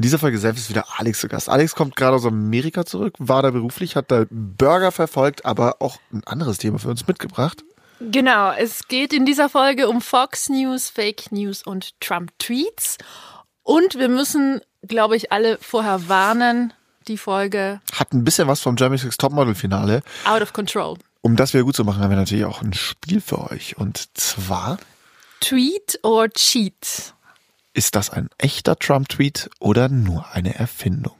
In 0.00 0.04
dieser 0.04 0.18
Folge 0.18 0.38
selbst 0.38 0.60
ist 0.62 0.70
wieder 0.70 0.86
Alex 0.96 1.20
zu 1.20 1.28
Gast. 1.28 1.50
Alex 1.50 1.74
kommt 1.74 1.94
gerade 1.94 2.16
aus 2.16 2.24
Amerika 2.24 2.86
zurück, 2.86 3.16
war 3.18 3.42
da 3.42 3.50
beruflich, 3.50 3.96
hat 3.96 4.10
da 4.10 4.24
Burger 4.30 4.92
verfolgt, 4.92 5.44
aber 5.44 5.76
auch 5.80 5.98
ein 6.10 6.24
anderes 6.24 6.56
Thema 6.56 6.78
für 6.78 6.88
uns 6.88 7.06
mitgebracht. 7.06 7.62
Genau, 8.00 8.50
es 8.52 8.88
geht 8.88 9.12
in 9.12 9.26
dieser 9.26 9.50
Folge 9.50 9.90
um 9.90 10.00
Fox 10.00 10.48
News, 10.48 10.88
Fake 10.88 11.30
News 11.32 11.62
und 11.62 12.00
Trump-Tweets. 12.00 12.96
Und 13.62 13.98
wir 13.98 14.08
müssen, 14.08 14.62
glaube 14.88 15.16
ich, 15.16 15.32
alle 15.32 15.58
vorher 15.60 16.08
warnen, 16.08 16.72
die 17.06 17.18
Folge 17.18 17.82
Hat 17.92 18.14
ein 18.14 18.24
bisschen 18.24 18.48
was 18.48 18.60
vom 18.62 18.76
Germany's 18.76 19.04
Next 19.04 19.20
Topmodel-Finale. 19.20 20.00
out 20.24 20.40
of 20.40 20.54
control. 20.54 20.96
Um 21.20 21.36
das 21.36 21.52
wieder 21.52 21.64
gut 21.64 21.76
zu 21.76 21.84
machen, 21.84 22.02
haben 22.02 22.08
wir 22.08 22.16
natürlich 22.16 22.46
auch 22.46 22.62
ein 22.62 22.72
Spiel 22.72 23.20
für 23.20 23.50
euch. 23.50 23.76
Und 23.76 24.16
zwar 24.16 24.78
Tweet 25.40 25.98
or 26.02 26.30
Cheat? 26.30 27.12
Ist 27.72 27.94
das 27.94 28.10
ein 28.10 28.28
echter 28.38 28.76
Trump-Tweet 28.76 29.50
oder 29.60 29.88
nur 29.88 30.32
eine 30.32 30.54
Erfindung? 30.54 31.14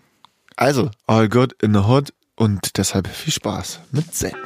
Also, 0.56 0.90
all 1.06 1.28
good 1.28 1.54
in 1.62 1.72
the 1.72 1.80
hood 1.80 2.12
und 2.34 2.76
deshalb 2.76 3.06
viel 3.06 3.32
Spaß 3.32 3.80
mit 3.92 4.14
Senf. 4.14 4.36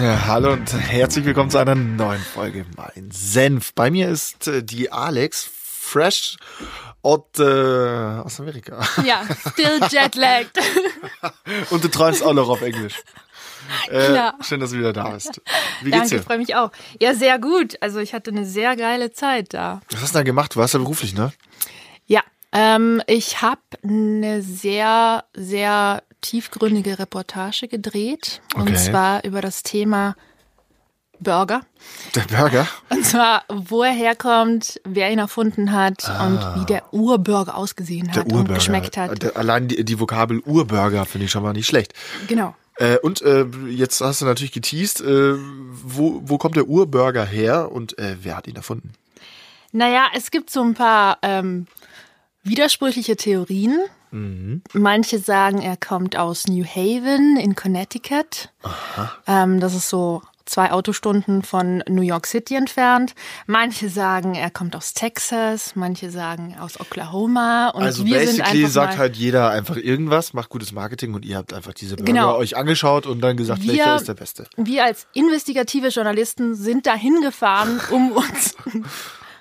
Ja, 0.00 0.26
hallo 0.26 0.54
und 0.54 0.72
herzlich 0.72 1.26
willkommen 1.26 1.50
zu 1.50 1.58
einer 1.58 1.74
neuen 1.74 2.22
Folge 2.22 2.64
Mein 2.76 3.10
Senf. 3.10 3.74
Bei 3.74 3.90
mir 3.90 4.08
ist 4.08 4.48
äh, 4.48 4.62
die 4.64 4.90
Alex, 4.90 5.44
fresh 5.44 6.38
out, 7.02 7.38
äh, 7.38 7.42
aus 7.42 8.40
Amerika. 8.40 8.80
Ja, 9.04 9.24
still 9.52 9.80
jetlagged. 9.90 10.58
Und 11.70 11.84
du 11.84 11.88
träumst 11.88 12.22
auch 12.22 12.34
noch 12.34 12.48
auf 12.48 12.62
Englisch. 12.62 13.02
Äh, 13.88 14.06
Klar. 14.06 14.34
Schön, 14.40 14.58
dass 14.58 14.70
du 14.70 14.78
wieder 14.78 14.92
da 14.92 15.10
bist. 15.10 15.40
Wie 15.82 15.92
geht's 15.92 16.08
Danke, 16.08 16.16
dir? 16.16 16.22
freue 16.24 16.38
mich 16.38 16.56
auch. 16.56 16.72
Ja, 16.98 17.14
sehr 17.14 17.38
gut. 17.38 17.80
Also 17.80 18.00
ich 18.00 18.14
hatte 18.14 18.32
eine 18.32 18.44
sehr 18.44 18.74
geile 18.74 19.12
Zeit 19.12 19.54
da. 19.54 19.80
Was 19.92 20.02
hast 20.02 20.14
du 20.14 20.18
da 20.18 20.22
gemacht? 20.24 20.56
Du 20.56 20.58
warst 20.58 20.74
ja 20.74 20.80
beruflich, 20.80 21.14
ne? 21.14 21.32
Ja, 22.06 22.22
ähm, 22.50 23.00
ich 23.06 23.42
habe 23.42 23.60
eine 23.84 24.42
sehr, 24.42 25.24
sehr 25.34 26.02
tiefgründige 26.20 26.98
Reportage 26.98 27.68
gedreht. 27.68 28.42
Okay. 28.54 28.60
Und 28.70 28.76
zwar 28.76 29.22
über 29.24 29.40
das 29.40 29.62
Thema 29.62 30.16
Burger. 31.20 31.60
Der 32.14 32.22
Burger? 32.22 32.66
Und 32.88 33.04
zwar, 33.04 33.44
wo 33.48 33.82
er 33.82 33.92
herkommt, 33.92 34.80
wer 34.84 35.10
ihn 35.12 35.18
erfunden 35.18 35.72
hat 35.72 36.02
und 36.22 36.38
wie 36.60 36.64
der 36.66 36.92
Urburger 36.92 37.56
ausgesehen 37.56 38.08
hat 38.10 38.16
Ah. 38.18 38.20
Urburger. 38.22 38.38
und 38.48 38.54
geschmeckt 38.54 38.96
hat. 38.96 39.22
Der, 39.22 39.36
allein 39.36 39.68
die, 39.68 39.84
die 39.84 40.00
Vokabel 40.00 40.40
Urburger 40.40 41.04
finde 41.06 41.26
ich 41.26 41.30
schon 41.30 41.42
mal 41.42 41.52
nicht 41.52 41.66
schlecht. 41.66 41.92
Genau. 42.26 42.54
Äh, 42.76 42.96
und 42.98 43.20
äh, 43.22 43.44
jetzt 43.68 44.00
hast 44.00 44.22
du 44.22 44.24
natürlich 44.24 44.52
geteased, 44.52 45.00
äh, 45.02 45.34
wo, 45.36 46.20
wo 46.24 46.38
kommt 46.38 46.56
der 46.56 46.66
Urburger 46.66 47.24
her 47.26 47.70
und 47.70 47.98
äh, 47.98 48.16
wer 48.22 48.36
hat 48.38 48.46
ihn 48.46 48.56
erfunden? 48.56 48.92
Naja, 49.72 50.06
es 50.14 50.30
gibt 50.30 50.50
so 50.50 50.62
ein 50.62 50.74
paar 50.74 51.18
ähm, 51.22 51.66
widersprüchliche 52.42 53.16
Theorien. 53.16 53.78
Mhm. 54.10 54.62
Manche 54.72 55.18
sagen, 55.20 55.60
er 55.60 55.76
kommt 55.76 56.16
aus 56.16 56.48
New 56.48 56.64
Haven 56.64 57.36
in 57.36 57.54
Connecticut. 57.54 58.48
Ähm, 59.28 59.60
das 59.60 59.74
ist 59.74 59.88
so 59.88 60.22
zwei 60.50 60.72
Autostunden 60.72 61.42
von 61.42 61.82
New 61.88 62.02
York 62.02 62.26
City 62.26 62.56
entfernt. 62.56 63.14
Manche 63.46 63.88
sagen, 63.88 64.34
er 64.34 64.50
kommt 64.50 64.74
aus 64.76 64.92
Texas. 64.94 65.76
Manche 65.76 66.10
sagen 66.10 66.56
aus 66.60 66.78
Oklahoma. 66.80 67.68
Und 67.70 67.82
also 67.82 68.04
wir 68.04 68.18
sind 68.26 68.38
basically 68.38 68.64
einfach 68.64 68.72
sagt 68.72 68.98
halt 68.98 69.16
jeder 69.16 69.50
einfach 69.50 69.76
irgendwas, 69.76 70.32
macht 70.32 70.48
gutes 70.50 70.72
Marketing 70.72 71.14
und 71.14 71.24
ihr 71.24 71.36
habt 71.36 71.52
einfach 71.52 71.72
diese 71.72 71.96
Burger 71.96 72.12
Genau. 72.12 72.36
euch 72.36 72.56
angeschaut 72.56 73.06
und 73.06 73.20
dann 73.20 73.36
gesagt, 73.36 73.62
Wir- 73.62 73.68
welcher 73.74 73.96
ist 73.96 74.08
der 74.08 74.14
beste. 74.14 74.46
wir 74.56 74.84
als 74.84 75.06
investigative 75.14 75.88
Journalisten 75.88 76.54
sind 76.54 76.86
dahin 76.86 77.20
gefahren, 77.22 77.80
um 77.90 78.10
uns 78.16 78.56
ein 78.66 78.84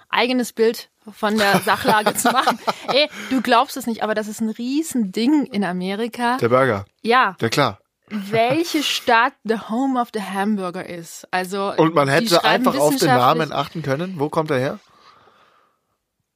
eigenes 0.09 0.53
Bild 0.53 0.89
von 1.11 1.37
der 1.37 1.59
Sachlage 1.61 2.13
zu 2.15 2.29
machen. 2.31 2.59
Ey, 2.93 3.09
du 3.31 3.41
glaubst 3.41 3.77
es 3.77 3.87
nicht, 3.87 4.03
aber 4.03 4.13
das 4.13 4.27
ist 4.27 4.41
ein 4.41 4.49
Riesending 4.49 5.45
in 5.45 5.63
Amerika. 5.63 6.37
Der 6.37 6.49
Burger. 6.49 6.85
Ja, 7.01 7.35
Ja 7.41 7.49
klar. 7.49 7.79
Welche 8.09 8.83
Stadt 8.83 9.33
the 9.43 9.57
home 9.69 9.99
of 9.99 10.09
the 10.13 10.21
hamburger 10.21 10.85
ist. 10.87 11.27
Also 11.31 11.73
Und 11.77 11.93
man 11.95 12.07
hätte 12.07 12.43
einfach 12.43 12.75
auf 12.77 12.95
den 12.95 13.07
Namen 13.07 13.51
achten 13.51 13.81
können. 13.81 14.15
Wo 14.19 14.29
kommt 14.29 14.51
er 14.51 14.59
her? 14.59 14.79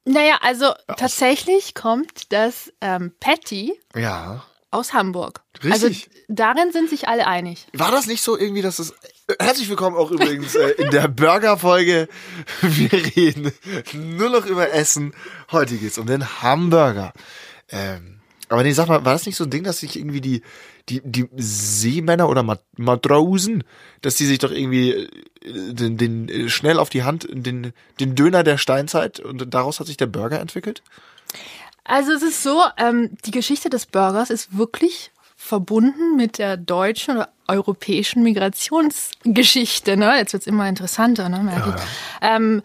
Naja, 0.06 0.38
also 0.42 0.72
tatsächlich 0.98 1.74
kommt 1.74 2.32
das 2.32 2.72
ähm, 2.82 3.12
Patty 3.20 3.72
Ja. 3.96 4.44
aus 4.70 4.92
Hamburg. 4.92 5.40
Richtig. 5.62 5.72
Also 5.72 5.90
darin 6.28 6.72
sind 6.72 6.90
sich 6.90 7.08
alle 7.08 7.26
einig. 7.26 7.66
War 7.72 7.90
das 7.90 8.06
nicht 8.06 8.22
so 8.22 8.36
irgendwie, 8.36 8.60
dass 8.62 8.78
es. 8.78 8.92
Herzlich 9.40 9.70
willkommen 9.70 9.96
auch 9.96 10.10
übrigens 10.10 10.54
äh, 10.54 10.70
in 10.72 10.90
der 10.90 11.08
Burger-Folge. 11.08 12.08
Wir 12.60 12.92
reden 12.92 13.50
nur 13.94 14.28
noch 14.28 14.44
über 14.44 14.72
Essen. 14.72 15.14
Heute 15.50 15.76
geht's 15.78 15.96
um 15.96 16.06
den 16.06 16.42
Hamburger. 16.42 17.14
Ähm, 17.70 18.20
aber 18.50 18.62
nee, 18.62 18.72
sag 18.72 18.88
mal, 18.88 19.06
war 19.06 19.14
das 19.14 19.24
nicht 19.24 19.36
so 19.36 19.44
ein 19.44 19.50
Ding, 19.50 19.64
dass 19.64 19.78
sich 19.78 19.96
irgendwie 19.98 20.20
die, 20.20 20.42
die, 20.88 21.00
die 21.04 21.28
Seemänner 21.36 22.28
oder 22.28 22.42
Mat 22.42 22.62
Matrosen, 22.76 23.64
dass 24.02 24.16
die 24.16 24.26
sich 24.26 24.38
doch 24.38 24.50
irgendwie 24.50 24.90
äh, 24.90 25.08
den, 25.72 25.96
den 25.96 26.28
äh, 26.28 26.48
schnell 26.48 26.78
auf 26.78 26.90
die 26.90 27.04
Hand, 27.04 27.26
den, 27.30 27.72
den 28.00 28.14
Döner 28.14 28.42
der 28.42 28.58
Steinzeit 28.58 29.20
und 29.20 29.52
daraus 29.54 29.80
hat 29.80 29.86
sich 29.86 29.96
der 29.96 30.06
Burger 30.06 30.40
entwickelt? 30.40 30.82
Also 31.84 32.12
es 32.12 32.22
ist 32.22 32.42
so, 32.42 32.62
ähm, 32.78 33.10
die 33.24 33.30
Geschichte 33.30 33.68
des 33.70 33.86
Burgers 33.86 34.30
ist 34.30 34.56
wirklich 34.56 35.10
verbunden 35.36 36.16
mit 36.16 36.38
der 36.38 36.56
deutschen 36.56 37.16
oder 37.16 37.28
europäischen 37.46 38.22
Migrationsgeschichte. 38.22 39.96
Ne? 39.96 40.16
Jetzt 40.16 40.32
wird's 40.32 40.46
immer 40.46 40.68
interessanter. 40.68 41.28
Ne? 41.28 41.40
merke 41.40 41.74
ich. 41.76 41.82
Ähm, 42.22 42.62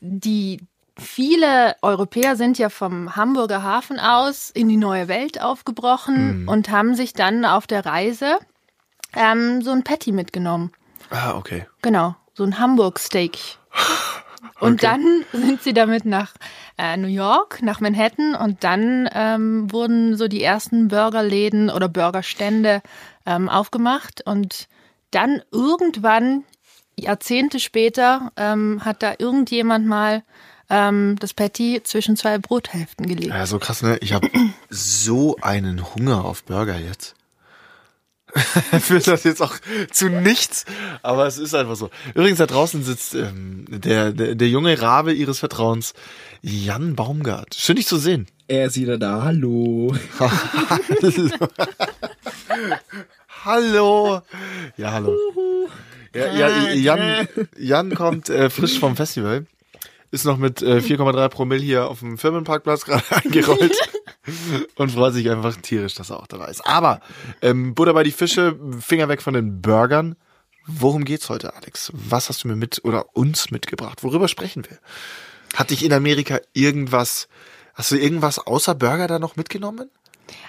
die 0.00 0.60
viele 0.98 1.76
Europäer 1.82 2.36
sind 2.36 2.58
ja 2.58 2.68
vom 2.68 3.16
Hamburger 3.16 3.62
Hafen 3.62 3.98
aus 3.98 4.50
in 4.50 4.68
die 4.68 4.76
neue 4.76 5.08
Welt 5.08 5.40
aufgebrochen 5.40 6.46
und 6.46 6.70
haben 6.70 6.94
sich 6.94 7.12
dann 7.12 7.44
auf 7.44 7.66
der 7.66 7.84
Reise 7.84 8.38
ähm, 9.14 9.62
so 9.62 9.70
ein 9.70 9.84
Patty 9.84 10.12
mitgenommen. 10.12 10.72
Ah, 11.10 11.36
okay. 11.36 11.66
Genau, 11.82 12.16
so 12.34 12.44
ein 12.44 12.58
Hamburg-Steak. 12.58 13.38
Und 14.60 14.74
Okay. 14.74 14.86
dann 14.86 15.24
sind 15.32 15.62
sie 15.62 15.72
damit 15.72 16.04
nach 16.04 16.34
äh, 16.78 16.96
New 16.96 17.08
York, 17.08 17.62
nach 17.62 17.80
Manhattan 17.80 18.36
und 18.36 18.62
dann 18.62 19.08
ähm, 19.12 19.72
wurden 19.72 20.16
so 20.16 20.28
die 20.28 20.42
ersten 20.42 20.86
Burgerläden 20.86 21.68
oder 21.68 21.88
Burgerstände 21.88 22.80
ähm, 23.26 23.48
aufgemacht 23.48 24.24
und 24.24 24.68
dann 25.10 25.42
irgendwann, 25.50 26.44
Jahrzehnte 26.96 27.58
später, 27.58 28.30
ähm, 28.36 28.84
hat 28.84 29.02
da 29.02 29.14
irgendjemand 29.18 29.86
mal 29.86 30.22
ähm, 30.72 31.16
das 31.20 31.34
Patty 31.34 31.82
zwischen 31.84 32.16
zwei 32.16 32.38
Brothälften 32.38 33.06
gelegt. 33.06 33.28
Ja, 33.28 33.46
so 33.46 33.58
krass, 33.58 33.82
ne? 33.82 33.98
Ich 34.00 34.14
habe 34.14 34.28
so 34.70 35.36
einen 35.42 35.94
Hunger 35.94 36.24
auf 36.24 36.44
Burger 36.44 36.78
jetzt. 36.78 37.14
Führt 38.80 39.06
das 39.06 39.24
jetzt 39.24 39.42
auch 39.42 39.54
zu 39.90 40.08
nichts, 40.08 40.64
aber 41.02 41.26
es 41.26 41.36
ist 41.36 41.54
einfach 41.54 41.76
so. 41.76 41.90
Übrigens, 42.14 42.38
da 42.38 42.46
draußen 42.46 42.82
sitzt 42.82 43.14
ähm, 43.14 43.66
der, 43.68 44.12
der, 44.12 44.34
der 44.34 44.48
junge 44.48 44.80
Rabe 44.80 45.12
ihres 45.12 45.38
Vertrauens, 45.38 45.92
Jan 46.40 46.96
Baumgart. 46.96 47.54
Schön, 47.54 47.76
dich 47.76 47.86
zu 47.86 47.98
sehen. 47.98 48.26
Er 48.48 48.68
ist 48.68 48.76
wieder 48.76 48.96
da. 48.96 49.22
Hallo. 49.22 49.94
Hallo. 53.44 54.22
Ja, 54.76 54.92
hallo. 54.92 55.18
Ja, 56.14 56.32
ja, 56.32 56.70
Jan, 56.70 57.28
Jan 57.58 57.94
kommt 57.94 58.28
äh, 58.28 58.48
frisch 58.50 58.78
vom 58.78 58.94
Festival. 58.96 59.46
Ist 60.12 60.26
noch 60.26 60.36
mit 60.36 60.60
äh, 60.60 60.76
4,3 60.76 61.28
Promille 61.30 61.62
hier 61.62 61.88
auf 61.88 62.00
dem 62.00 62.18
Firmenparkplatz 62.18 62.84
gerade 62.84 63.02
eingerollt 63.10 63.76
und 64.76 64.92
freut 64.92 65.14
sich 65.14 65.28
einfach 65.30 65.56
tierisch, 65.56 65.94
dass 65.94 66.10
er 66.10 66.20
auch 66.20 66.26
dabei 66.26 66.48
ist. 66.48 66.66
Aber 66.66 67.00
ähm, 67.40 67.74
Butter 67.74 67.94
bei 67.94 68.02
die 68.04 68.12
Fische, 68.12 68.58
Finger 68.78 69.08
weg 69.08 69.22
von 69.22 69.34
den 69.34 69.60
Burgern. 69.62 70.16
Worum 70.66 71.04
geht's 71.04 71.28
heute, 71.28 71.56
Alex? 71.56 71.90
Was 71.94 72.28
hast 72.28 72.44
du 72.44 72.48
mir 72.48 72.56
mit 72.56 72.84
oder 72.84 73.16
uns 73.16 73.50
mitgebracht? 73.50 74.04
Worüber 74.04 74.28
sprechen 74.28 74.64
wir? 74.68 74.78
Hat 75.54 75.70
dich 75.70 75.84
in 75.84 75.92
Amerika 75.92 76.40
irgendwas, 76.52 77.26
hast 77.74 77.90
du 77.90 77.96
irgendwas 77.96 78.38
außer 78.38 78.74
Burger 78.74 79.08
da 79.08 79.18
noch 79.18 79.36
mitgenommen? 79.36 79.90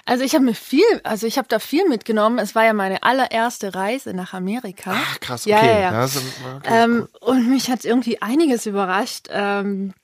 Also 0.04 0.24
ich 0.24 0.34
habe 0.34 0.44
mir 0.44 0.54
viel, 0.54 0.84
also 1.02 1.26
ich 1.26 1.38
habe 1.38 1.48
da 1.48 1.58
viel 1.58 1.88
mitgenommen. 1.88 2.38
Es 2.38 2.54
war 2.54 2.64
ja 2.64 2.72
meine 2.72 3.02
allererste 3.02 3.74
Reise 3.74 4.14
nach 4.14 4.32
Amerika. 4.34 4.92
Ach, 4.94 5.20
krass, 5.20 5.44
Ja, 5.44 5.56
okay. 5.58 5.66
ja, 5.66 5.80
ja. 5.80 5.90
Das 5.92 6.16
ist- 6.16 6.22
okay, 6.56 6.68
Ähm, 6.82 7.08
und 7.20 7.48
mich 7.48 7.70
hat 7.70 7.84
irgendwie 7.84 8.20
einiges 8.22 8.66
überrascht. 8.66 9.26
Ähm, 9.30 9.94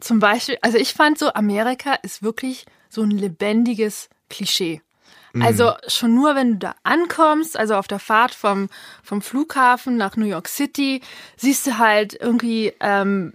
zum 0.00 0.18
Beispiel, 0.20 0.58
also 0.60 0.76
ich 0.78 0.92
fand 0.94 1.18
so, 1.18 1.32
Amerika 1.32 1.94
ist 2.02 2.22
wirklich 2.22 2.66
so 2.88 3.02
ein 3.02 3.10
lebendiges 3.10 4.08
Klischee. 4.30 4.80
Also 5.40 5.72
schon 5.88 6.14
nur, 6.14 6.36
wenn 6.36 6.52
du 6.52 6.58
da 6.58 6.74
ankommst, 6.84 7.56
also 7.56 7.74
auf 7.74 7.88
der 7.88 7.98
Fahrt 7.98 8.32
vom, 8.32 8.68
vom 9.02 9.20
Flughafen 9.20 9.96
nach 9.96 10.16
New 10.16 10.26
York 10.26 10.46
City, 10.46 11.00
siehst 11.36 11.66
du 11.66 11.78
halt 11.78 12.14
irgendwie 12.14 12.72
ähm, 12.78 13.32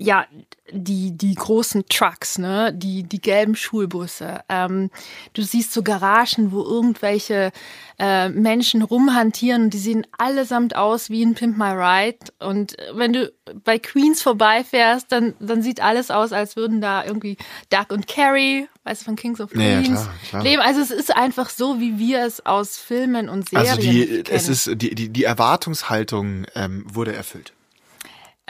ja, 0.00 0.26
die, 0.70 1.16
die 1.16 1.34
großen 1.34 1.84
Trucks, 1.88 2.38
ne, 2.38 2.72
die, 2.72 3.02
die 3.02 3.20
gelben 3.20 3.56
Schulbusse. 3.56 4.40
Ähm, 4.48 4.90
du 5.32 5.42
siehst 5.42 5.72
so 5.72 5.82
Garagen, 5.82 6.52
wo 6.52 6.62
irgendwelche 6.62 7.50
äh, 7.98 8.28
Menschen 8.28 8.82
rumhantieren 8.82 9.64
und 9.64 9.74
die 9.74 9.78
sehen 9.78 10.06
allesamt 10.16 10.76
aus 10.76 11.10
wie 11.10 11.24
ein 11.24 11.34
Pimp 11.34 11.56
My 11.58 11.70
Ride. 11.72 12.18
Und 12.38 12.76
wenn 12.94 13.12
du 13.12 13.32
bei 13.64 13.78
Queens 13.78 14.22
vorbeifährst, 14.22 15.10
dann, 15.10 15.34
dann 15.40 15.62
sieht 15.62 15.80
alles 15.82 16.10
aus, 16.12 16.32
als 16.32 16.54
würden 16.54 16.80
da 16.80 17.04
irgendwie 17.04 17.36
Doug 17.70 17.86
und 17.90 18.06
Carrie, 18.06 18.68
weißt 18.84 19.00
du, 19.00 19.04
von 19.06 19.16
Kings 19.16 19.40
of 19.40 19.52
Ja, 19.56 19.62
ja, 19.62 19.80
Queens, 19.80 20.00
klar, 20.02 20.14
klar. 20.28 20.42
leben. 20.44 20.62
Also 20.62 20.80
es 20.80 20.90
ist 20.92 21.16
einfach 21.16 21.48
so, 21.48 21.80
wie 21.80 21.98
wir 21.98 22.24
es 22.24 22.44
aus 22.46 22.76
Filmen 22.76 23.28
und 23.28 23.48
Serien 23.48 23.68
Also 23.70 23.80
die, 23.82 24.06
kennen. 24.06 24.24
es 24.30 24.48
ist, 24.48 24.70
die, 24.80 24.94
die, 24.94 25.08
die 25.08 25.24
Erwartungshaltung 25.24 26.46
ähm, 26.54 26.84
wurde 26.88 27.14
erfüllt. 27.14 27.52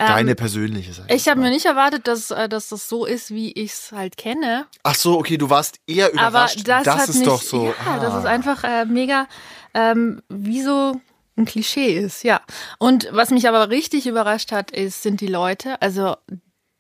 Deine 0.07 0.35
persönliche 0.35 0.93
Seite. 0.93 1.09
Ähm, 1.11 1.17
Ich 1.17 1.29
habe 1.29 1.41
mir 1.41 1.51
nicht 1.51 1.67
erwartet, 1.67 2.07
dass, 2.07 2.31
äh, 2.31 2.49
dass 2.49 2.69
das 2.69 2.89
so 2.89 3.05
ist, 3.05 3.31
wie 3.31 3.53
ich 3.53 3.73
es 3.73 3.93
halt 3.93 4.17
kenne. 4.17 4.67
Ach 4.85 4.95
so, 4.95 5.19
okay, 5.19 5.37
du 5.37 5.51
warst 5.51 5.81
eher 5.87 6.07
Aber 6.07 6.29
überrascht. 6.29 6.67
das, 6.67 6.87
hat 6.87 7.09
ist 7.09 7.19
mich, 7.19 7.29
doch 7.29 7.43
so. 7.43 7.75
Ja, 7.87 7.99
das 7.99 8.15
ah. 8.15 8.19
ist 8.21 8.27
einfach 8.27 8.65
äh, 8.65 8.85
mega, 8.85 9.27
ähm, 9.75 10.23
wie 10.29 10.63
so 10.63 11.01
ein 11.37 11.45
Klischee 11.45 11.99
ist, 11.99 12.23
ja. 12.25 12.41
Und 12.79 13.09
was 13.13 13.31
mich 13.31 13.49
aber 13.49 13.71
richtig 13.71 14.07
überrascht 14.07 14.53
hat, 14.53 14.71
ist, 14.71 15.03
sind 15.03 15.21
die 15.21 15.27
Leute. 15.27 15.81
Also 15.83 16.17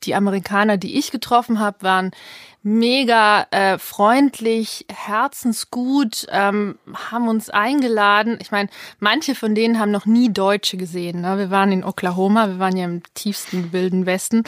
die 0.05 0.15
Amerikaner, 0.15 0.77
die 0.77 0.97
ich 0.99 1.11
getroffen 1.11 1.59
habe, 1.59 1.83
waren 1.83 2.11
mega 2.63 3.47
äh, 3.51 3.79
freundlich, 3.79 4.85
herzensgut, 4.91 6.27
ähm, 6.31 6.79
haben 7.11 7.29
uns 7.29 7.51
eingeladen. 7.51 8.39
Ich 8.41 8.51
meine, 8.51 8.69
manche 8.99 9.35
von 9.35 9.55
denen 9.55 9.79
haben 9.79 9.91
noch 9.91 10.07
nie 10.07 10.33
Deutsche 10.33 10.77
gesehen. 10.77 11.23
Ne? 11.23 11.39
Wir 11.39 11.51
waren 11.51 11.73
in 11.73 11.85
Oklahoma, 11.85 12.49
wir 12.49 12.59
waren 12.59 12.77
ja 12.77 12.85
im 12.85 13.03
tiefsten 13.15 13.73
wilden 13.73 14.07
Westen. 14.07 14.43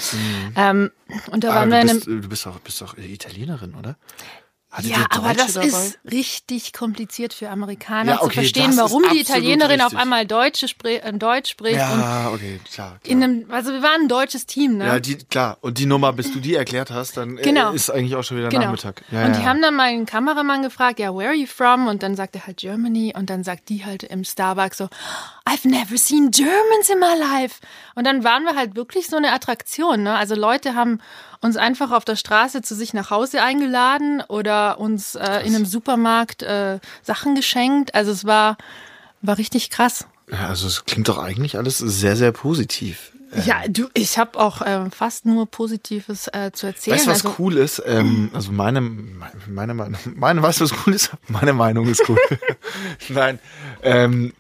Ähm, 0.57 0.91
und 1.31 1.45
da 1.45 1.51
Aber 1.51 1.61
waren 1.61 1.71
du 1.71 1.77
wir 1.77 1.83
in 1.83 1.89
einem 1.89 1.99
bist, 1.99 2.07
du 2.07 2.29
bist 2.29 2.47
doch, 2.47 2.61
bist 2.61 2.81
doch 2.81 2.97
Italienerin, 2.99 3.75
oder? 3.75 3.97
Hattet 4.73 4.91
ja, 4.91 5.05
aber 5.11 5.35
das 5.35 5.55
dabei? 5.55 5.67
ist 5.67 5.99
richtig 6.09 6.73
kompliziert 6.73 7.35
für 7.35 7.51
Amerikaner 7.51 8.13
Ja, 8.13 8.19
zu 8.19 8.27
okay, 8.27 8.35
verstehen, 8.35 8.67
das 8.67 8.75
ist 8.77 8.81
warum 8.81 9.03
die 9.13 9.19
Italienerin 9.21 9.81
auf 9.81 9.87
richtig. 9.87 9.99
einmal 9.99 10.27
Deutsche 10.27 10.69
spre 10.69 11.03
äh, 11.03 11.13
Deutsch 11.13 11.51
spricht. 11.51 11.77
Ja, 11.77 12.31
okay, 12.33 12.61
klar. 12.73 12.99
klar. 13.03 13.13
in 13.13 13.23
einem, 13.23 13.51
also 13.51 13.73
wir 13.73 13.83
waren 13.83 14.03
ein 14.03 14.09
deutsches 14.09 14.47
Team, 14.47 14.77
ne? 14.79 14.87
ja, 14.87 15.01
die, 15.01 15.17
klar. 15.17 15.59
Und 15.61 15.79
die 15.79 15.87
Nummer, 15.87 16.13
bis 16.13 16.33
du 16.33 16.39
die 16.39 16.55
erklärt 16.55 16.93
hast, 16.93 17.17
dann 17.17 17.37
äh, 17.39 17.43
Genau. 17.43 17.73
ist 17.73 17.91
eigentlich 17.91 18.15
auch 18.15 18.23
schon 18.23 18.37
wieder 18.37 18.49
Genau. 18.49 18.67
Nachmittag. 18.67 19.03
Ja, 19.11 19.25
und 19.27 19.33
ja. 19.35 19.41
die 19.41 19.45
haben 19.47 19.61
dann 19.61 19.75
meinen 19.75 20.07
Kameramann 20.07 20.63
gefragt, 20.63 21.01
ja, 21.01 21.13
where 21.17 21.29
are 21.31 21.37
you 21.37 21.47
from? 21.49 21.89
Und 21.89 22.05
dann 22.05 22.15
sagt 22.15 22.37
er 22.37 22.47
halt 22.47 22.59
Germany. 22.59 23.13
Und 23.17 23.29
dann 23.29 23.43
sagt 23.43 23.69
die 23.71 23.85
halt 23.85 24.05
im 24.05 24.23
Starbucks 24.23 24.79
so, 24.79 24.85
I've 25.49 25.67
never 25.67 25.99
seen 25.99 26.31
Germans 26.31 26.89
in 26.89 27.01
my 27.01 27.19
life. 27.19 27.57
Und 27.97 28.07
dann 28.07 28.23
waren 28.23 28.45
wir 28.45 28.55
halt 28.55 28.77
wirklich 28.77 29.09
so 29.09 29.17
eine 29.17 29.33
Attraktion. 29.33 30.05
Ne? 30.05 30.15
Also 30.15 30.37
Leute 30.37 30.77
haben 30.77 31.01
uns 31.41 31.57
einfach 31.57 31.91
auf 31.91 32.05
der 32.05 32.17
Straße 32.17 32.63
zu 32.63 32.75
sich 32.75 32.93
nach 32.93 33.11
Hause 33.11 33.43
eingeladen 33.43 34.23
oder 34.29 34.79
uns 34.79 35.15
äh, 35.15 35.41
in 35.41 35.55
einem 35.55 35.65
Supermarkt 35.65 36.43
äh, 36.43 36.79
Sachen 37.03 37.35
geschenkt. 37.35 37.95
Also 37.95 38.13
es 38.13 38.25
war, 38.25 38.59
war 39.23 39.39
richtig 39.39 39.71
krass. 39.71 40.07
ja, 40.31 40.49
also 40.49 40.67
es 40.67 40.85
klingt 40.85 41.09
doch 41.09 41.19
eigentlich 41.19 41.57
alles 41.57 41.79
sehr, 41.79 42.17
sehr 42.17 42.33
positiv. 42.33 43.13
Ja, 43.45 43.63
du, 43.69 43.89
ich 43.95 44.19
habe 44.19 44.39
auch 44.41 44.61
äh, 44.61 44.91
fast 44.91 45.25
nur 45.25 45.47
Positives 45.47 46.27
äh, 46.29 46.51
zu 46.53 46.67
erzählen. 46.67 46.97
Weißt 46.97 47.07
du, 47.07 47.11
was 47.11 47.25
also, 47.25 47.37
cool 47.39 47.57
ist? 47.57 47.81
Ähm, 47.87 48.31
also 48.33 48.51
meine, 48.51 48.81
meine 48.81 49.75
Meinung, 49.75 50.01
meine, 50.17 50.43
weißt 50.43 50.61
du, 50.61 50.65
was 50.65 50.75
cool 50.85 50.95
ist? 50.95 51.13
Meine 51.29 51.53
Meinung 51.53 51.87
ist 51.89 52.03
cool. 52.09 52.19
Nein, 53.09 53.39
ähm, 53.83 54.33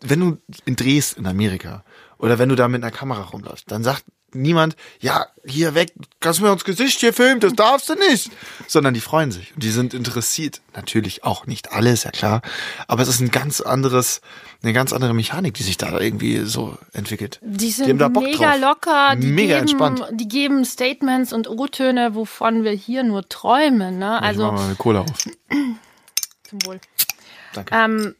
wenn 0.00 0.20
du 0.20 0.38
in 0.64 0.76
Drehst 0.76 1.18
in 1.18 1.26
Amerika 1.26 1.84
oder 2.18 2.38
wenn 2.38 2.48
du 2.48 2.54
da 2.54 2.68
mit 2.68 2.82
einer 2.82 2.92
Kamera 2.92 3.22
rumläufst, 3.22 3.70
dann 3.70 3.84
sagt 3.84 4.04
niemand, 4.32 4.76
ja, 5.00 5.26
hier 5.44 5.74
weg, 5.74 5.92
kannst 6.20 6.40
du 6.40 6.44
mir 6.44 6.52
ins 6.52 6.64
Gesicht 6.64 7.00
hier 7.00 7.12
filmen, 7.12 7.40
das 7.40 7.54
darfst 7.54 7.88
du 7.88 7.94
nicht. 7.94 8.30
Sondern 8.66 8.94
die 8.94 9.00
freuen 9.00 9.32
sich 9.32 9.54
und 9.54 9.62
die 9.62 9.70
sind 9.70 9.94
interessiert. 9.94 10.60
Natürlich 10.74 11.24
auch 11.24 11.46
nicht 11.46 11.72
alle, 11.72 11.92
ist 11.92 12.04
ja 12.04 12.10
klar. 12.10 12.42
Aber 12.86 13.02
es 13.02 13.08
ist 13.08 13.20
ein 13.20 13.30
ganz 13.30 13.60
anderes, 13.60 14.20
eine 14.62 14.72
ganz 14.72 14.92
andere 14.92 15.14
Mechanik, 15.14 15.54
die 15.54 15.62
sich 15.62 15.76
da 15.76 15.98
irgendwie 15.98 16.40
so 16.44 16.76
entwickelt. 16.92 17.40
Die 17.42 17.70
sind 17.70 17.98
Bock 17.98 18.22
mega 18.22 18.52
drauf. 18.52 18.60
locker, 18.60 19.16
die 19.16 19.26
Mega 19.26 19.54
geben, 19.54 19.60
entspannt. 19.60 20.04
die 20.12 20.28
geben 20.28 20.64
Statements 20.64 21.32
und 21.32 21.48
O-Töne, 21.48 22.14
wovon 22.14 22.64
wir 22.64 22.72
hier 22.72 23.02
nur 23.02 23.28
träumen. 23.28 23.98
Ne? 23.98 24.18
ich 24.20 24.26
Also 24.26 24.42
mach 24.44 24.52
mal 24.52 24.64
eine 24.66 24.74
Cola 24.74 25.00
auf. 25.00 25.08
zum 26.48 26.64
Wohl. 26.64 26.80
Danke. 27.54 27.74
Ähm, 27.74 28.14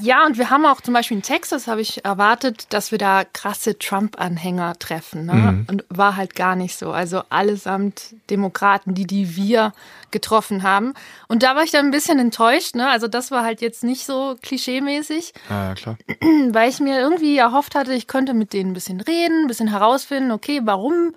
ja, 0.00 0.24
und 0.24 0.38
wir 0.38 0.48
haben 0.48 0.64
auch 0.64 0.80
zum 0.80 0.94
Beispiel 0.94 1.18
in 1.18 1.22
Texas, 1.22 1.66
habe 1.66 1.82
ich 1.82 2.04
erwartet, 2.04 2.72
dass 2.72 2.92
wir 2.92 2.98
da 2.98 3.24
krasse 3.24 3.78
Trump-Anhänger 3.78 4.78
treffen. 4.78 5.26
Ne? 5.26 5.34
Mhm. 5.34 5.66
Und 5.68 5.84
war 5.90 6.16
halt 6.16 6.34
gar 6.34 6.56
nicht 6.56 6.78
so. 6.78 6.92
Also 6.92 7.22
allesamt 7.28 8.14
Demokraten, 8.30 8.94
die, 8.94 9.06
die 9.06 9.36
wir 9.36 9.74
getroffen 10.10 10.62
haben. 10.62 10.94
Und 11.28 11.42
da 11.42 11.56
war 11.56 11.62
ich 11.62 11.72
dann 11.72 11.86
ein 11.86 11.90
bisschen 11.90 12.18
enttäuscht. 12.18 12.74
Ne? 12.74 12.88
Also 12.88 13.06
das 13.06 13.30
war 13.30 13.44
halt 13.44 13.60
jetzt 13.60 13.84
nicht 13.84 14.06
so 14.06 14.36
klischeemäßig. 14.40 15.34
ja, 15.50 15.68
ja, 15.68 15.74
klar. 15.74 15.98
weil 16.50 16.70
ich 16.70 16.80
mir 16.80 16.98
irgendwie 16.98 17.36
erhofft 17.36 17.74
hatte, 17.74 17.92
ich 17.92 18.06
könnte 18.06 18.32
mit 18.32 18.54
denen 18.54 18.70
ein 18.70 18.74
bisschen 18.74 19.00
reden, 19.00 19.42
ein 19.42 19.48
bisschen 19.48 19.68
herausfinden, 19.68 20.30
okay, 20.30 20.62
warum 20.64 21.14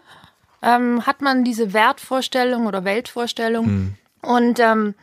ähm, 0.62 1.06
hat 1.06 1.22
man 1.22 1.46
diese 1.46 1.72
Wertvorstellung 1.72 2.66
oder 2.66 2.84
Weltvorstellung? 2.84 3.96
Und 4.22 4.60
ähm, 4.60 4.96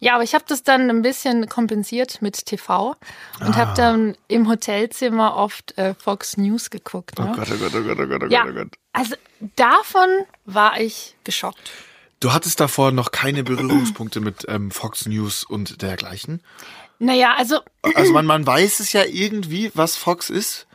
ja, 0.00 0.14
aber 0.14 0.24
ich 0.24 0.34
habe 0.34 0.44
das 0.48 0.62
dann 0.62 0.88
ein 0.88 1.02
bisschen 1.02 1.48
kompensiert 1.48 2.22
mit 2.22 2.46
TV 2.46 2.96
und 3.40 3.56
habe 3.56 3.74
dann 3.76 4.16
im 4.28 4.48
Hotelzimmer 4.48 5.36
oft 5.36 5.76
äh, 5.78 5.94
Fox 5.94 6.38
News 6.38 6.70
geguckt. 6.70 7.18
Ne? 7.18 7.30
Oh 7.30 7.36
Gott, 7.36 7.48
oh 7.52 7.56
Gott, 7.58 7.74
oh 7.74 7.82
Gott, 7.82 7.98
oh 8.00 8.06
Gott, 8.06 8.22
oh 8.24 8.26
ja, 8.26 8.44
Gott, 8.44 8.52
oh 8.52 8.58
Gott. 8.60 8.72
also 8.92 9.14
davon 9.56 10.08
war 10.46 10.80
ich 10.80 11.14
geschockt. 11.24 11.70
Du 12.18 12.32
hattest 12.32 12.60
davor 12.60 12.92
noch 12.92 13.12
keine 13.12 13.44
Berührungspunkte 13.44 14.20
mit 14.20 14.46
ähm, 14.48 14.70
Fox 14.70 15.06
News 15.06 15.44
und 15.44 15.80
dergleichen. 15.82 16.42
Naja, 16.98 17.34
also 17.36 17.60
Also 17.94 18.12
man, 18.12 18.26
man 18.26 18.46
weiß 18.46 18.80
es 18.80 18.92
ja 18.92 19.04
irgendwie, 19.04 19.70
was 19.74 19.96
Fox 19.96 20.28
ist. 20.30 20.66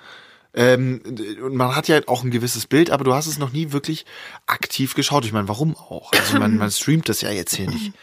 Ähm, 0.55 1.01
und 1.43 1.55
man 1.55 1.75
hat 1.75 1.87
ja 1.87 1.99
auch 2.07 2.23
ein 2.23 2.31
gewisses 2.31 2.65
Bild, 2.65 2.89
aber 2.89 3.03
du 3.03 3.13
hast 3.13 3.27
es 3.27 3.37
noch 3.37 3.51
nie 3.51 3.71
wirklich 3.71 4.05
aktiv 4.47 4.95
geschaut. 4.95 5.25
Ich 5.25 5.33
meine, 5.33 5.47
warum 5.47 5.75
auch? 5.75 6.11
Also 6.13 6.39
man, 6.39 6.57
man 6.57 6.71
streamt 6.71 7.09
das 7.09 7.21
ja 7.21 7.29
jetzt 7.29 7.55
hier 7.55 7.69
nicht. 7.69 7.93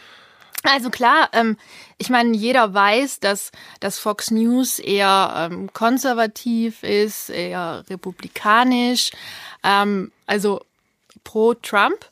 Also 0.63 0.89
klar, 0.89 1.29
ähm, 1.33 1.57
ich 1.97 2.09
meine, 2.09 2.35
jeder 2.35 2.73
weiß, 2.73 3.19
dass, 3.19 3.51
dass 3.81 3.99
Fox 3.99 4.31
News 4.31 4.79
eher 4.79 5.49
ähm, 5.51 5.69
konservativ 5.73 6.83
ist, 6.83 7.29
eher 7.29 7.83
republikanisch, 7.89 9.11
ähm, 9.63 10.11
also 10.25 10.61
pro 11.25 11.53
Trump. 11.53 12.09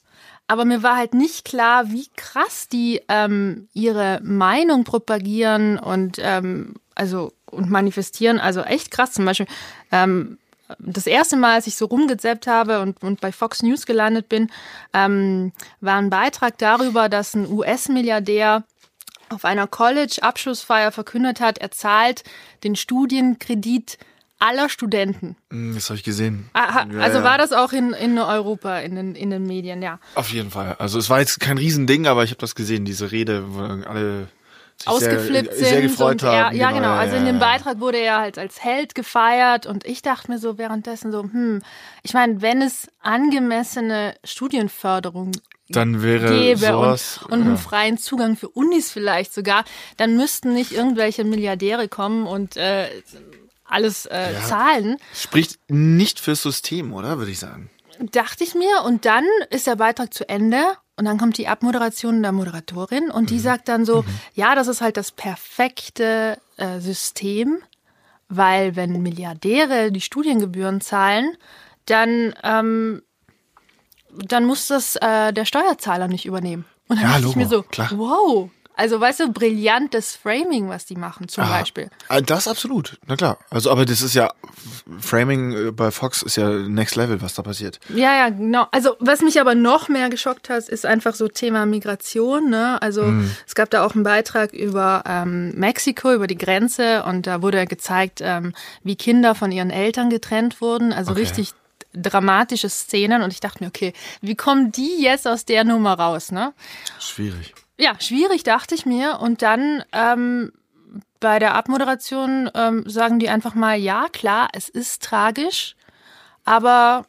Aber 0.48 0.66
mir 0.66 0.84
war 0.84 0.98
halt 0.98 1.14
nicht 1.14 1.46
klar, 1.46 1.92
wie 1.92 2.08
krass 2.18 2.68
die 2.68 3.02
ähm, 3.08 3.70
ihre 3.74 4.20
Meinung 4.22 4.84
propagieren 4.84 5.80
und 5.80 6.18
ähm, 6.20 6.74
also 6.94 7.32
und 7.46 7.70
manifestieren. 7.70 8.38
Also 8.38 8.62
echt 8.62 8.92
krass. 8.92 9.14
Zum 9.14 9.24
Beispiel 9.24 9.48
ähm, 9.94 10.38
das 10.80 11.08
erste 11.08 11.38
Mal, 11.38 11.54
als 11.56 11.68
ich 11.68 11.76
so 11.76 11.86
rumgezappt 11.86 12.48
habe 12.48 12.82
und, 12.82 13.02
und 13.04 13.22
bei 13.22 13.32
Fox 13.32 13.62
News 13.64 13.86
gelandet 13.86 14.30
bin, 14.30 14.50
ähm, 14.94 15.52
war 15.80 15.98
ein 15.98 16.10
Beitrag 16.10 16.58
darüber, 16.58 17.10
dass 17.10 17.34
ein 17.34 17.50
US-Milliardär 17.52 18.64
auf 19.30 19.46
einer 19.46 19.68
College-Abschlussfeier 19.68 20.92
verkündet 20.92 21.40
hat, 21.40 21.58
er 21.58 21.72
zahlt 21.72 22.24
den 22.64 22.76
Studienkredit 22.76 23.98
aller 24.40 24.70
Studenten. 24.70 25.36
Hm, 25.52 25.76
Das 25.76 25.90
habe 25.90 25.98
ich 25.98 26.04
gesehen. 26.04 26.50
Ah, 26.54 26.86
Ja, 26.92 27.00
Also 27.00 27.20
ja. 27.20 27.24
war 27.24 27.38
das 27.38 27.54
auch 27.54 27.72
in, 27.74 27.94
in 27.94 28.18
Europa, 28.18 28.80
in 28.80 28.96
den, 28.96 29.16
in 29.16 29.30
den 29.30 29.46
Medien, 29.46 29.82
ja. 29.82 30.00
Auf 30.16 30.32
jeden 30.34 30.50
Fall. 30.52 30.76
Also 30.80 30.98
es 31.00 31.10
war 31.10 31.20
jetzt 31.20 31.40
kein 31.40 31.58
Riesending, 31.58 32.08
aber 32.08 32.24
ich 32.24 32.32
habe 32.32 32.42
das 32.42 32.56
gesehen, 32.56 32.84
diese 32.84 33.12
Rede, 33.12 33.54
wo 33.54 33.60
alle 33.62 34.28
ausgeflippt 34.88 35.54
sehr, 35.54 35.82
sind. 35.82 35.98
sehr 35.98 36.06
und 36.06 36.24
er, 36.24 36.46
haben. 36.46 36.56
ja, 36.56 36.72
genau. 36.72 36.92
Also 36.94 37.16
in 37.16 37.26
dem 37.26 37.40
ja, 37.40 37.42
ja. 37.42 37.58
Beitrag 37.58 37.80
wurde 37.80 37.98
er 37.98 38.20
halt 38.20 38.38
als 38.38 38.64
Held 38.64 38.96
gefeiert 38.96 39.66
und 39.66 39.86
ich 39.86 40.02
dachte 40.02 40.32
mir 40.32 40.38
so 40.38 40.58
währenddessen 40.58 41.12
so, 41.12 41.24
hm, 41.24 41.62
ich 42.04 42.14
meine, 42.14 42.42
wenn 42.42 42.62
es 42.62 42.88
angemessene 43.02 44.16
Studienförderung 44.24 45.32
Dann 45.70 46.02
wäre 46.04 46.30
gäbe 46.38 46.68
sowas. 46.68 47.20
und, 47.26 47.32
und 47.32 47.40
ja. 47.40 47.46
einen 47.46 47.58
freien 47.58 47.98
Zugang 47.98 48.36
für 48.38 48.50
Unis 48.50 48.92
vielleicht 48.92 49.34
sogar, 49.34 49.64
dann 49.98 50.16
müssten 50.18 50.54
nicht 50.54 50.72
irgendwelche 50.72 51.24
Milliardäre 51.24 51.88
kommen 51.88 52.28
und 52.28 52.58
äh, 52.58 52.88
alles 53.66 54.06
äh, 54.06 54.34
Ja. 54.34 54.42
zahlen. 54.46 54.98
Spricht 55.14 55.60
nicht 55.70 56.20
fürs 56.20 56.42
System, 56.44 56.94
oder? 56.94 57.18
Würde 57.18 57.32
ich 57.32 57.40
sagen. 57.40 57.70
Dachte 58.12 58.44
ich 58.44 58.56
mir. 58.56 58.84
Und 58.86 59.06
dann 59.06 59.26
ist 59.50 59.68
der 59.68 59.76
Beitrag 59.76 60.14
zu 60.14 60.28
Ende 60.28 60.62
und 60.98 61.06
dann 61.06 61.18
kommt 61.18 61.38
die 61.38 61.48
Abmoderation 61.48 62.22
der 62.22 62.32
Moderatorin 62.32 63.10
und 63.12 63.30
die 63.30 63.40
sagt 63.40 63.68
dann 63.68 63.86
so, 63.86 64.04
ja, 64.34 64.56
das 64.56 64.68
ist 64.68 64.82
halt 64.82 64.98
das 64.98 65.12
perfekte 65.12 66.38
äh, 66.58 66.80
System, 66.80 67.60
weil 68.30 68.76
wenn 68.76 69.02
Milliardäre 69.02 69.92
die 69.92 70.02
Studiengebühren 70.02 70.82
zahlen, 70.82 71.36
dann, 71.86 72.34
ähm, 72.44 73.02
dann 74.12 74.46
muss 74.46 74.68
das 74.68 74.96
äh, 74.96 75.32
der 75.34 75.46
Steuerzahler 75.46 76.08
nicht 76.08 76.26
übernehmen. 76.26 76.66
Und 76.88 76.98
dann 77.00 77.06
Ja, 77.10 77.14
dachte 77.14 77.30
ich 77.30 77.36
mir 77.36 77.44
Logo, 77.44 77.56
so, 77.56 77.64
klar. 77.64 77.90
wow. 77.96 78.50
Also, 78.82 79.00
weißt 79.00 79.20
du, 79.20 79.32
brillantes 79.32 80.16
Framing, 80.16 80.68
was 80.70 80.86
die 80.88 80.96
machen, 80.96 81.28
zum 81.30 81.44
Ah, 81.44 81.60
Beispiel. 81.60 81.90
ah, 82.10 82.20
Das 82.20 82.48
absolut, 82.48 82.98
na 83.08 83.16
klar. 83.16 83.38
Also, 83.52 83.70
aber 83.72 83.86
das 83.86 84.02
ist 84.02 84.16
ja, 84.16 84.32
Framing 85.00 85.68
äh, 85.68 85.72
bei 85.72 85.92
Fox 85.92 86.22
ist 86.24 86.36
ja 86.36 86.50
Next 86.50 86.96
Level, 86.96 87.22
was 87.22 87.36
da 87.36 87.44
passiert. 87.44 87.80
Ja, 87.90 88.16
ja, 88.16 88.30
genau. 88.30 88.68
Also, 88.72 88.96
was 89.00 89.22
mich 89.22 89.40
aber 89.40 89.54
noch 89.56 89.88
mehr 89.88 90.10
geschockt 90.10 90.50
hat, 90.50 90.68
ist 90.68 90.86
einfach 90.86 91.14
so 91.14 91.28
Thema 91.28 91.66
Migration. 91.66 92.50
Ne? 92.50 92.82
Also, 92.82 93.04
Mhm. 93.04 93.32
es 93.48 93.54
gab 93.56 93.70
da 93.70 93.86
auch 93.86 93.94
einen 93.94 94.04
Beitrag 94.04 94.52
über 94.54 95.04
ähm, 95.06 95.52
Mexiko, 95.52 96.12
über 96.14 96.26
die 96.28 96.38
Grenze 96.38 97.04
und 97.04 97.28
da 97.28 97.42
wurde 97.42 97.66
gezeigt, 97.68 98.20
ähm, 98.22 98.54
wie 98.84 98.96
Kinder 98.96 99.36
von 99.36 99.52
ihren 99.52 99.70
Eltern 99.70 100.10
getrennt 100.10 100.60
wurden. 100.60 100.92
Also 100.92 101.12
Okay. 101.12 101.22
richtig 101.22 101.52
dramatische 101.94 102.70
Szenen 102.70 103.22
und 103.22 103.34
ich 103.34 103.42
dachte 103.42 103.64
mir, 103.64 103.68
okay, 103.68 103.94
wie 104.22 104.36
kommen 104.36 104.72
die 104.72 105.02
jetzt 105.02 105.28
aus 105.28 105.44
der 105.46 105.64
Nummer 105.66 105.94
raus, 106.00 106.32
ne? 106.32 106.54
Schwierig. 107.00 107.54
Ja, 107.82 108.00
schwierig, 108.00 108.44
dachte 108.44 108.76
ich 108.76 108.86
mir. 108.86 109.20
Und 109.22 109.42
dann 109.42 109.84
ähm, 109.92 110.52
bei 111.20 111.40
der 111.40 111.56
Abmoderation 111.56 112.50
ähm, 112.54 112.88
sagen 112.88 113.18
die 113.18 113.30
einfach 113.30 113.56
mal, 113.56 113.76
ja, 113.76 114.08
klar, 114.12 114.50
es 114.54 114.70
ist 114.70 115.02
tragisch, 115.02 115.76
aber 116.46 117.06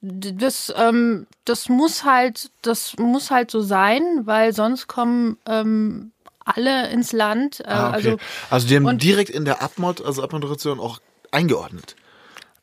das, 0.00 0.72
ähm, 0.76 1.26
das 1.44 1.68
muss 1.68 2.04
halt, 2.04 2.50
das 2.62 2.96
muss 2.98 3.30
halt 3.30 3.50
so 3.50 3.60
sein, 3.60 4.02
weil 4.24 4.52
sonst 4.54 4.86
kommen 4.86 5.36
ähm, 5.46 6.12
alle 6.44 6.88
ins 6.90 7.12
Land. 7.12 7.60
Äh, 7.60 7.64
Ah, 7.68 7.88
okay. 7.88 7.96
Also 7.96 8.18
Also, 8.50 8.68
die 8.68 8.76
haben 8.76 8.98
direkt 8.98 9.30
in 9.30 9.44
der 9.44 9.60
Abmod, 9.60 10.02
also 10.04 10.22
Abmoderation 10.22 10.80
auch 10.80 11.00
eingeordnet. 11.32 11.96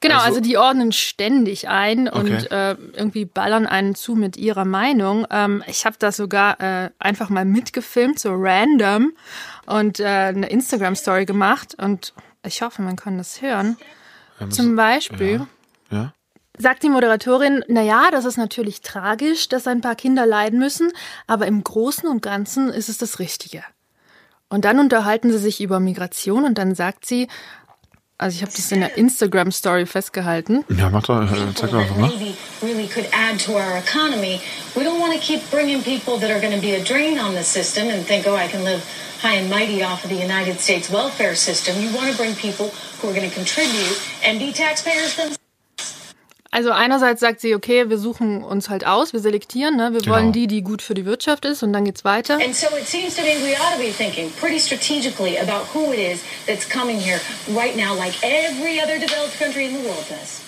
Genau, 0.08 0.16
Also- 0.20 0.28
also, 0.38 0.40
die 0.42 0.58
ordnen 0.58 0.92
ständig 0.92 1.68
ein 1.70 2.08
und 2.08 2.32
Okay. 2.32 2.72
äh, 2.72 2.76
irgendwie 2.94 3.26
ballern 3.26 3.66
einen 3.66 3.96
zu 3.96 4.16
mit 4.16 4.38
ihrer 4.38 4.66
Meinung. 4.66 5.26
Ähm, 5.30 5.64
ich 5.68 5.86
habe 5.86 5.96
das 6.00 6.18
sogar 6.18 6.60
äh, 6.60 6.90
einfach 7.00 7.30
mal 7.30 7.46
mitgefilmt, 7.46 8.20
so 8.20 8.34
random, 8.34 9.14
und 9.66 10.00
äh, 10.00 10.06
eine 10.06 10.48
Instagram-Story 10.50 11.26
gemacht. 11.26 11.76
Und 11.78 12.14
ich 12.46 12.62
hoffe, 12.62 12.82
man 12.82 12.96
kann 12.96 13.18
das 13.18 13.42
hören. 13.42 13.78
Zum 14.50 14.76
Beispiel 14.76 15.48
Ja? 15.90 16.14
sagt 16.58 16.84
die 16.84 16.90
Moderatorin, 16.90 17.64
na 17.68 17.82
ja, 17.82 18.10
das 18.12 18.26
ist 18.26 18.38
natürlich 18.38 18.82
tragisch, 18.82 19.50
dass 19.50 19.66
ein 19.68 19.82
paar 19.82 19.96
Kinder 19.96 20.26
leiden 20.26 20.60
müssen, 20.60 20.92
aber 21.28 21.48
im 21.48 21.64
Großen 21.64 22.08
und 22.08 22.22
Ganzen 22.22 22.70
ist 22.70 22.90
es 22.90 22.98
das 22.98 23.20
Richtige. 23.20 23.64
Und 24.50 24.64
dann 24.66 24.80
unterhalten 24.80 25.32
sie 25.32 25.38
sich 25.40 25.60
über 25.62 25.80
Migration 25.80 26.46
und 26.46 26.58
dann 26.58 26.76
sagt 26.76 27.06
sie, 27.06 27.28
also 28.18 28.36
ich 28.36 28.42
habe 28.42 28.52
das 28.56 28.72
in 28.72 28.80
der 28.82 28.98
Instagram-Story 28.98 29.86
festgehalten, 29.86 30.64
Ja, 30.70 30.90
mach 30.90 31.04
doch, 31.04 31.22
äh, 31.22 31.54
zeig 31.54 31.72
doch 31.72 31.80
einfach 31.80 31.98
mal. 31.98 32.12
really 32.62 32.88
could 32.88 33.08
add 33.14 33.40
to 33.40 33.54
our 33.54 33.78
economy. 33.78 34.40
We 34.76 34.84
don't 34.84 35.00
want 35.00 35.14
to 35.14 35.20
keep 35.20 35.42
bringing 35.52 35.82
people 35.84 36.18
that 36.20 36.32
are 36.32 36.40
going 36.40 36.54
to 36.56 36.62
be 36.62 36.74
a 36.76 36.84
drain 36.84 37.20
on 37.20 37.34
the 37.36 37.44
system 37.44 37.90
and 37.90 38.06
think, 38.06 38.26
oh, 38.28 38.36
I 38.36 38.48
can 38.48 38.64
live 38.64 38.82
high 39.22 39.36
and 39.38 39.50
mighty 39.50 39.84
off 39.84 40.04
of 40.04 40.10
the 40.10 40.16
United 40.22 40.60
States 40.60 40.90
welfare 40.90 41.36
system. 41.36 41.76
You 41.82 41.94
want 41.96 42.10
to 42.12 42.18
bring 42.18 42.34
people 42.36 42.70
who 43.02 43.10
are 43.10 43.14
going 43.14 43.30
to 43.30 43.36
contribute 43.36 44.00
and 44.24 44.40
be 44.40 44.52
taxpayers 44.54 45.16
themselves. 45.16 45.45
Also 46.56 46.72
einerseits 46.72 47.20
sagt 47.20 47.42
sie, 47.42 47.54
okay, 47.54 47.90
wir 47.90 47.98
suchen 47.98 48.42
uns 48.42 48.70
halt 48.70 48.88
aus, 48.88 49.12
wir 49.12 49.20
selektieren, 49.20 49.76
ne? 49.76 49.92
wir 49.92 50.00
Genau. 50.00 50.16
wollen 50.16 50.32
die, 50.32 50.48
die 50.48 50.62
gut 50.62 50.82
für 50.82 50.94
die 50.94 51.04
Wirtschaft 51.06 51.44
ist 51.44 51.64
und 51.64 51.74
dann 51.74 51.84
geht's 51.84 52.06
weiter. 52.06 52.36
And 52.36 52.56
so 52.56 52.68
it 52.78 52.88
seems 52.88 53.14
to 53.18 53.24
me 53.24 53.32
we 53.44 53.52
ought 53.60 53.74
to 53.76 53.78
be 53.78 53.92
thinking 53.92 54.32
pretty 54.40 54.58
strategically 54.58 55.38
about 55.38 55.66
who 55.74 55.92
it 55.92 56.00
is 56.00 56.22
that's 56.48 56.66
coming 56.70 56.98
here 56.98 57.20
right 57.54 57.76
now, 57.76 57.94
like 57.94 58.14
every 58.24 58.80
other 58.82 58.98
developed 58.98 59.38
country 59.38 59.66
in 59.66 59.74
the 59.74 59.84
world 59.84 60.06
does. 60.08 60.40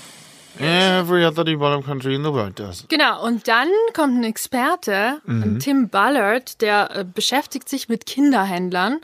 Every 0.59 1.25
other 1.25 1.43
developed 1.43 1.85
country 1.85 2.15
in 2.15 2.23
the 2.23 2.31
world 2.31 2.57
does. 2.57 2.85
Genau, 2.87 3.21
und 3.25 3.49
dann 3.49 3.67
kommt 3.93 4.17
ein 4.17 4.23
Experte, 4.23 5.19
ein 5.27 5.59
Tim 5.59 5.89
Ballard, 5.89 6.61
der 6.61 6.89
äh, 6.95 7.03
beschäftigt 7.03 7.67
sich 7.67 7.89
mit 7.89 8.05
Kinderhändlern 8.05 9.01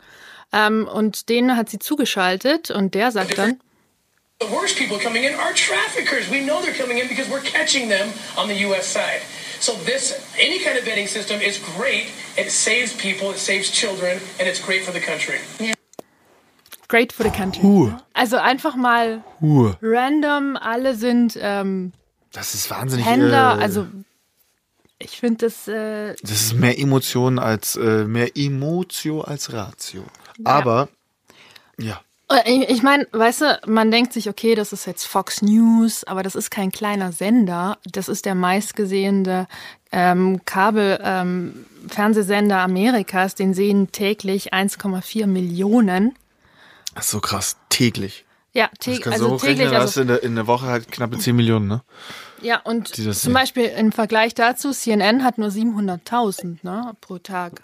ähm, 0.54 0.88
und 0.90 1.28
den 1.28 1.54
hat 1.54 1.68
sie 1.68 1.78
zugeschaltet 1.78 2.70
und 2.70 2.94
der 2.94 3.10
sagt 3.12 3.36
dann, 3.36 3.60
The 4.40 4.46
worst 4.52 4.76
people 4.76 4.98
coming 4.98 5.24
in 5.24 5.34
are 5.34 5.52
traffickers. 5.52 6.28
We 6.28 6.40
know 6.44 6.60
they're 6.60 6.74
coming 6.74 6.98
in 6.98 7.08
because 7.08 7.28
we're 7.30 7.40
catching 7.40 7.88
them 7.88 8.12
on 8.36 8.48
the 8.48 8.56
U.S. 8.68 8.86
side. 8.86 9.20
So 9.60 9.72
this, 9.84 10.12
any 10.38 10.58
kind 10.58 10.76
of 10.76 10.84
vetting 10.84 11.06
system 11.08 11.40
is 11.40 11.58
great. 11.76 12.06
It 12.36 12.50
saves 12.50 12.92
people, 12.94 13.30
it 13.30 13.38
saves 13.38 13.70
children, 13.70 14.20
and 14.38 14.48
it's 14.48 14.60
great 14.60 14.82
for 14.84 14.92
the 14.92 15.00
country. 15.00 15.38
great 16.88 17.12
for 17.12 17.22
the 17.22 17.30
country. 17.30 17.62
Huh. 17.62 17.98
Also 18.14 18.36
einfach 18.36 18.76
mal 18.76 19.22
Huh. 19.40 19.74
random, 19.80 20.56
alle 20.56 20.94
sind 20.94 21.38
ähm, 21.40 21.92
Das 22.32 22.54
ist 22.54 22.68
wahnsinnig. 22.70 23.06
Händler, 23.06 23.58
äh, 23.58 23.62
also 23.62 23.86
ich 24.98 25.18
finde 25.18 25.46
das, 25.46 25.66
äh, 25.68 26.14
Das 26.22 26.30
ist 26.32 26.54
mehr 26.54 26.78
Emotion 26.78 27.38
als, 27.38 27.76
äh, 27.76 28.04
mehr 28.04 28.36
Emotio 28.36 29.22
als 29.22 29.52
Ratio. 29.52 30.04
Aber, 30.44 30.88
ja. 31.78 32.00
Ich, 32.46 32.70
ich 32.70 32.82
meine, 32.82 33.06
weißt 33.12 33.40
du, 33.42 33.60
man 33.66 33.90
denkt 33.90 34.14
sich, 34.14 34.28
okay, 34.30 34.54
das 34.54 34.72
ist 34.72 34.86
jetzt 34.86 35.04
Fox 35.04 35.42
News, 35.42 36.04
aber 36.04 36.22
das 36.22 36.34
ist 36.34 36.50
kein 36.50 36.72
kleiner 36.72 37.12
Sender. 37.12 37.76
Das 37.90 38.08
ist 38.08 38.24
der 38.24 38.34
meistgesehene 38.34 39.46
ähm, 39.92 40.40
Kabel-Fernsehsender 40.44 42.58
Amerikas. 42.60 43.34
Den 43.34 43.52
sehen 43.54 43.90
täglich 43.92 44.52
1,4 44.54 45.26
Millionen. 45.26 46.14
Das 46.94 47.06
ist 47.06 47.10
so 47.10 47.20
krass. 47.20 47.56
Täglich. 47.68 48.24
Ja, 48.52 48.70
Das 48.78 48.78
tä 48.78 48.92
kannst 49.00 49.06
du 49.06 49.10
also 49.24 49.30
hochrechnen, 49.34 49.56
täglich. 49.56 49.72
du 49.72 49.80
Also, 49.80 50.00
in 50.02 50.06
der, 50.08 50.22
in 50.22 50.34
der 50.36 50.46
Woche 50.46 50.66
halt 50.66 50.92
knappe 50.92 51.18
10 51.18 51.34
Millionen, 51.34 51.66
ne? 51.66 51.82
ja, 52.40 52.60
und 52.62 52.94
zum 52.94 53.12
sehen. 53.12 53.32
Beispiel 53.32 53.64
im 53.64 53.90
Vergleich 53.90 54.32
dazu, 54.34 54.70
CNN 54.70 55.24
hat 55.24 55.38
nur 55.38 55.48
700.000 55.48 56.58
ne, 56.62 56.92
pro 57.00 57.18
Tag. 57.18 57.62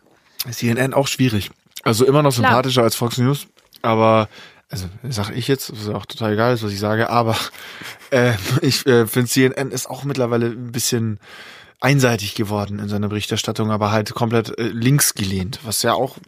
CNN 0.51 0.93
auch 0.93 1.07
schwierig. 1.07 1.53
Also 1.85 2.05
immer 2.05 2.25
noch 2.25 2.35
Klar. 2.35 2.49
sympathischer 2.51 2.83
als 2.83 2.97
Fox 2.97 3.19
News, 3.19 3.47
aber 3.83 4.29
also 4.71 4.87
sag 5.09 5.31
ich 5.31 5.49
jetzt, 5.49 5.73
was 5.73 5.93
auch 5.95 6.07
total 6.07 6.35
egal 6.35 6.55
ist, 6.55 6.63
was 6.63 6.73
ich 6.73 6.79
sage, 6.79 7.11
aber 7.11 7.37
äh, 8.11 8.35
ich 8.63 8.87
äh, 8.87 9.07
finde 9.07 9.29
CNN 9.29 9.71
ist 9.71 9.91
auch 9.91 10.05
mittlerweile 10.05 10.47
ein 10.47 10.73
bisschen 10.73 11.19
einseitig 11.81 12.35
geworden 12.35 12.79
in 12.79 12.89
seiner 12.89 13.09
Berichterstattung, 13.09 13.71
aber 13.71 13.91
halt 13.91 14.15
komplett 14.15 14.57
äh, 14.59 14.65
links 14.65 15.15
gelehnt, 15.15 15.61
was 15.65 15.83
ja 15.83 15.95
auch 15.95 16.19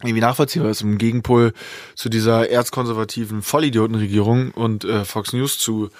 irgendwie 0.00 0.20
nachvollziehbar 0.20 0.70
ist. 0.70 0.82
Im 0.82 0.98
Gegenpol 0.98 1.52
zu 1.94 2.08
dieser 2.08 2.48
erzkonservativen 2.48 3.42
Vollidiotenregierung 3.42 4.52
und 4.52 4.84
äh, 4.84 5.04
Fox 5.04 5.32
News 5.32 5.58
zu 5.58 5.90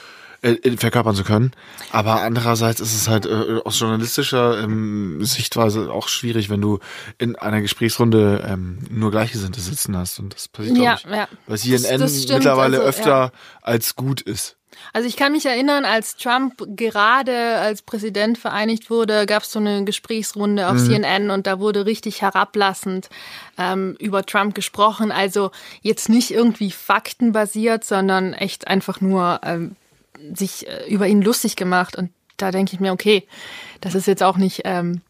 äh, 0.44 0.76
verkörpern 0.76 1.14
zu 1.16 1.24
können. 1.24 1.52
Aber 1.90 2.20
andererseits 2.22 2.80
ist 2.80 2.94
es 2.94 3.08
halt 3.08 3.26
äh, 3.26 3.60
aus 3.64 3.78
journalistischer 3.80 4.62
ähm, 4.62 5.24
Sichtweise 5.24 5.90
auch 5.92 6.08
schwierig, 6.08 6.50
wenn 6.50 6.60
du 6.60 6.78
in 7.18 7.36
einer 7.36 7.60
Gesprächsrunde 7.60 8.44
ähm, 8.48 8.78
nur 8.90 9.10
Gleichgesinnte 9.10 9.60
sitzen 9.60 9.96
hast. 9.96 10.18
Und 10.18 10.34
das 10.34 10.48
passiert, 10.48 10.76
Ja, 10.76 10.96
glaube 10.96 11.10
ich, 11.10 11.16
ja. 11.16 11.28
weil 11.46 11.58
CNN 11.58 12.00
Das- 12.00 12.12
das 12.12 12.22
stimmt, 12.22 12.38
mittlerweile 12.38 12.76
also, 12.78 12.88
öfter 12.88 13.08
ja. 13.10 13.32
als 13.62 13.96
gut 13.96 14.20
ist. 14.20 14.56
Also 14.92 15.06
ich 15.08 15.16
kann 15.16 15.30
mich 15.30 15.46
erinnern, 15.46 15.84
als 15.84 16.16
Trump 16.16 16.60
gerade 16.74 17.58
als 17.58 17.82
Präsident 17.82 18.38
vereinigt 18.38 18.90
wurde, 18.90 19.24
gab 19.24 19.44
es 19.44 19.52
so 19.52 19.60
eine 19.60 19.84
Gesprächsrunde 19.84 20.68
auf 20.68 20.78
CNN 20.78 21.30
und 21.30 21.46
da 21.46 21.60
wurde 21.60 21.86
richtig 21.86 22.22
herablassend 22.22 23.08
ähm, 23.56 23.94
über 24.00 24.26
Trump 24.26 24.56
gesprochen. 24.56 25.12
Also 25.12 25.52
jetzt 25.82 26.08
nicht 26.08 26.32
irgendwie 26.32 26.72
faktenbasiert, 26.72 27.84
sondern 27.84 28.32
echt 28.32 28.66
einfach 28.66 29.00
nur 29.00 29.40
ähm, 29.44 29.76
sich 30.34 30.66
äh, 30.68 30.86
über 30.88 31.06
ihn 31.06 31.22
lustig 31.22 31.56
gemacht. 31.56 31.96
Und 31.96 32.10
da 32.36 32.50
denke 32.50 32.74
ich 32.74 32.80
mir, 32.80 32.92
okay, 32.92 33.26
das 33.80 33.94
ist 33.94 34.06
jetzt 34.06 34.22
auch 34.22 34.36
nicht 34.36 34.62
ähm, 34.64 35.02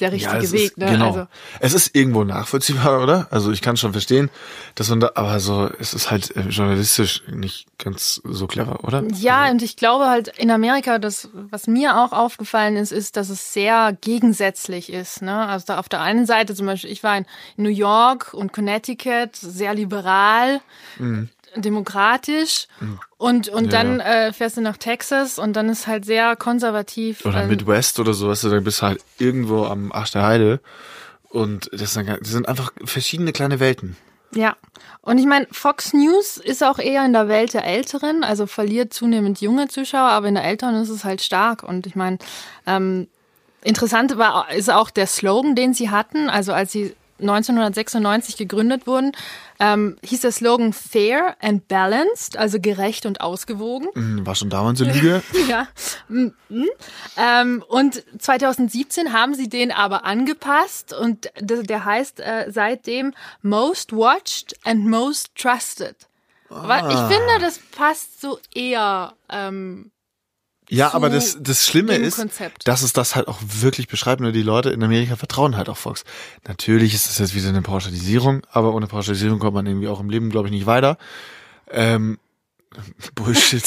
der 0.00 0.12
richtige 0.12 0.38
es 0.38 0.52
Weg. 0.52 0.64
ist, 0.64 0.78
Ne? 0.78 0.86
genau. 0.86 1.06
Also, 1.08 1.26
es 1.60 1.74
ist 1.74 1.94
irgendwo 1.94 2.24
nachvollziehbar, 2.24 3.02
oder? 3.02 3.28
Also 3.30 3.52
ich 3.52 3.60
kann 3.60 3.76
schon 3.76 3.92
verstehen, 3.92 4.30
dass 4.74 4.88
man 4.88 5.00
da, 5.00 5.12
aber 5.14 5.38
so, 5.38 5.70
es 5.78 5.94
ist 5.94 6.10
halt 6.10 6.34
äh, 6.34 6.48
journalistisch 6.48 7.22
nicht 7.30 7.66
ganz 7.78 8.20
so 8.24 8.46
clever, 8.46 8.82
oder? 8.84 9.04
Ja, 9.14 9.50
und 9.50 9.62
ich 9.62 9.76
glaube 9.76 10.06
halt 10.06 10.28
in 10.38 10.50
Amerika, 10.50 10.98
das, 10.98 11.28
was 11.32 11.66
mir 11.66 11.98
auch 11.98 12.12
aufgefallen 12.12 12.76
ist, 12.76 12.90
ist, 12.90 13.16
dass 13.16 13.28
es 13.28 13.52
sehr 13.52 13.96
gegensätzlich 14.00 14.92
ist. 14.92 15.22
Ne? 15.22 15.46
Also 15.46 15.66
da 15.68 15.78
auf 15.78 15.88
der 15.88 16.00
einen 16.00 16.26
Seite 16.26 16.54
zum 16.54 16.66
Beispiel, 16.66 16.90
ich 16.90 17.02
war 17.02 17.16
in 17.16 17.26
New 17.56 17.70
York 17.70 18.32
und 18.34 18.52
Connecticut, 18.52 19.36
sehr 19.36 19.74
liberal, 19.74 20.60
demokratisch. 21.56 22.66
Und, 23.18 23.48
und 23.48 23.66
Ja, 23.66 23.70
dann 23.70 23.98
ja. 23.98 24.26
Äh, 24.26 24.32
fährst 24.32 24.56
du 24.56 24.60
nach 24.60 24.76
Texas 24.76 25.38
und 25.38 25.54
dann 25.54 25.68
ist 25.68 25.86
halt 25.86 26.04
sehr 26.04 26.36
konservativ. 26.36 27.24
Oder 27.24 27.42
ähm, 27.42 27.48
Midwest 27.48 28.00
oder 28.00 28.14
so, 28.14 28.28
weißt 28.28 28.44
du, 28.44 28.50
dann 28.50 28.64
bist 28.64 28.80
du 28.80 28.86
halt 28.86 29.00
irgendwo 29.18 29.64
am 29.64 29.92
Arsch 29.92 30.12
der 30.12 30.22
Heide. 30.22 30.60
Und 31.28 31.70
das 31.72 31.94
sind, 31.94 32.08
das 32.08 32.28
sind 32.28 32.48
einfach 32.48 32.72
verschiedene 32.84 33.32
kleine 33.32 33.60
Welten. 33.60 33.96
Ja, 34.34 34.56
und 35.02 35.18
ich 35.18 35.26
meine, 35.26 35.46
Fox 35.50 35.92
News 35.92 36.38
ist 36.38 36.64
auch 36.64 36.78
eher 36.78 37.04
in 37.04 37.12
der 37.12 37.28
Welt 37.28 37.52
der 37.52 37.64
Älteren, 37.66 38.24
also 38.24 38.46
verliert 38.46 38.94
zunehmend 38.94 39.40
junge 39.40 39.68
Zuschauer, 39.68 40.08
aber 40.08 40.28
in 40.28 40.34
der 40.34 40.44
Älteren 40.44 40.76
ist 40.76 40.88
es 40.88 41.04
halt 41.04 41.20
stark. 41.20 41.62
Und 41.62 41.86
ich 41.86 41.96
meine, 41.96 42.18
ähm, 42.66 43.08
interessant 43.62 44.16
war 44.16 44.50
ist 44.50 44.70
auch 44.70 44.90
der 44.90 45.06
Slogan, 45.06 45.54
den 45.54 45.74
sie 45.74 45.90
hatten, 45.90 46.30
also 46.30 46.52
als 46.52 46.72
sie 46.72 46.94
1996 47.20 48.36
gegründet 48.36 48.86
wurden, 48.86 49.12
ähm, 49.62 49.96
hieß 50.04 50.22
der 50.22 50.32
Slogan 50.32 50.72
Fair 50.72 51.36
and 51.40 51.68
Balanced, 51.68 52.36
also 52.36 52.58
gerecht 52.60 53.06
und 53.06 53.20
ausgewogen. 53.20 53.88
Hm, 53.94 54.26
War 54.26 54.34
schon 54.34 54.50
damals 54.50 54.82
eine 54.82 54.92
Lüge. 54.92 55.22
Ja. 55.48 55.68
Mm. 56.08 56.30
Ähm, 57.16 57.64
und 57.68 58.02
2017 58.18 59.12
haben 59.12 59.34
sie 59.34 59.48
den 59.48 59.70
aber 59.70 60.04
angepasst 60.04 60.92
und 60.92 61.30
der, 61.38 61.84
heißt 61.84 62.18
äh, 62.20 62.46
seitdem 62.50 63.12
Most 63.42 63.92
Watched 63.92 64.56
and 64.64 64.86
Most 64.86 65.30
Trusted. 65.36 65.96
Weil 66.48 66.84
Ich 66.90 66.98
finde, 66.98 67.38
das 67.40 67.58
passt 67.58 68.20
so 68.20 68.38
eher. 68.54 69.14
Ähm, 69.30 69.92
Ja, 70.72 70.94
aber 70.94 71.10
das, 71.10 71.36
das 71.38 71.66
Schlimme 71.66 71.96
ist, 71.96 72.16
Konzept. 72.16 72.66
dass 72.66 72.80
es 72.80 72.94
das 72.94 73.14
halt 73.14 73.28
auch 73.28 73.40
wirklich 73.42 73.88
beschreibt. 73.88 74.22
Nur 74.22 74.32
die 74.32 74.42
Leute 74.42 74.70
in 74.70 74.82
Amerika 74.82 75.16
vertrauen 75.16 75.58
halt 75.58 75.68
auf 75.68 75.78
Fox. 75.78 76.02
Natürlich 76.48 76.94
ist 76.94 77.06
das 77.08 77.18
jetzt 77.18 77.34
wieder 77.34 77.50
eine 77.50 77.60
Pauschalisierung, 77.60 78.40
aber 78.50 78.72
ohne 78.72 78.86
Pauschalisierung 78.86 79.38
kommt 79.38 79.52
man 79.52 79.66
irgendwie 79.66 79.88
auch 79.88 80.00
im 80.00 80.08
Leben, 80.08 80.30
glaube 80.30 80.48
ich, 80.48 80.52
nicht 80.52 80.64
weiter. 80.64 80.96
Ähm, 81.70 82.18
Bullshit. 83.14 83.64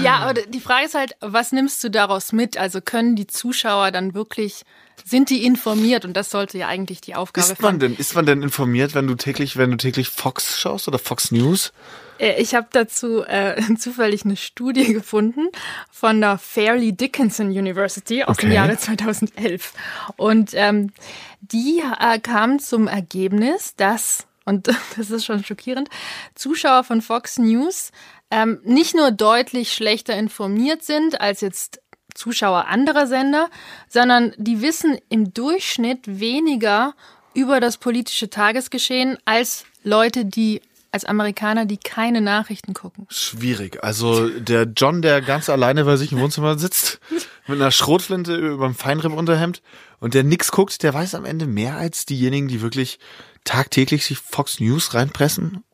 Ja, 0.00 0.16
aber 0.18 0.34
die 0.34 0.60
Frage 0.60 0.86
ist 0.86 0.94
halt, 0.94 1.16
was 1.20 1.52
nimmst 1.52 1.82
du 1.84 1.90
daraus 1.90 2.32
mit? 2.32 2.56
Also 2.56 2.80
können 2.80 3.16
die 3.16 3.26
Zuschauer 3.26 3.90
dann 3.90 4.14
wirklich, 4.14 4.62
sind 5.04 5.30
die 5.30 5.44
informiert? 5.44 6.04
Und 6.04 6.14
das 6.16 6.30
sollte 6.30 6.58
ja 6.58 6.68
eigentlich 6.68 7.00
die 7.00 7.14
Aufgabe 7.14 7.46
Ist 7.52 7.60
man 7.62 7.78
denn, 7.78 7.96
ist 7.96 8.14
man 8.14 8.26
denn 8.26 8.42
informiert, 8.42 8.94
wenn 8.94 9.06
du 9.06 9.14
täglich, 9.14 9.56
wenn 9.56 9.70
du 9.70 9.76
täglich 9.76 10.08
Fox 10.08 10.58
schaust 10.58 10.88
oder 10.88 10.98
Fox 10.98 11.30
News? 11.32 11.72
Äh, 12.18 12.40
Ich 12.40 12.54
habe 12.54 12.68
dazu 12.70 13.24
äh, 13.24 13.60
zufällig 13.78 14.24
eine 14.24 14.36
Studie 14.36 14.92
gefunden 14.92 15.48
von 15.90 16.20
der 16.20 16.38
Fairleigh 16.38 16.92
Dickinson 16.92 17.48
University 17.48 18.22
aus 18.24 18.36
dem 18.36 18.48
Okay. 18.48 18.54
Jahre 18.56 18.76
2011. 18.76 19.72
Und 20.16 20.50
ähm, 20.54 20.92
die 21.40 21.82
äh, 22.00 22.18
kam 22.20 22.58
zum 22.60 22.86
Ergebnis, 22.86 23.74
dass, 23.76 24.26
und 24.44 24.68
das 24.96 25.10
ist 25.10 25.24
schon 25.24 25.42
schockierend, 25.44 25.88
Zuschauer 26.34 26.84
von 26.84 27.02
Fox 27.02 27.38
News 27.38 27.90
ähm, 28.32 28.60
nicht 28.64 28.96
nur 28.96 29.10
deutlich 29.10 29.74
schlechter 29.74 30.16
informiert 30.16 30.82
sind 30.82 31.20
als 31.20 31.42
jetzt 31.42 31.82
Zuschauer 32.14 32.66
anderer 32.66 33.06
Sender, 33.06 33.50
sondern 33.88 34.32
die 34.38 34.62
wissen 34.62 34.98
im 35.10 35.34
Durchschnitt 35.34 36.00
weniger 36.18 36.94
über 37.34 37.60
das 37.60 37.76
politische 37.76 38.30
Tagesgeschehen 38.30 39.18
als 39.26 39.64
Leute, 39.84 40.24
die 40.24 40.62
als 40.92 41.04
Amerikaner, 41.04 41.66
die 41.66 41.76
keine 41.76 42.22
Nachrichten 42.22 42.72
gucken. 42.72 43.06
Schwierig. 43.10 43.84
Also 43.84 44.28
der 44.28 44.64
John, 44.64 45.02
der 45.02 45.20
ganz 45.20 45.50
alleine 45.50 45.84
bei 45.84 45.96
sich 45.96 46.12
im 46.12 46.20
Wohnzimmer 46.20 46.58
sitzt, 46.58 47.00
mit 47.46 47.60
einer 47.60 47.70
Schrotflinte 47.70 48.34
über 48.34 48.66
dem 48.66 48.74
Feinripp-Unterhemd 48.74 49.62
und 50.00 50.14
der 50.14 50.24
nix 50.24 50.50
guckt, 50.52 50.82
der 50.82 50.94
weiß 50.94 51.14
am 51.14 51.26
Ende 51.26 51.46
mehr 51.46 51.76
als 51.76 52.06
diejenigen, 52.06 52.48
die 52.48 52.62
wirklich 52.62 52.98
tagtäglich 53.44 54.06
sich 54.06 54.18
Fox 54.18 54.58
News 54.58 54.94
reinpressen. 54.94 55.64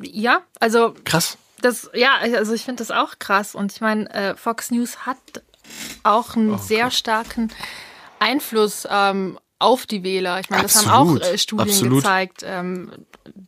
Ja, 0.00 0.42
also 0.60 0.94
Krass. 1.04 1.38
Das, 1.62 1.90
ja, 1.94 2.16
also 2.20 2.52
ich 2.52 2.64
finde 2.64 2.80
das 2.84 2.90
auch 2.90 3.18
krass. 3.18 3.54
Und 3.54 3.72
ich 3.72 3.80
meine, 3.80 4.10
äh, 4.10 4.36
Fox 4.36 4.70
News 4.70 5.06
hat 5.06 5.18
auch 6.02 6.36
einen 6.36 6.58
sehr 6.58 6.90
starken 6.90 7.50
Einfluss 8.18 8.86
ähm, 8.90 9.38
auf 9.58 9.86
die 9.86 10.02
Wähler. 10.02 10.40
Ich 10.40 10.50
meine, 10.50 10.64
das 10.64 10.86
haben 10.86 10.90
auch 10.90 11.20
äh, 11.20 11.38
Studien 11.38 11.68
absolut. 11.68 12.02
gezeigt, 12.02 12.42
ähm, 12.44 12.92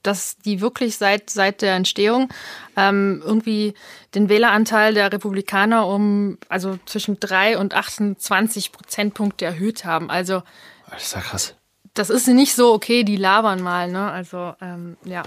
dass 0.02 0.36
die 0.38 0.60
wirklich 0.60 0.96
seit 0.96 1.28
seit 1.28 1.60
der 1.60 1.74
Entstehung 1.74 2.28
ähm, 2.76 3.22
irgendwie 3.24 3.74
den 4.14 4.28
Wähleranteil 4.28 4.94
der 4.94 5.12
Republikaner 5.12 5.86
um 5.88 6.38
also 6.48 6.78
zwischen 6.86 7.18
drei 7.18 7.58
und 7.58 7.74
28 7.74 8.70
Prozentpunkte 8.70 9.44
erhöht 9.44 9.84
haben. 9.84 10.10
Also 10.10 10.42
Das 10.90 11.02
ist 11.02 11.14
ja 11.14 11.20
krass. 11.20 11.54
das 11.94 12.10
ist 12.10 12.28
nicht 12.28 12.54
so, 12.54 12.72
okay, 12.72 13.02
die 13.02 13.16
labern 13.16 13.60
mal, 13.60 13.90
ne? 13.90 14.10
Also, 14.10 14.54
ähm, 14.60 14.96
ja. 15.04 15.24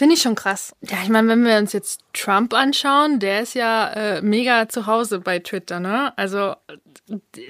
Finde 0.00 0.14
ich 0.14 0.22
schon 0.22 0.34
krass. 0.34 0.74
Ja, 0.80 0.96
ich 1.02 1.10
meine, 1.10 1.28
wenn 1.28 1.44
wir 1.44 1.58
uns 1.58 1.74
jetzt 1.74 2.00
Trump 2.14 2.54
anschauen, 2.54 3.18
der 3.18 3.42
ist 3.42 3.52
ja 3.52 3.86
äh, 3.90 4.22
mega 4.22 4.66
zu 4.66 4.86
Hause 4.86 5.20
bei 5.20 5.40
Twitter, 5.40 5.78
ne? 5.78 6.16
Also, 6.16 6.54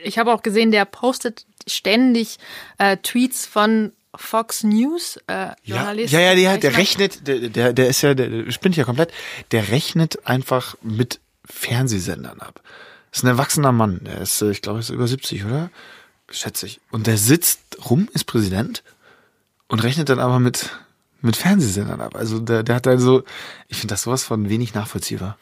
ich 0.03 0.19
habe 0.19 0.33
auch 0.33 0.43
gesehen, 0.43 0.73
der 0.73 0.85
postet 0.85 1.47
ständig 1.69 2.39
äh, 2.79 2.97
Tweets 2.97 3.47
von 3.47 3.93
Fox 4.17 4.65
News 4.65 5.17
äh, 5.29 5.33
Ja, 5.33 5.55
Journalisten. 5.63 6.17
ja, 6.17 6.23
ja, 6.23 6.35
der, 6.35 6.55
Ich 6.55 6.61
der 6.63 6.71
mein, 6.73 6.81
rechnet, 6.81 7.29
der, 7.29 7.39
der, 7.51 7.73
der 7.73 7.87
ist 7.87 8.03
ja, 8.03 8.15
der, 8.15 8.29
der 8.29 8.51
spinnt 8.51 8.77
ja 8.77 8.83
komplett. 8.83 9.13
Der 9.53 9.69
rechnet 9.69 10.27
einfach 10.27 10.75
mit 10.83 11.21
Fernsehsendern 11.45 12.41
ab. 12.41 12.63
Das 13.13 13.21
ist 13.21 13.23
ein 13.23 13.29
erwachsener 13.29 13.71
Mann. 13.71 14.01
Der 14.03 14.23
ist, 14.23 14.43
äh, 14.43 14.51
ich 14.51 14.61
glaube, 14.61 14.81
er 14.81 14.81
ist 14.81 14.91
über 14.91 15.07
70, 15.07 15.45
oder? 15.45 15.71
Schätze 16.29 16.67
ich. 16.67 16.81
Und 16.91 17.07
der 17.07 17.17
sitzt 17.17 17.61
rum, 17.89 18.09
ist 18.13 18.25
Präsident 18.25 18.83
und 19.69 19.85
rechnet 19.85 20.09
dann 20.09 20.19
aber 20.19 20.41
mit, 20.41 20.69
mit 21.23 21.37
Fernsehsendern 21.37 22.01
ab. 22.01 22.17
Also 22.17 22.39
der, 22.39 22.63
der 22.63 22.77
hat 22.77 22.87
dann 22.87 22.99
so, 22.99 23.23
ich 23.69 23.79
finde 23.79 23.93
das 23.93 24.03
sowas 24.03 24.25
von 24.25 24.49
wenig 24.49 24.75
nachvollziehbar. 24.75 25.39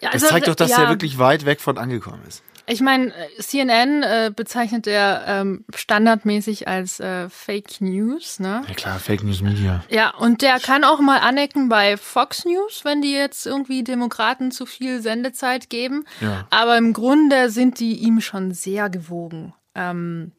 Ja, 0.00 0.10
Das 0.10 0.22
also, 0.22 0.34
zeigt 0.34 0.48
doch, 0.48 0.54
dass 0.54 0.70
ja, 0.70 0.84
er 0.84 0.88
wirklich 0.90 1.18
weit 1.18 1.44
weg 1.44 1.60
von 1.60 1.78
angekommen 1.78 2.22
ist. 2.26 2.42
Ich 2.70 2.82
meine, 2.82 3.14
CNN 3.38 4.02
äh, 4.02 4.30
bezeichnet 4.34 4.86
er 4.86 5.24
ähm, 5.26 5.64
standardmäßig 5.74 6.68
als 6.68 7.00
äh, 7.00 7.30
Fake 7.30 7.80
News, 7.80 8.40
ne? 8.40 8.62
Ja 8.68 8.74
klar, 8.74 8.98
Fake 8.98 9.24
News 9.24 9.40
Media. 9.40 9.82
Ja, 9.88 10.14
und 10.14 10.42
der 10.42 10.60
kann 10.60 10.84
auch 10.84 11.00
mal 11.00 11.20
anecken 11.20 11.70
bei 11.70 11.96
Fox 11.96 12.44
News, 12.44 12.84
wenn 12.84 13.00
die 13.00 13.12
jetzt 13.12 13.46
irgendwie 13.46 13.84
Demokraten 13.84 14.50
zu 14.50 14.66
viel 14.66 15.00
Sendezeit 15.00 15.70
geben. 15.70 16.04
Ja. 16.20 16.46
Aber 16.50 16.76
im 16.76 16.92
Grunde 16.92 17.48
sind 17.48 17.80
die 17.80 17.94
ihm 17.94 18.20
schon 18.20 18.52
sehr 18.52 18.90
gewogen. 18.90 19.54
Ähm, 19.74 20.32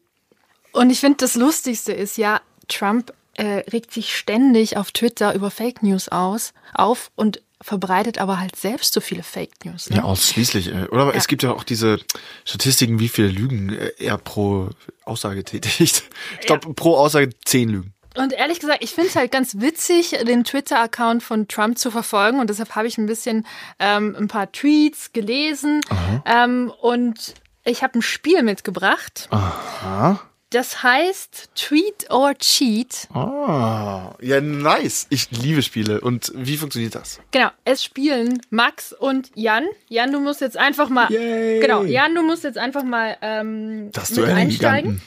und 0.72 0.92
ich 0.92 1.00
finde, 1.00 1.18
das 1.18 1.34
Lustigste 1.34 1.94
ist 1.94 2.16
ja, 2.18 2.42
Trump 2.68 3.12
äh, 3.36 3.64
regt 3.72 3.94
sich 3.94 4.16
ständig 4.16 4.78
auf 4.78 4.92
Twitter 4.92 5.34
über 5.34 5.52
Fake 5.52 5.84
News 5.84 6.10
aus, 6.10 6.54
auf 6.74 7.12
und 7.16 7.42
verbreitet 7.62 8.20
aber 8.20 8.40
halt 8.40 8.56
selbst 8.56 8.94
so 8.94 9.02
viele 9.02 9.24
Fake 9.24 9.66
News. 9.66 9.90
Ne? 9.90 9.98
Ja, 9.98 10.04
ausschließlich. 10.04 10.68
äh, 10.74 10.88
Oder 10.92 11.14
es 11.14 11.28
gibt 11.28 11.44
ja 11.44 11.52
auch 11.52 11.64
diese 11.64 12.00
Statistiken, 12.46 13.00
wie 13.00 13.10
viele 13.10 13.28
Lügen 13.28 13.70
äh, 13.70 13.92
er 13.98 14.18
pro 14.18 14.70
Aussage 15.04 15.44
tätigt. 15.44 16.04
Ich 16.40 16.48
glaube, 16.48 16.74
pro 16.74 16.96
Aussage 16.96 17.30
zehn 17.46 17.70
Lügen. 17.70 17.94
Und 18.16 18.34
ehrlich 18.34 18.60
gesagt, 18.60 18.84
ich 18.84 18.92
finde 18.92 19.10
es 19.10 19.16
halt 19.16 19.32
ganz 19.32 19.60
witzig, 19.60 20.12
den 20.26 20.44
Twitter-Account 20.44 21.22
von 21.22 21.48
Trump 21.48 21.78
zu 21.78 21.92
verfolgen. 21.92 22.40
Und 22.40 22.50
deshalb 22.50 22.76
habe 22.76 22.88
ich 22.88 22.98
ein 22.98 23.06
bisschen 23.06 23.46
ähm, 23.78 24.16
ein 24.18 24.28
paar 24.28 24.52
Tweets 24.52 25.14
gelesen. 25.14 25.82
Ähm, 26.26 26.74
und 26.82 27.36
ich 27.66 27.84
habe 27.84 28.00
ein 28.00 28.02
Spiel 28.02 28.42
mitgebracht. 28.42 29.28
Aha. 29.32 30.20
Das 30.52 30.82
heißt 30.82 31.52
Tweet 31.54 32.10
or 32.10 32.34
Cheat. 32.36 33.08
Ah, 33.14 34.16
ja, 34.20 34.42
nice. 34.42 35.06
Ich 35.12 35.30
liebe 35.30 35.62
Spiele. 35.62 36.02
Und 36.02 36.32
wie 36.36 36.58
funktioniert 36.58 36.96
das? 36.96 37.20
Genau, 37.30 37.50
es 37.66 37.84
spielen 37.84 38.42
Max 38.50 38.92
und 38.92 39.30
Jan. 39.36 39.68
Jan, 39.90 40.12
du 40.12 40.20
musst 40.20 40.42
jetzt 40.42 40.58
einfach 40.58 40.90
mal. 40.90 41.12
Yay. 41.12 41.60
Genau, 41.60 41.84
Jan, 41.84 42.16
du 42.16 42.24
musst 42.24 42.44
jetzt 42.44 42.58
einfach 42.58 42.84
mal 42.84 43.16
ähm, 43.22 43.92
Das 43.92 44.10
mit 44.10 44.26
einsteigen. 44.26 44.94
Giganten. 44.94 45.02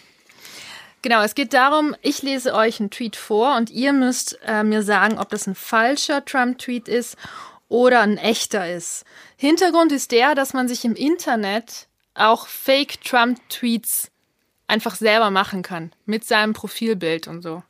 Genau, 1.03 1.23
es 1.23 1.35
geht 1.35 1.53
darum, 1.53 1.97
ich 2.03 2.23
lese 2.23 2.55
euch 2.55 2.79
einen 2.79 2.91
Tweet 2.91 3.17
vor 3.17 3.57
und 3.57 3.71
ihr 3.71 3.93
müsst 3.93 4.39
äh, 4.47 4.63
mir 4.63 4.83
sagen, 4.83 5.19
ob 5.19 5.31
das 5.31 5.49
ein 5.49 5.57
falscher 5.57 6.25
Trump-Tweet 6.25 6.87
ist 6.87 7.17
oder 7.69 8.03
ein 8.03 8.19
echter 8.19 8.73
ist. 8.73 9.05
Hintergrund 9.37 9.91
ist 9.91 10.13
der, 10.13 10.37
dass 10.37 10.53
man 10.53 10.69
sich 10.69 10.85
im 10.85 10.95
Internet 10.95 11.89
auch 12.15 12.47
Fake-Trump-Tweets 12.47 14.12
einfach 14.73 14.97
selber 14.97 15.31
machen 15.31 15.63
kann. 15.63 15.93
Mit 16.07 16.25
seinem 16.25 16.55
Profilbild 16.55 17.29
und 17.29 17.43
so. 17.43 17.63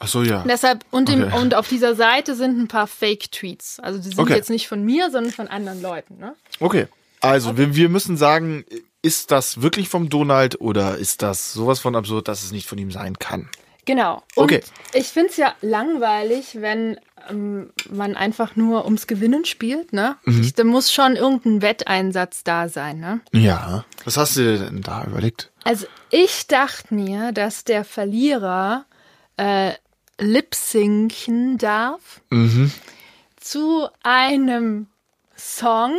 Ach 0.00 0.08
so, 0.08 0.22
ja. 0.22 0.42
Und 0.42 0.48
deshalb, 0.50 0.84
und, 0.90 1.08
im, 1.08 1.22
Okay. 1.22 1.38
und 1.40 1.54
auf 1.54 1.68
dieser 1.68 1.94
Seite 1.94 2.34
sind 2.34 2.58
ein 2.58 2.66
paar 2.66 2.88
Fake-Tweets. 2.88 3.78
Also 3.78 4.00
die 4.00 4.08
sind 4.08 4.18
Okay. 4.18 4.34
jetzt 4.34 4.50
nicht 4.50 4.66
von 4.66 4.84
mir, 4.84 5.10
sondern 5.12 5.32
von 5.32 5.46
anderen 5.46 5.80
Leuten. 5.80 6.18
Ne? 6.18 6.34
Okay. 6.58 6.88
Also, 7.20 7.56
wir, 7.56 7.76
wir 7.76 7.88
müssen 7.88 8.16
sagen, 8.16 8.64
ist 9.00 9.30
das 9.30 9.62
wirklich 9.62 9.88
vom 9.88 10.08
Donald 10.08 10.60
oder 10.60 10.96
ist 10.98 11.22
das 11.22 11.52
sowas 11.52 11.78
von 11.78 11.94
absurd, 11.94 12.26
dass 12.26 12.42
es 12.42 12.50
nicht 12.50 12.66
von 12.66 12.78
ihm 12.78 12.90
sein 12.90 13.16
kann? 13.20 13.48
Genau. 13.84 14.22
Und 14.36 14.44
Okay. 14.44 14.60
ich 14.92 15.08
finde 15.08 15.30
es 15.30 15.36
ja 15.36 15.54
langweilig, 15.60 16.60
wenn 16.60 16.98
ähm, 17.28 17.70
man 17.90 18.16
einfach 18.16 18.54
nur 18.56 18.84
ums 18.84 19.06
Gewinnen 19.06 19.44
spielt. 19.44 19.92
Ne? 19.92 20.16
Mhm. 20.24 20.40
Ich, 20.40 20.54
da 20.54 20.64
muss 20.64 20.92
schon 20.92 21.16
irgendein 21.16 21.62
Wetteinsatz 21.62 22.44
da 22.44 22.68
sein. 22.68 23.00
Ne? 23.00 23.20
Ja. 23.32 23.84
Was 24.04 24.16
hast 24.16 24.36
du 24.36 24.40
dir 24.42 24.58
denn 24.66 24.82
da 24.82 25.04
überlegt? 25.04 25.50
Also 25.64 25.86
ich 26.10 26.46
dachte 26.46 26.94
mir, 26.94 27.32
dass 27.32 27.64
der 27.64 27.84
Verlierer 27.84 28.84
äh, 29.36 29.72
lip-sinken 30.18 31.58
darf 31.58 32.20
Mhm. 32.30 32.70
zu 33.36 33.88
einem 34.02 34.86
Song, 35.36 35.96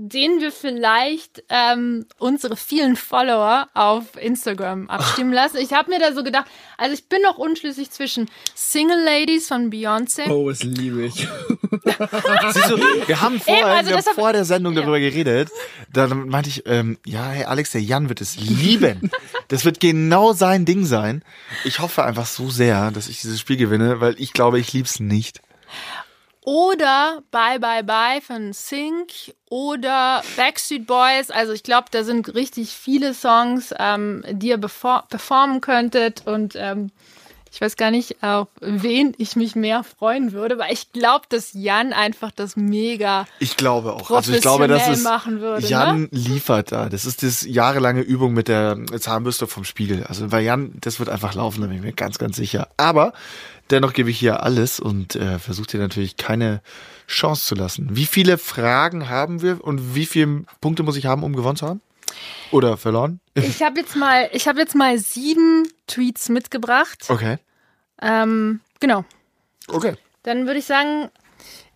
den 0.00 0.40
wir 0.40 0.52
vielleicht 0.52 1.42
ähm, 1.48 2.06
unsere 2.18 2.56
vielen 2.56 2.94
Follower 2.94 3.66
auf 3.74 4.04
Instagram 4.16 4.88
abstimmen 4.88 5.32
lassen. 5.32 5.56
Ich 5.56 5.72
habe 5.72 5.90
mir 5.90 5.98
da 5.98 6.12
so 6.12 6.22
gedacht, 6.22 6.46
also 6.76 6.94
ich 6.94 7.08
bin 7.08 7.20
noch 7.22 7.36
unschlüssig 7.36 7.90
zwischen 7.90 8.30
Single 8.54 9.02
Ladies 9.04 9.48
von 9.48 9.72
Beyoncé. 9.72 10.30
Oh, 10.30 10.48
das 10.48 10.62
liebe 10.62 11.04
ich. 11.06 11.14
Siehst 12.52 12.70
du, 12.70 12.78
wir 13.06 13.20
haben 13.20 13.40
vorher, 13.40 13.62
Eben, 13.64 13.70
also 13.70 13.90
wir 13.90 13.96
haben 13.96 14.14
vor 14.14 14.32
der 14.32 14.44
Sendung 14.44 14.74
Ja. 14.74 14.82
darüber 14.82 15.00
geredet. 15.00 15.50
Da 15.92 16.06
meinte 16.06 16.48
ich, 16.48 16.62
ähm, 16.66 16.98
ja, 17.04 17.30
hey 17.30 17.44
Alex, 17.46 17.72
der 17.72 17.82
Jan 17.82 18.08
wird 18.08 18.20
es 18.20 18.36
lieben. 18.36 19.10
Das 19.48 19.64
wird 19.64 19.80
genau 19.80 20.32
sein 20.32 20.64
Ding 20.64 20.84
sein. 20.84 21.24
Ich 21.64 21.80
hoffe 21.80 22.04
einfach 22.04 22.26
so 22.26 22.50
sehr, 22.50 22.92
dass 22.92 23.08
ich 23.08 23.20
dieses 23.20 23.40
Spiel 23.40 23.56
gewinne, 23.56 24.00
weil 24.00 24.14
ich 24.18 24.32
glaube, 24.32 24.60
ich 24.60 24.72
lieb's 24.72 25.00
nicht. 25.00 25.40
Oder 26.44 27.22
Bye 27.30 27.58
Bye 27.58 27.84
Bye 27.84 28.20
von 28.20 28.52
Sync 28.52 29.12
oder 29.50 30.22
Backstreet 30.36 30.86
Boys. 30.86 31.30
Also 31.30 31.52
ich 31.52 31.62
glaube, 31.62 31.88
da 31.90 32.04
sind 32.04 32.34
richtig 32.34 32.70
viele 32.70 33.14
Songs, 33.14 33.74
ähm, 33.78 34.24
die 34.30 34.48
ihr 34.48 34.58
performen 34.58 35.60
könntet. 35.60 36.26
Und 36.26 36.54
ähm, 36.56 36.90
ich 37.50 37.60
weiß 37.60 37.76
gar 37.76 37.90
nicht, 37.90 38.22
auf 38.22 38.48
wen 38.60 39.14
ich 39.16 39.34
mich 39.36 39.56
mehr 39.56 39.82
freuen 39.82 40.32
würde, 40.32 40.58
weil 40.58 40.72
ich 40.72 40.92
glaube, 40.92 41.24
dass 41.28 41.52
Jan 41.54 41.92
einfach 41.92 42.30
das 42.30 42.56
mega 42.56 43.26
Ich 43.38 43.56
glaube 43.56 43.94
auch. 43.94 44.10
Also 44.10 44.32
ich 44.32 44.42
glaube, 44.42 44.68
dass 44.68 44.88
es 44.88 45.02
machen 45.02 45.40
würde. 45.40 45.66
Jan 45.66 46.02
ne? 46.02 46.08
liefert 46.10 46.72
da. 46.72 46.88
Das 46.88 47.04
ist 47.04 47.22
das 47.22 47.42
jahrelange 47.42 48.02
Übung 48.02 48.34
mit 48.34 48.48
der 48.48 48.78
Zahnbürste 48.98 49.46
vom 49.46 49.64
Spiegel. 49.64 50.04
Also 50.04 50.28
bei 50.28 50.40
Jan, 50.40 50.72
das 50.80 50.98
wird 50.98 51.08
einfach 51.08 51.34
laufen, 51.34 51.62
da 51.62 51.66
bin 51.68 51.76
ich 51.76 51.82
mir 51.82 51.92
ganz, 51.92 52.18
ganz 52.18 52.36
sicher. 52.36 52.68
Aber 52.76 53.12
dennoch 53.70 53.92
gebe 53.92 54.10
ich 54.10 54.18
hier 54.18 54.42
alles 54.42 54.80
und 54.80 55.16
äh, 55.16 55.38
versuche 55.38 55.66
dir 55.66 55.80
natürlich 55.80 56.16
keine 56.16 56.62
Chance 57.06 57.46
zu 57.46 57.54
lassen. 57.54 57.88
Wie 57.92 58.06
viele 58.06 58.38
Fragen 58.38 59.08
haben 59.08 59.42
wir 59.42 59.64
und 59.64 59.94
wie 59.94 60.06
viele 60.06 60.44
Punkte 60.60 60.82
muss 60.82 60.96
ich 60.96 61.06
haben, 61.06 61.22
um 61.22 61.34
gewonnen 61.34 61.56
zu 61.56 61.66
haben? 61.66 61.80
Oder 62.50 62.76
verloren? 62.76 63.20
Ich 63.34 63.62
habe 63.62 63.80
jetzt 63.80 63.94
mal, 63.94 64.28
ich 64.32 64.48
habe 64.48 64.58
jetzt 64.58 64.74
mal 64.74 64.98
sieben 64.98 65.68
Tweets 65.86 66.28
mitgebracht. 66.28 67.04
Okay. 67.08 67.38
Ähm, 68.02 68.60
genau. 68.80 69.04
Okay. 69.68 69.94
Dann 70.24 70.46
würde 70.46 70.58
ich 70.58 70.64
sagen, 70.64 71.08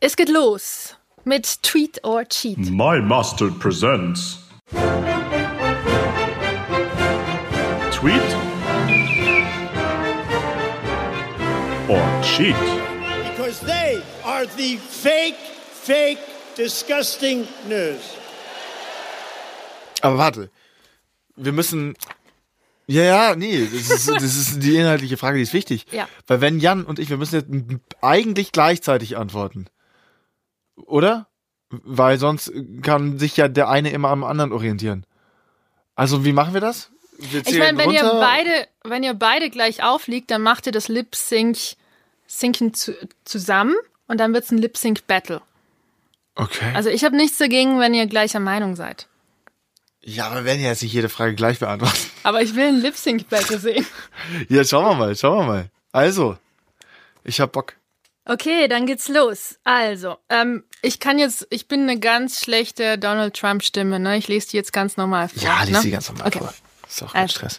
es 0.01 0.17
geht 0.17 0.29
los 0.29 0.97
mit 1.25 1.63
Tweet 1.63 2.03
or 2.05 2.25
Cheat. 2.25 2.59
My 2.59 3.01
Master 3.01 3.51
presents 3.51 4.39
Tweet 7.93 8.32
Cheat. 12.37 12.57
because 13.43 13.61
they 13.61 14.03
are 14.25 14.47
the 14.57 14.77
fake, 14.77 15.37
fake, 15.37 16.19
disgusting 16.57 17.47
news. 17.69 18.01
Aber 20.01 20.19
warte. 20.19 20.51
Wir 21.37 21.53
müssen. 21.53 21.95
Ja, 22.87 23.03
ja, 23.03 23.37
nee, 23.37 23.67
das 23.73 23.91
ist, 23.91 24.09
das 24.15 24.23
ist 24.23 24.63
die 24.63 24.77
inhaltliche 24.77 25.17
Frage, 25.17 25.37
die 25.37 25.43
ist 25.43 25.53
wichtig. 25.53 25.87
Ja. 25.93 26.09
Weil 26.27 26.41
wenn 26.41 26.59
Jan 26.59 26.85
und 26.85 26.99
ich, 26.99 27.11
wir 27.11 27.17
müssen 27.17 27.35
jetzt 27.35 27.83
eigentlich 28.01 28.53
gleichzeitig 28.53 29.17
antworten. 29.17 29.67
Oder? 30.77 31.29
Weil 31.69 32.19
sonst 32.19 32.53
kann 32.83 33.19
sich 33.19 33.37
ja 33.37 33.49
der 33.49 33.69
eine 33.69 33.91
immer 33.91 34.09
am 34.09 34.25
anderen 34.25 34.53
orientieren. 34.53 35.07
Also, 35.95 36.25
wie 36.25 36.33
machen 36.33 36.55
wir 36.55 36.61
das? 36.61 36.91
Wir 37.19 37.47
Ich 37.47 37.59
meine, 37.59 37.79
wenn 37.79 37.91
ihr 37.91 38.03
beide, 38.03 38.69
wenn 38.85 39.03
ihr 39.03 39.15
beide 39.15 39.51
gleich 39.51 39.83
aufliegt, 39.83 40.31
dann 40.31 40.43
macht 40.43 40.67
ihr 40.67 40.73
das 40.73 40.89
Lip 40.89 41.15
Sync 41.15 41.77
Sinken 42.39 42.75
zu, 42.75 42.95
zusammen 43.25 43.75
und 44.07 44.19
dann 44.19 44.33
wird's 44.33 44.51
ein 44.51 44.59
Lip 44.59 44.77
Sync 44.77 45.07
Battle. 45.07 45.43
Okay. 46.35 46.73
Also 46.75 46.89
ich 46.89 47.05
habe 47.05 47.17
nichts 47.17 47.39
dagegen, 47.39 47.79
wenn 47.79 47.95
ihr 47.95 48.07
gleicher 48.07 48.41
Meinung 48.41 48.75
seid. 48.75 49.07
ja, 50.03 50.27
aber 50.27 50.37
wir 50.37 50.45
werden 50.47 50.63
ja 50.63 50.71
jetzt 50.71 50.83
nicht 50.83 50.93
jede 50.95 51.09
Frage 51.11 51.35
gleich 51.35 51.59
beantworten. 51.59 51.99
Aber 52.25 52.41
ich 52.41 52.55
will 52.55 52.69
ein 52.69 52.81
Lip 52.81 52.97
Sync 52.97 53.29
Battle 53.29 53.59
sehen. 53.59 53.85
Ja, 54.49 54.65
schauen 54.65 54.85
wir 54.85 54.95
mal, 54.95 55.17
schauen 55.17 55.39
wir 55.41 55.53
mal. 55.53 55.71
Also, 55.93 56.39
ich 57.25 57.41
hab 57.41 57.53
Bock. 57.53 57.75
Okay, 58.25 58.69
dann 58.69 58.87
geht's 58.87 59.09
los. 59.09 59.57
Also, 59.65 60.17
ähm, 60.29 60.63
ich 60.81 61.01
kann 61.01 61.19
jetzt, 61.19 61.47
ich 61.51 61.67
bin 61.67 61.83
eine 61.83 61.99
ganz 61.99 62.41
schlechte 62.41 62.97
Donald 62.97 63.35
Trump 63.35 63.63
Stimme, 63.65 63.99
ne? 63.99 64.17
Ich 64.17 64.29
lese 64.29 64.51
die 64.51 64.57
jetzt 64.57 64.73
ganz 64.73 64.97
normal 64.97 65.29
vor. 65.29 65.43
Ja, 65.43 65.63
lies 65.65 65.73
ne? 65.73 65.81
sie 65.81 65.91
ganz 65.91 66.09
normal 66.09 66.29
okay. 66.29 66.39
vor. 66.39 66.55
Ist 66.89 67.03
auch 67.03 67.13
kein 67.13 67.23
Also. 67.23 67.35
Stress. 67.35 67.59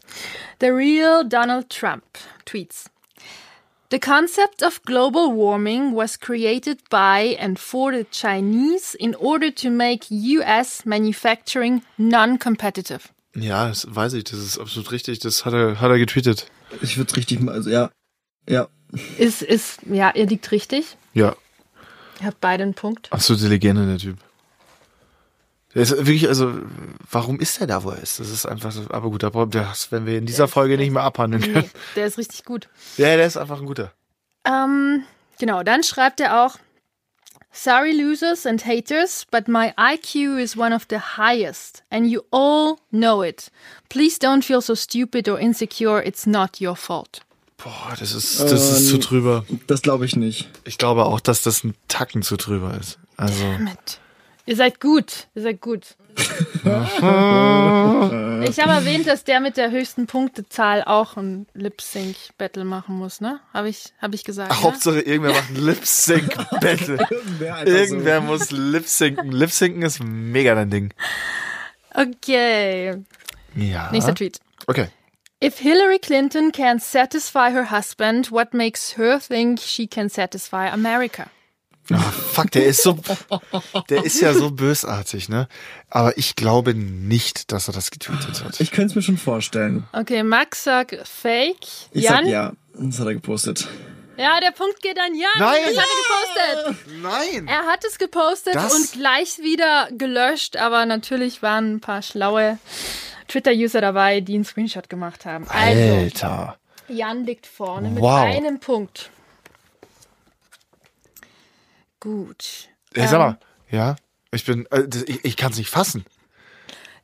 The 0.62 0.68
real 0.68 1.28
Donald 1.28 1.70
Trump 1.70 2.04
tweets. 2.46 2.86
The 3.91 4.00
concept 4.00 4.63
of 4.63 4.82
global 4.84 5.34
warming 5.36 5.93
was 5.96 6.19
created 6.19 6.80
by 6.89 7.38
and 7.39 7.60
for 7.60 7.91
the 7.91 8.06
Chinese 8.10 8.96
in 8.98 9.13
order 9.15 9.54
to 9.56 9.69
make 9.69 10.08
US 10.10 10.84
manufacturing 10.86 11.84
non-competitive. 11.98 13.10
Ja, 13.36 13.67
das 13.67 13.86
weiß 13.93 14.13
ich, 14.13 14.24
das 14.26 14.39
ist 14.39 14.58
absolut 14.60 14.91
richtig. 14.91 15.19
Das 15.19 15.46
hat 15.46 15.54
er, 15.54 15.80
hat 15.80 15.91
er 15.91 15.98
getweetet. 16.00 16.48
Ich 16.82 16.98
würde 16.98 17.15
richtig 17.15 17.39
mal, 17.41 17.54
also 17.54 17.69
ja, 17.69 17.91
ja. 18.50 18.67
Ist, 19.17 19.41
ist, 19.41 19.80
ja, 19.89 20.12
ihr 20.15 20.26
liegt 20.28 20.52
richtig. 20.52 20.98
Ja, 21.13 21.36
Ihr 22.19 22.28
habt 22.28 22.41
beide 22.41 22.63
einen 22.63 22.74
Punkt. 22.76 23.12
absolute 23.12 23.48
Legende, 23.48 23.86
der 23.86 23.98
Typ. 23.98 24.17
Der 25.76 25.82
ist 25.82 25.92
wirklich, 25.98 26.28
also, 26.28 26.54
warum 27.10 27.40
ist 27.40 27.60
er 27.60 27.68
da, 27.68 27.84
wo 27.84 27.90
er 27.90 27.98
ist? 28.02 28.20
Das 28.20 28.30
ist 28.30 28.46
einfach 28.46 28.72
so, 28.72 28.84
aber 28.90 29.10
gut, 29.10 29.24
da 29.24 29.30
brauchen- 29.30 29.50
das 29.52 29.92
werden 29.92 30.06
wir 30.06 30.18
in 30.18 30.26
dieser 30.26 30.48
Folge 30.48 30.78
nicht 30.78 30.92
mehr 30.92 31.04
abhandeln 31.04 31.42
Nee, 31.42 31.54
können. 31.54 31.70
der 31.96 32.06
ist 32.06 32.18
richtig 32.18 32.46
gut. 32.46 32.70
Ja, 32.98 33.16
der 33.16 33.26
ist 33.26 33.38
einfach 33.38 33.60
ein 33.60 33.66
guter. 33.66 33.92
Ähm, 34.46 35.04
genau, 35.40 35.64
dann 35.64 35.84
schreibt 35.84 36.20
er 36.20 36.46
auch, 36.46 36.58
Sorry 37.56 37.92
losers 37.92 38.48
and 38.48 38.66
haters, 38.66 39.26
but 39.30 39.48
my 39.48 39.74
IQ 39.80 40.40
is 40.40 40.58
one 40.58 40.76
of 40.76 40.88
the 40.90 40.98
highest, 41.18 41.84
and 41.92 42.08
you 42.10 42.22
all 42.32 42.78
know 42.90 43.24
it. 43.24 43.52
Please 43.90 44.18
don't 44.20 44.44
feel 44.44 44.60
so 44.60 44.74
stupid 44.74 45.30
or 45.30 45.38
insecure, 45.38 46.04
it's 46.04 46.26
not 46.26 46.60
your 46.60 46.76
fault. 46.76 47.22
Boah, 47.58 47.94
das 48.00 48.14
ist, 48.14 48.40
das 48.40 48.52
ist 48.80 48.88
zu 48.90 48.96
Ähm, 48.96 49.02
drüber. 49.02 49.46
Das 49.68 49.84
glaube 49.84 50.06
ich 50.06 50.16
nicht. 50.16 50.50
Ich 50.64 50.80
glaube 50.80 51.06
auch, 51.06 51.20
dass 51.20 51.44
das 51.44 51.64
ein 51.64 51.76
Tacken 51.88 52.24
zu 52.24 52.38
drüber 52.38 52.76
ist. 52.80 52.98
Also, 53.18 53.46
Mit. 53.60 54.00
Ihr 54.45 54.58
seid 54.58 54.82
gut, 54.82 55.27
ihr 55.36 55.41
seid 55.41 55.62
gut. 55.62 55.95
ich 56.15 56.69
habe 58.60 58.71
erwähnt, 58.71 59.08
dass 59.08 59.23
der 59.23 59.39
mit 59.39 59.56
der 59.56 59.71
höchsten 59.71 60.06
Punktezahl 60.06 60.84
auch 60.84 61.15
ein 61.15 61.47
Lip-Sync-Battle 61.53 62.65
machen 62.65 62.95
muss, 62.97 63.21
ne? 63.21 63.39
Habe 63.53 63.69
ich, 63.69 63.93
hab 64.01 64.13
ich 64.13 64.25
gesagt. 64.25 64.51
ne? 64.51 64.62
Hauptsache 64.62 64.99
irgendwer 64.99 65.32
macht 65.32 65.49
ein 65.49 65.56
Lip-Sync-Battle. 65.56 67.08
Irgendwer 67.65 68.21
muss 68.21 68.51
Lip-Synken. 68.51 69.32
Lip-Synken 69.32 69.82
ist 69.82 70.03
mega 70.03 70.56
dein 70.56 70.69
Ding. 70.69 70.93
Okay. 71.93 72.97
Ja. 73.56 73.91
Nächster 73.91 74.13
Tweet. 74.13 74.39
Okay. 74.67 74.88
If 75.41 75.60
Hillary 75.60 75.99
Clinton 75.99 76.51
can 76.51 76.79
satisfy 76.79 77.51
her 77.51 77.71
husband, 77.71 78.32
what 78.32 78.53
makes 78.53 78.97
her 78.97 79.19
think 79.19 79.60
she 79.60 79.88
can 79.88 80.10
satisfy 80.10 80.67
America? 80.67 81.29
Oh, 81.91 81.96
fuck, 81.98 82.50
der 82.52 82.65
ist 82.65 82.82
so, 82.84 82.98
der 83.89 84.06
ist 84.06 84.22
ja 84.22 84.34
so 84.34 84.52
bösartig, 84.52 85.28
ne? 85.28 85.48
Aber 85.89 86.17
ich 86.17 86.36
glaube 86.36 86.74
nicht, 86.74 87.52
dass 87.52 87.67
er 87.67 87.74
das 87.74 87.91
getweetet 87.91 88.43
hat. 88.43 88.60
Ich 88.62 88.72
könnte 88.72 88.91
es 88.91 88.96
mir 88.96 89.02
schon 89.02 89.17
vorstellen. 89.17 89.84
Okay, 89.91 90.24
Max 90.24 90.63
sagt 90.63 90.96
Fake. 91.08 91.58
Ich 91.91 92.04
Jan? 92.06 92.24
sag 92.24 92.32
ja, 92.32 92.54
das 92.74 93.00
hat 93.00 93.08
er 93.08 93.13
gepostet. 93.15 93.67
Ja, 94.15 94.39
der 94.39 94.52
Punkt 94.52 94.82
geht 94.82 94.98
an 95.00 95.13
Jan. 95.15 95.30
Nein. 95.39 95.62
Das 95.74 95.78
hat 95.84 95.88
er 95.89 96.63
gepostet. 96.63 97.02
Nein! 97.02 97.48
Er 97.48 97.63
hat 97.65 97.84
es 97.84 97.98
gepostet 97.98 98.56
Das- 98.56 98.74
und 98.74 98.91
gleich 98.93 99.39
wieder 99.39 99.89
gelöscht, 99.91 100.56
aber 100.56 100.86
natürlich 100.86 101.41
waren 101.41 101.76
ein 101.76 101.80
paar 101.82 102.02
schlaue 102.02 102.60
Twitter-User 103.28 103.82
dabei, 103.82 104.22
die 104.22 104.36
einen 104.36 104.46
Screenshot 104.46 104.88
gemacht 104.89 105.26
haben. 105.26 105.48
Also, 105.50 105.93
Alter. 105.96 106.58
Jan 106.88 107.26
liegt 107.26 107.48
vorne 107.48 107.89
mit 107.89 108.02
Wow. 108.04 108.22
einem 108.24 108.60
Punkt. 108.60 109.10
Gut. 112.04 112.68
Ey, 112.94 113.08
sag 113.08 113.20
mal, 113.20 113.38
ja? 113.72 113.96
Ich 114.32 114.44
bin, 114.46 114.66
äh, 114.72 114.84
ich, 115.08 115.24
ich 115.24 115.38
kann 115.38 115.52
es 115.54 115.58
nicht 115.58 115.70
fassen. 115.70 116.04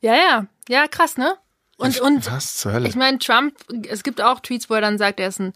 Ja, 0.02 0.14
ja. 0.14 0.46
Ja, 0.68 0.86
krass, 0.88 1.16
ne? 1.16 1.36
Und, 1.78 1.98
und 2.00 2.30
Was 2.30 2.56
zur 2.58 2.72
Hölle? 2.72 2.86
ich 2.88 2.96
meine, 2.96 3.18
Trump, 3.18 3.54
es 3.88 4.02
gibt 4.02 4.20
auch 4.20 4.40
Tweets, 4.40 4.68
wo 4.68 4.74
er 4.74 4.82
dann 4.82 4.98
sagt, 4.98 5.18
er 5.18 5.28
ist 5.28 5.40
ein 5.40 5.54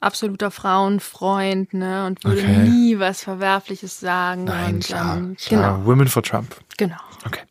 absoluter 0.00 0.50
Frauenfreund, 0.50 1.72
ne? 1.72 2.06
Und 2.06 2.24
würde 2.24 2.40
Okay. 2.42 2.68
nie 2.68 2.98
was 2.98 3.22
Verwerfliches 3.22 4.00
sagen. 4.00 4.44
Nein, 4.44 4.74
und, 4.76 4.84
klar, 4.84 5.16
ähm, 5.18 5.36
klar. 5.36 5.74
Genau, 5.78 5.86
Women 5.86 6.08
for 6.08 6.22
Trump. 6.24 6.56
genau. 6.76 6.96
Okay. 7.24 7.42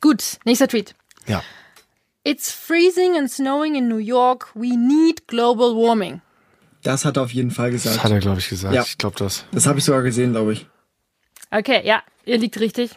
Gut, 0.00 0.38
nächster 0.44 0.68
Tweet. 0.68 0.94
Ja. 1.26 1.42
It's 2.24 2.52
freezing 2.52 3.16
and 3.18 3.28
snowing 3.28 3.74
in 3.74 3.88
New 3.88 3.96
York. 3.96 4.50
We 4.54 4.76
need 4.76 5.26
global 5.26 5.74
warming. 5.74 6.20
Das 6.82 7.04
hat 7.04 7.16
er 7.16 7.22
auf 7.22 7.32
jeden 7.32 7.50
Fall 7.50 7.70
gesagt. 7.70 7.96
Das 7.96 8.04
hat 8.04 8.10
er, 8.12 8.18
glaube 8.18 8.40
ich, 8.40 8.48
gesagt. 8.48 8.74
Ja. 8.74 8.82
Ich 8.82 8.98
glaube 8.98 9.16
das. 9.18 9.44
Das 9.52 9.66
habe 9.66 9.78
ich 9.78 9.84
sogar 9.84 10.02
gesehen, 10.02 10.32
glaube 10.32 10.52
ich. 10.54 10.66
Okay, 11.50 11.82
ja, 11.86 12.02
ihr 12.24 12.38
liegt 12.38 12.58
richtig. 12.60 12.90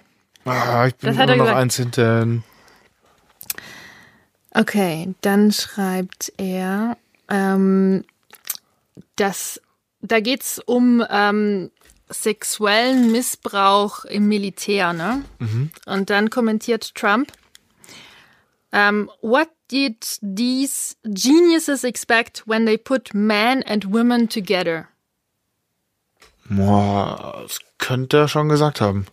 Ah, 0.46 0.88
ich 0.88 0.96
bin 0.96 1.10
Das 1.10 1.18
hat 1.18 1.30
immer 1.30 1.34
er 1.34 1.38
noch 1.38 1.46
gesagt. 1.46 1.60
eins 1.62 1.76
hinten. 1.76 2.44
Okay, 4.52 5.14
dann 5.22 5.52
schreibt 5.52 6.32
er, 6.38 6.98
ähm, 7.30 8.06
dass 9.18 9.62
da 10.02 10.20
geht's 10.20 10.60
um 10.60 11.04
ähm, 11.10 11.72
sexuellen 12.10 13.12
Missbrauch 13.12 14.06
im 14.06 14.28
Militär, 14.28 14.94
ne? 14.94 15.24
Und 15.86 16.10
dann 16.10 16.30
kommentiert 16.30 16.94
Trump, 16.96 17.32
ähm, 18.72 19.10
What 19.22 19.50
did 19.72 19.96
these 20.22 20.96
geniuses 21.04 21.84
expect 21.84 22.44
when 22.46 22.66
they 22.66 22.78
put 22.78 23.14
men 23.14 23.64
and 23.64 23.92
women 23.94 24.28
together? 24.30 24.88
Boah, 26.50 27.40
das 27.44 27.60
könnte 27.80 28.18
er 28.18 28.28
schon 28.28 28.50
gesagt 28.50 28.82
haben. 28.82 29.08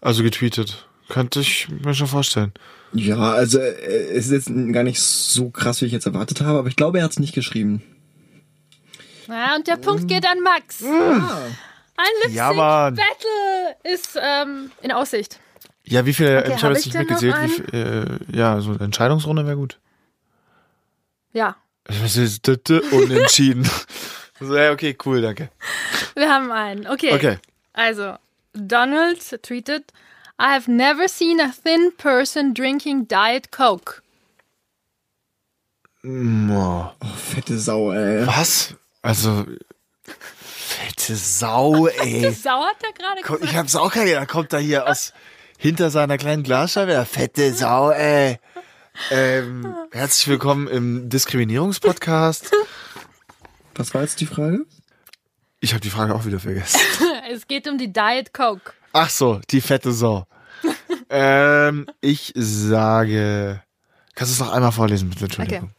Also 0.00 0.22
getweetet. 0.22 0.86
Könnte 1.08 1.40
ich 1.40 1.68
mir 1.68 1.94
schon 1.94 2.06
vorstellen. 2.06 2.52
Ja, 2.92 3.18
also 3.32 3.58
äh, 3.58 4.12
es 4.12 4.26
ist 4.26 4.32
jetzt 4.48 4.72
gar 4.72 4.82
nicht 4.82 5.00
so 5.00 5.50
krass, 5.50 5.80
wie 5.80 5.86
ich 5.86 5.92
jetzt 5.92 6.06
erwartet 6.06 6.40
habe, 6.40 6.58
aber 6.58 6.68
ich 6.68 6.76
glaube, 6.76 6.98
er 6.98 7.04
hat 7.04 7.12
es 7.12 7.18
nicht 7.18 7.34
geschrieben. 7.34 7.82
Ja, 9.28 9.54
und 9.56 9.66
der 9.68 9.76
Punkt 9.76 10.08
geht 10.08 10.26
an 10.26 10.40
Max. 10.40 10.82
Ein 10.82 12.32
Ja, 12.32 12.52
Mann. 12.52 12.94
Lip-Sync-Battle 12.96 13.94
ist 13.94 14.18
ähm, 14.20 14.70
in 14.82 14.92
Aussicht. 14.92 15.38
Ja, 15.90 16.06
wie 16.06 16.14
viele, 16.14 16.38
Okay, 16.38 16.48
ich 16.48 16.54
hab 16.54 16.62
habe 16.62 16.74
jetzt 16.74 16.86
nicht 16.86 16.96
mitgezählt, 16.98 17.36
wie 17.42 17.48
viel, 17.48 17.74
äh, 18.32 18.36
ja, 18.36 18.60
so 18.60 18.70
eine 18.70 18.80
Entscheidungsrunde 18.80 19.44
wäre 19.44 19.56
gut. 19.56 19.78
Ja, 21.32 21.56
unentschieden. 22.92 23.68
so, 24.40 24.56
ja, 24.56 24.70
okay, 24.72 24.96
cool, 25.04 25.20
danke. 25.20 25.50
wir 26.14 26.28
haben 26.32 26.50
einen. 26.52 26.86
Okay. 26.86 27.12
Okay. 27.14 27.38
Also, 27.72 28.14
Donald 28.52 29.20
tweetet, 29.42 29.92
I 30.40 30.54
have 30.54 30.70
never 30.70 31.08
seen 31.08 31.40
a 31.40 31.50
thin 31.52 31.92
person 31.96 32.54
drinking 32.54 33.06
Diet 33.08 33.50
Coke. 33.50 34.02
Oh, 36.02 36.08
Oh, 37.00 37.06
fette 37.16 37.58
Sau, 37.58 37.92
ey. 37.92 38.26
was? 38.26 38.74
Also, 39.02 39.44
fette 40.04 41.14
Sau, 41.16 41.86
ey. 42.02 42.32
Sau 42.32 42.62
hat 42.64 42.76
er 42.82 42.92
gerade 42.92 43.20
gesagt. 43.22 43.44
Ich 43.44 43.56
hab's 43.56 43.76
auch 43.76 43.92
gerade, 43.92 44.12
da 44.12 44.24
kommt 44.26 44.52
da 44.52 44.58
hier 44.58 44.86
aus, 44.88 45.12
hinter 45.60 45.90
seiner 45.90 46.16
kleinen 46.16 46.42
Glasscheibe, 46.42 46.92
der 46.92 47.04
fette 47.04 47.52
Sau, 47.52 47.90
ey. 47.90 48.38
Ähm, 49.10 49.74
herzlich 49.92 50.26
willkommen 50.28 50.66
im 50.68 51.10
Diskriminierungspodcast. 51.10 52.50
Was 53.74 53.92
war 53.92 54.00
jetzt 54.00 54.20
die 54.22 54.26
Frage? 54.26 54.64
Ich 55.60 55.72
habe 55.72 55.82
die 55.82 55.90
Frage 55.90 56.14
auch 56.14 56.24
wieder 56.24 56.40
vergessen. 56.40 56.80
Es 57.30 57.46
geht 57.46 57.68
um 57.68 57.78
die 57.78 57.92
Diet 57.92 58.34
Coke. 58.34 58.72
Ach 58.92 59.08
so, 59.08 59.40
die 59.50 59.60
fette 59.60 59.92
Sau. 59.92 60.24
ähm, 61.10 61.86
ich 62.00 62.32
sage, 62.34 63.62
kannst 64.16 64.32
du 64.32 64.42
es 64.42 64.48
noch 64.48 64.52
einmal 64.52 64.72
vorlesen, 64.72 65.10
bitte, 65.10 65.26
Entschuldigung. 65.26 65.70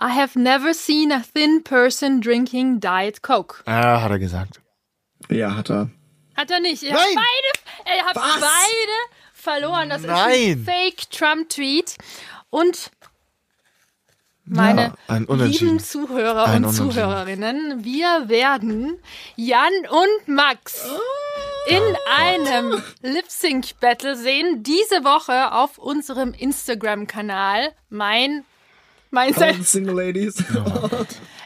I 0.00 0.14
have 0.14 0.38
never 0.38 0.72
seen 0.72 1.10
a 1.10 1.22
thin 1.34 1.64
person 1.64 2.20
drinking 2.20 2.78
Diet 2.78 3.22
Coke. 3.22 3.62
Ah, 3.64 4.00
hat 4.02 4.10
er 4.12 4.18
gesagt. 4.20 4.60
Ja, 5.28 5.56
hat 5.56 5.70
er. 5.70 5.90
Hat 6.36 6.50
er 6.50 6.60
nicht. 6.60 6.82
Ihr 6.82 6.92
Nein. 6.92 7.02
habt 7.02 7.14
beide, 7.84 7.96
ihr 7.98 8.04
habt 8.04 8.16
Was? 8.16 8.40
beide 8.40 8.92
verloren. 9.34 9.90
Das 9.90 10.00
ist 10.02 10.06
Nein. 10.06 10.32
ein 10.32 10.64
Fake-Trump-Tweet. 10.64 11.96
Und 12.50 12.90
meine 14.44 14.94
Ja, 15.08 15.16
lieben 15.18 15.78
Zuhörer 15.78 16.46
Ein 16.46 16.64
und. 16.64 16.72
Zuhörerinnen, 16.74 17.84
wir 17.84 18.28
werden 18.28 18.98
Jan 19.36 19.72
und 19.88 20.28
Max 20.28 20.84
in 21.68 21.82
einem 22.10 22.82
Lip-Sync-Battle 23.02 24.16
sehen. 24.16 24.62
Diese 24.64 25.04
Woche 25.04 25.52
auf 25.52 25.78
unserem 25.78 26.32
Instagram-Kanal. 26.34 27.72
Mein, 27.90 28.44
Oh, 29.12 29.62
Single 29.62 29.94
Ladies. 29.96 30.36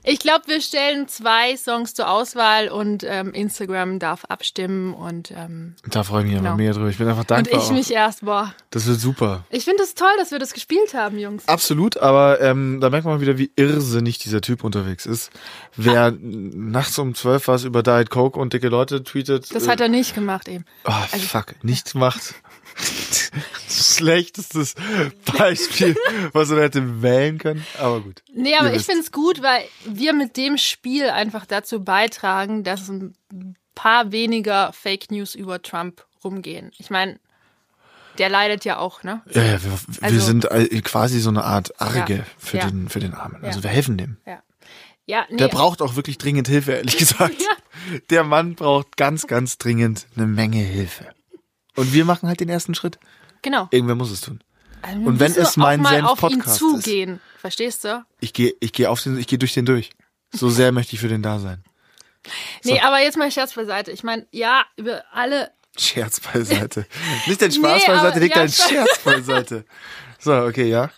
ich 0.02 0.18
glaube, 0.18 0.42
wir 0.48 0.60
stellen 0.60 1.08
zwei 1.08 1.56
Songs 1.56 1.94
zur 1.94 2.10
Auswahl 2.10 2.68
und 2.68 3.04
ähm, 3.06 3.32
Instagram 3.32 3.98
darf 3.98 4.26
abstimmen 4.26 4.92
und, 4.92 5.30
ähm, 5.30 5.74
Da 5.88 6.02
freue 6.04 6.20
ich 6.24 6.26
mich 6.28 6.36
Genau. 6.36 6.50
aber 6.50 6.56
mehr 6.58 6.74
drüber. 6.74 6.88
Ich 6.88 6.98
bin 6.98 7.08
einfach 7.08 7.20
und 7.22 7.30
dankbar. 7.30 7.62
ich 7.62 7.70
mich 7.70 7.90
erst, 7.90 8.22
boah. 8.24 8.54
das 8.70 8.86
wird 8.86 9.00
super. 9.00 9.44
Ich 9.50 9.64
finde 9.64 9.82
es 9.82 9.94
toll, 9.94 10.12
dass 10.18 10.30
wir 10.30 10.38
das 10.38 10.52
gespielt 10.52 10.92
haben, 10.94 11.18
Jungs. 11.18 11.48
Absolut, 11.48 11.96
aber 11.96 12.40
ähm, 12.42 12.80
da 12.80 12.90
merkt 12.90 13.06
man 13.06 13.20
wieder, 13.22 13.38
wie 13.38 13.50
irrsinnig 13.56 14.18
dieser 14.18 14.42
Typ 14.42 14.62
unterwegs 14.62 15.06
ist. 15.06 15.30
Wer 15.76 16.12
nachts 16.20 16.98
um 16.98 17.14
zwölf 17.14 17.48
was 17.48 17.64
über 17.64 17.82
Diet 17.82 18.10
Coke 18.10 18.38
und 18.38 18.52
dicke 18.52 18.68
Leute 18.68 19.02
tweetet. 19.02 19.54
Das 19.54 19.66
äh, 19.66 19.70
hat 19.70 19.80
er 19.80 19.88
nicht 19.88 20.14
gemacht 20.14 20.48
eben. 20.48 20.64
Oh, 20.84 20.92
fuck, 21.18 21.54
nicht 21.64 21.94
macht. 21.94 22.34
Schlechtestes 23.84 24.74
Beispiel, 25.36 25.96
was 26.32 26.50
er 26.50 26.62
hätte 26.62 27.02
wählen 27.02 27.38
können. 27.38 27.64
Aber 27.78 28.00
gut. 28.00 28.22
Nee, 28.32 28.54
aber 28.56 28.72
ich 28.74 28.82
finde 28.84 29.00
es 29.02 29.12
gut, 29.12 29.42
weil 29.42 29.62
wir 29.86 30.12
mit 30.12 30.36
dem 30.36 30.58
Spiel 30.58 31.10
einfach 31.10 31.46
dazu 31.46 31.82
beitragen, 31.84 32.64
dass 32.64 32.88
ein 32.88 33.14
paar 33.74 34.12
weniger 34.12 34.72
Fake 34.72 35.10
News 35.10 35.34
über 35.34 35.60
Trump 35.62 36.04
rumgehen. 36.22 36.70
Ich 36.78 36.90
meine, 36.90 37.18
der 38.18 38.28
leidet 38.28 38.64
ja 38.64 38.78
auch, 38.78 39.02
ne? 39.02 39.22
Ja, 39.32 39.42
ja, 39.42 39.62
wir, 39.64 39.72
wir 39.72 40.02
Also- 40.02 40.20
sind 40.20 40.48
quasi 40.84 41.20
so 41.20 41.30
eine 41.30 41.44
Art 41.44 41.80
Arge 41.80 42.18
Ja, 42.18 42.24
für, 42.38 42.58
ja. 42.58 42.66
den, 42.70 42.88
für 42.88 43.00
den 43.00 43.14
Armen. 43.14 43.42
Also 43.44 43.62
wir 43.62 43.70
helfen 43.70 43.98
dem. 43.98 44.16
Ja. 44.26 44.42
Ja, 45.06 45.26
nee. 45.28 45.36
Der 45.36 45.48
braucht 45.48 45.82
auch 45.82 45.96
wirklich 45.96 46.16
dringend 46.16 46.48
Hilfe, 46.48 46.72
ehrlich 46.72 46.96
gesagt. 46.98 47.42
Ja. 47.42 47.98
Der 48.10 48.24
Mann 48.24 48.54
braucht 48.54 48.96
ganz, 48.96 49.26
ganz 49.26 49.58
dringend 49.58 50.06
eine 50.16 50.26
Menge 50.26 50.58
Hilfe. 50.58 51.06
Und 51.76 51.92
wir 51.92 52.04
machen 52.04 52.28
halt 52.28 52.40
den 52.40 52.48
ersten 52.48 52.74
Schritt. 52.74 52.98
Genau. 53.44 53.68
Irgendwer 53.70 53.94
muss 53.94 54.10
es 54.10 54.20
tun. 54.20 54.40
Also 54.82 55.00
und 55.00 55.20
wenn 55.20 55.32
es 55.32 55.56
mein 55.56 55.80
mal 55.80 55.94
Senf 55.94 56.08
auf 56.08 56.22
ihn 56.22 56.38
Podcast 56.38 56.58
zugehen, 56.58 57.20
verstehst 57.38 57.84
du? 57.84 58.04
Ich 58.20 58.32
gehe 58.32 58.54
ich 58.60 58.72
geh 58.72 58.86
auf 58.86 59.00
den, 59.02 59.16
ich 59.18 59.28
gehe 59.28 59.38
durch 59.38 59.54
den 59.54 59.64
durch. 59.64 59.90
So 60.32 60.50
sehr 60.50 60.72
möchte 60.72 60.94
ich 60.94 61.00
für 61.00 61.08
den 61.08 61.22
da 61.22 61.38
sein. 61.38 61.62
Nee, 62.64 62.80
aber 62.80 63.00
jetzt 63.00 63.16
mal 63.16 63.30
Scherz 63.30 63.54
beiseite. 63.54 63.92
Ich 63.92 64.02
meine, 64.02 64.26
ja, 64.32 64.64
über 64.76 65.04
alle 65.12 65.52
Scherz 65.76 66.20
beiseite. 66.20 66.86
Nicht 67.26 67.40
dein 67.40 67.52
Spaß 67.52 67.82
Nee, 67.86 67.92
beiseite, 67.92 68.18
leg 68.18 68.34
ja, 68.34 68.48
schon. 68.48 68.68
Scherz 68.68 68.98
beiseite. 68.98 69.64
So, 70.18 70.34
okay, 70.34 70.68
ja. 70.68 70.90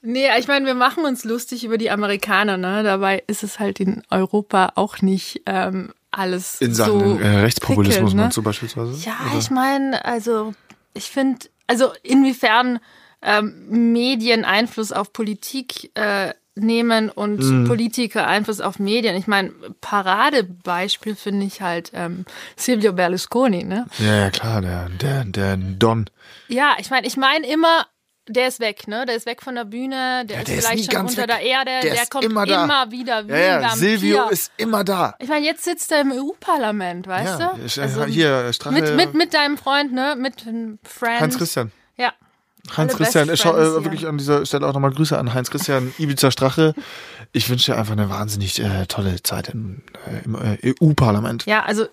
Nee, 0.00 0.28
ich 0.38 0.48
meine, 0.48 0.66
wir 0.66 0.74
machen 0.74 1.04
uns 1.04 1.24
lustig 1.24 1.64
über 1.64 1.78
die 1.78 1.90
Amerikaner, 1.90 2.56
ne? 2.56 2.82
Dabei 2.82 3.22
ist 3.26 3.42
es 3.42 3.58
halt 3.60 3.78
in 3.78 4.02
Europa 4.10 4.72
auch 4.74 5.00
nicht 5.00 5.42
ähm, 5.46 5.92
alles 6.10 6.60
In 6.60 6.74
Sachen 6.74 7.18
so 7.18 7.18
äh, 7.20 7.40
Rechtspopulismus 7.40 7.94
prickelnd, 7.94 8.14
ne? 8.16 8.22
meinst 8.22 8.36
du 8.36 8.42
beispielsweise? 8.42 8.94
Ja, 9.04 9.16
Oder? 9.30 9.38
ich 9.38 9.50
meine, 9.50 10.04
also 10.04 10.54
ich 10.94 11.10
finde, 11.10 11.46
also 11.66 11.92
inwiefern 12.02 12.80
ähm, 13.22 13.92
Medien 13.92 14.44
Einfluss 14.44 14.92
auf 14.92 15.12
Politik 15.12 15.90
äh, 15.94 16.34
nehmen 16.54 17.08
und 17.08 17.38
Mhm. 17.38 17.66
Politiker 17.66 18.26
Einfluss 18.26 18.60
auf 18.60 18.78
Medien. 18.78 19.16
Ich 19.16 19.26
meine, 19.26 19.50
Paradebeispiel 19.80 21.14
finde 21.16 21.46
ich 21.46 21.62
halt 21.62 21.92
ähm, 21.94 22.24
Silvio 22.56 22.92
Berlusconi, 22.92 23.64
ne? 23.64 23.86
Ja, 23.98 24.14
ja, 24.16 24.30
klar, 24.30 24.60
der, 24.60 24.88
der, 24.90 25.24
der 25.24 25.56
Don. 25.56 26.10
Ja, 26.48 26.76
ich 26.78 26.90
meine, 26.90 27.06
ich 27.06 27.16
meine 27.16 27.46
immer, 27.46 27.86
der 28.28 28.48
ist 28.48 28.60
weg, 28.60 28.86
ne? 28.88 29.04
Der 29.06 29.16
ist 29.16 29.26
weg 29.26 29.42
von 29.42 29.54
der 29.54 29.64
Bühne, 29.64 30.24
der, 30.26 30.36
Ja, 30.36 30.42
ist 30.42 30.48
der 30.48 30.56
ist 30.58 30.66
vielleicht 30.66 30.88
nie 30.90 30.96
schon 30.96 31.06
unter 31.06 31.22
weg. 31.22 31.26
der 31.28 31.40
Erde, 31.40 31.70
Der 31.70 31.80
der, 31.94 32.02
ist 32.02 32.10
kommt 32.10 32.24
immer 32.24 32.44
immer, 32.46 32.90
wieder 32.90 33.26
wie 33.26 33.32
Ja, 33.32 33.60
ja. 33.60 33.70
Silvio 33.70 34.28
ist 34.28 34.52
immer 34.56 34.84
da. 34.84 35.14
ich 35.18 35.28
meine, 35.28 35.44
jetzt 35.44 35.64
sitzt 35.64 35.90
er 35.92 36.02
im 36.02 36.12
EU-Parlament, 36.12 37.06
weißt 37.06 37.40
Ja, 37.40 37.52
du? 37.56 37.64
ich- 37.64 37.80
Also 37.80 38.04
hier, 38.04 38.52
Strache- 38.52 38.74
mit, 38.74 38.94
mit, 38.96 39.14
mit 39.14 39.34
deinem 39.34 39.58
Freund, 39.58 39.92
ne? 39.92 40.14
Mit 40.16 40.46
einem 40.46 40.78
Friend. 40.84 41.20
Heinz 41.20 41.36
Christian. 41.38 41.72
Ja. 41.96 42.12
Alle 42.76 42.88
Christian, 42.88 43.28
ich 43.28 43.40
schau, 43.40 43.54
Friends 43.54 43.76
äh, 43.76 43.84
wirklich 43.84 44.06
an 44.06 44.18
dieser 44.18 44.46
Stelle 44.46 44.68
auch 44.68 44.72
nochmal 44.72 44.92
Grüße 44.92 45.18
an 45.18 45.34
Heinz 45.34 45.50
Christian 45.50 45.92
Ibiza 45.98 46.30
Strache. 46.30 46.74
Ich 47.34 47.48
wünsche 47.48 47.72
dir 47.72 47.78
einfach 47.78 47.92
eine 47.92 48.10
wahnsinnig 48.10 48.60
äh, 48.60 48.84
tolle 48.86 49.22
Zeit 49.22 49.48
im, 49.48 49.82
äh, 50.06 50.24
im 50.24 50.34
äh, 50.34 50.74
EU-Parlament. 50.80 51.46
Ja, 51.46 51.62
also 51.62 51.86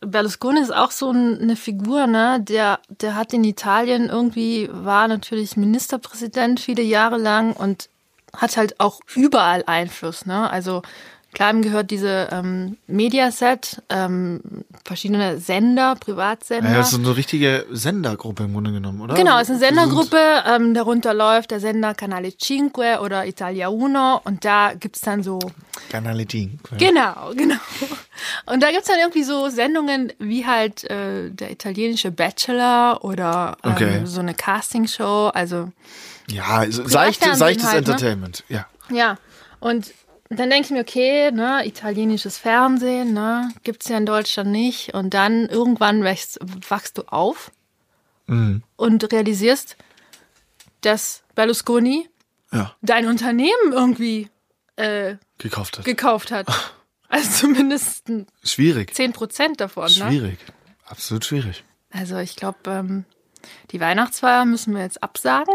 Berlusconi 0.00 0.60
ist 0.60 0.74
auch 0.74 0.90
so 0.90 1.10
ein- 1.10 1.38
eine 1.38 1.56
Figur, 1.56 2.06
ne? 2.06 2.38
Der, 2.40 2.78
der 2.88 3.14
hat 3.14 3.32
in 3.34 3.44
Italien 3.44 4.08
irgendwie, 4.08 4.70
war 4.72 5.06
natürlich 5.06 5.56
Ministerpräsident 5.56 6.60
viele 6.60 6.82
Jahre 6.82 7.18
lang 7.18 7.52
und 7.52 7.90
hat 8.34 8.56
halt 8.56 8.80
auch 8.80 9.00
überall 9.14 9.64
Einfluss, 9.66 10.24
ne? 10.24 10.48
Also 10.50 10.80
klar, 11.32 11.50
ihm 11.52 11.62
gehört 11.62 11.90
diese 11.90 12.28
ähm, 12.32 12.76
Mediaset, 12.86 13.82
ähm, 13.90 14.40
verschiedene 14.84 15.38
Sender, 15.38 15.94
Privatsender. 15.96 16.70
Ja, 16.70 16.76
das 16.78 16.92
ist 16.92 16.94
so 16.94 17.06
eine 17.06 17.16
richtige 17.16 17.66
Sendergruppe 17.70 18.44
im 18.44 18.54
Grunde 18.54 18.72
genommen, 18.72 19.00
oder? 19.02 19.14
Genau, 19.14 19.36
es 19.38 19.48
ist 19.48 19.50
eine 19.50 19.58
Sendergruppe, 19.58 20.18
ähm, 20.46 20.72
darunter 20.74 21.12
läuft 21.12 21.50
der 21.50 21.60
Sender 21.60 21.94
Canale 21.94 22.32
5 22.32 22.72
oder 23.00 23.26
Italia 23.26 23.68
Uno 23.68 24.20
und 24.24 24.44
da 24.44 24.72
gibt's 24.74 25.02
dann 25.02 25.22
so 25.22 25.38
Canale 25.90 26.26
5. 26.30 26.52
Genau, 26.78 27.32
genau. 27.36 27.56
Und 28.46 28.62
da 28.62 28.70
gibt's 28.70 28.88
dann 28.88 28.98
irgendwie 28.98 29.22
so 29.24 29.48
Sendungen 29.50 30.12
wie 30.18 30.46
halt 30.46 30.84
äh, 30.84 31.30
der 31.30 31.50
italienische 31.50 32.10
Bachelor 32.10 33.04
oder 33.04 33.56
ähm, 33.62 33.72
Okay. 33.72 34.00
so 34.04 34.20
eine 34.20 34.32
Castingshow. 34.34 35.28
Also 35.34 35.70
Ja, 36.30 36.64
seichte, 36.70 37.34
seichtes 37.36 37.66
halt, 37.66 37.86
ne? 37.86 37.92
Entertainment. 37.92 38.44
Ja. 38.48 38.66
ja. 38.90 39.18
Und 39.60 39.92
dann 40.28 40.50
denke 40.50 40.66
ich 40.66 40.70
mir, 40.70 40.80
okay, 40.80 41.30
ne, 41.30 41.66
italienisches 41.66 42.38
Fernsehen, 42.38 43.12
ne, 43.12 43.50
gibt's 43.62 43.88
ja 43.88 43.96
in 43.98 44.06
Deutschland 44.06 44.50
nicht. 44.50 44.94
Und 44.94 45.14
dann 45.14 45.46
irgendwann 45.48 46.02
wächst, 46.02 46.38
wachst 46.68 46.98
du 46.98 47.02
auf 47.06 47.50
Mhm. 48.26 48.62
und 48.76 49.12
realisierst, 49.12 49.76
dass 50.80 51.22
Berlusconi 51.36 52.08
Ja, 52.52 52.74
dein 52.82 53.06
Unternehmen 53.06 53.72
irgendwie 53.72 54.28
äh, 54.76 55.16
gekauft 55.38 55.78
hat. 55.78 55.84
gekauft 55.84 56.30
hat. 56.32 56.46
Also 57.08 57.46
zumindest 57.46 58.10
Schwierig. 58.42 58.92
10 58.92 59.12
Prozent 59.12 59.60
davon. 59.60 59.84
Ne? 59.84 59.90
Schwierig. 59.90 60.38
Absolut 60.86 61.24
schwierig. 61.24 61.62
Also 61.92 62.18
ich 62.18 62.34
glaube, 62.34 62.58
ähm, 62.66 63.04
die 63.70 63.78
Weihnachtsfeier 63.78 64.44
müssen 64.44 64.74
wir 64.74 64.82
jetzt 64.82 65.04
absagen. 65.04 65.54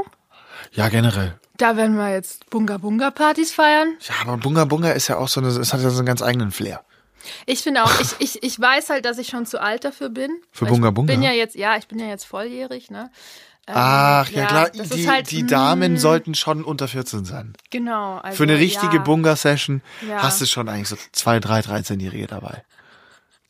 Ja, 0.72 0.88
generell. 0.88 1.38
Da 1.62 1.78
werden 1.78 1.96
wir 1.96 2.12
jetzt 2.12 2.50
Bunga-Bunga-Partys 2.50 3.54
feiern. 3.54 3.94
Ja, 4.02 4.16
aber 4.24 4.38
Bunga 4.38 4.66
Bunga 4.66 4.92
ist 4.94 5.10
ja 5.10 5.18
auch 5.18 5.28
so 5.28 5.42
eine, 5.42 5.50
es 5.50 5.74
hat 5.74 5.82
ja 5.82 5.92
so 5.92 6.00
einen 6.00 6.08
ganz 6.08 6.24
eigenen 6.24 6.50
Flair. 6.50 6.84
Ich 7.46 7.62
finde 7.62 7.84
auch, 7.84 8.00
ich, 8.00 8.16
ich, 8.18 8.42
ich 8.42 8.60
weiß 8.60 8.90
halt, 8.90 9.06
dass 9.06 9.20
ich 9.20 9.28
schon 9.28 9.46
zu 9.46 9.62
alt 9.62 9.86
dafür 9.86 10.10
bin. 10.10 10.32
Für 10.52 10.66
Weil 10.66 10.72
Bunga 10.72 10.88
ich 10.88 10.94
Bunga? 10.96 11.14
bin 11.14 11.22
ja 11.22 11.32
jetzt, 11.32 11.54
ja, 11.56 11.78
ich 11.78 11.88
bin 11.88 12.00
ja 12.00 12.08
jetzt 12.08 12.26
volljährig, 12.26 12.90
ne? 12.90 13.12
Ähm, 13.68 13.76
Ach, 13.78 14.28
ja, 14.32 14.48
klar, 14.48 14.70
das 14.72 14.90
die, 14.90 15.08
halt, 15.08 15.30
die 15.30 15.44
mm, 15.44 15.48
Damen 15.50 15.98
sollten 15.98 16.34
schon 16.34 16.64
unter 16.64 16.88
14 16.88 17.26
sein. 17.26 17.54
Genau. 17.70 18.18
Also, 18.18 18.38
Für 18.38 18.44
eine 18.44 18.58
richtige 18.58 18.96
ja. 18.96 19.04
Bunga-Session 19.04 19.84
Ja. 20.10 20.24
hast 20.24 20.42
du 20.42 20.48
schon 20.48 20.68
eigentlich 20.68 20.90
so 20.90 20.98
zwei, 21.12 21.40
drei, 21.40 21.60
13-Jährige 21.60 22.26
dabei. 22.26 22.64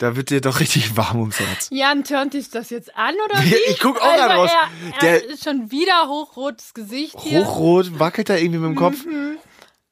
Da 0.01 0.15
wird 0.15 0.31
dir 0.31 0.41
doch 0.41 0.59
richtig 0.59 0.97
warm 0.97 1.19
ums 1.19 1.39
Herz. 1.39 1.67
Jan, 1.71 2.03
turnt 2.03 2.33
dich 2.33 2.49
das 2.49 2.71
jetzt 2.71 2.95
an 2.97 3.13
oder 3.23 3.39
wie? 3.43 3.53
ich 3.69 3.77
guck 3.79 4.01
auch 4.01 4.11
also 4.11 4.25
grad 4.25 4.35
raus. 4.37 4.49
Er, 4.51 4.93
er 4.95 5.19
Der- 5.19 5.29
ist 5.29 5.43
schon 5.43 5.69
wieder 5.69 6.07
hochrotes 6.07 6.73
Gesicht 6.73 7.19
hier. 7.19 7.45
Hochrot, 7.45 7.99
wackelt 7.99 8.29
da 8.29 8.35
irgendwie 8.35 8.57
mit 8.61 8.69
dem 8.69 8.75
Kopf. 8.75 9.05
Mhm. 9.05 9.37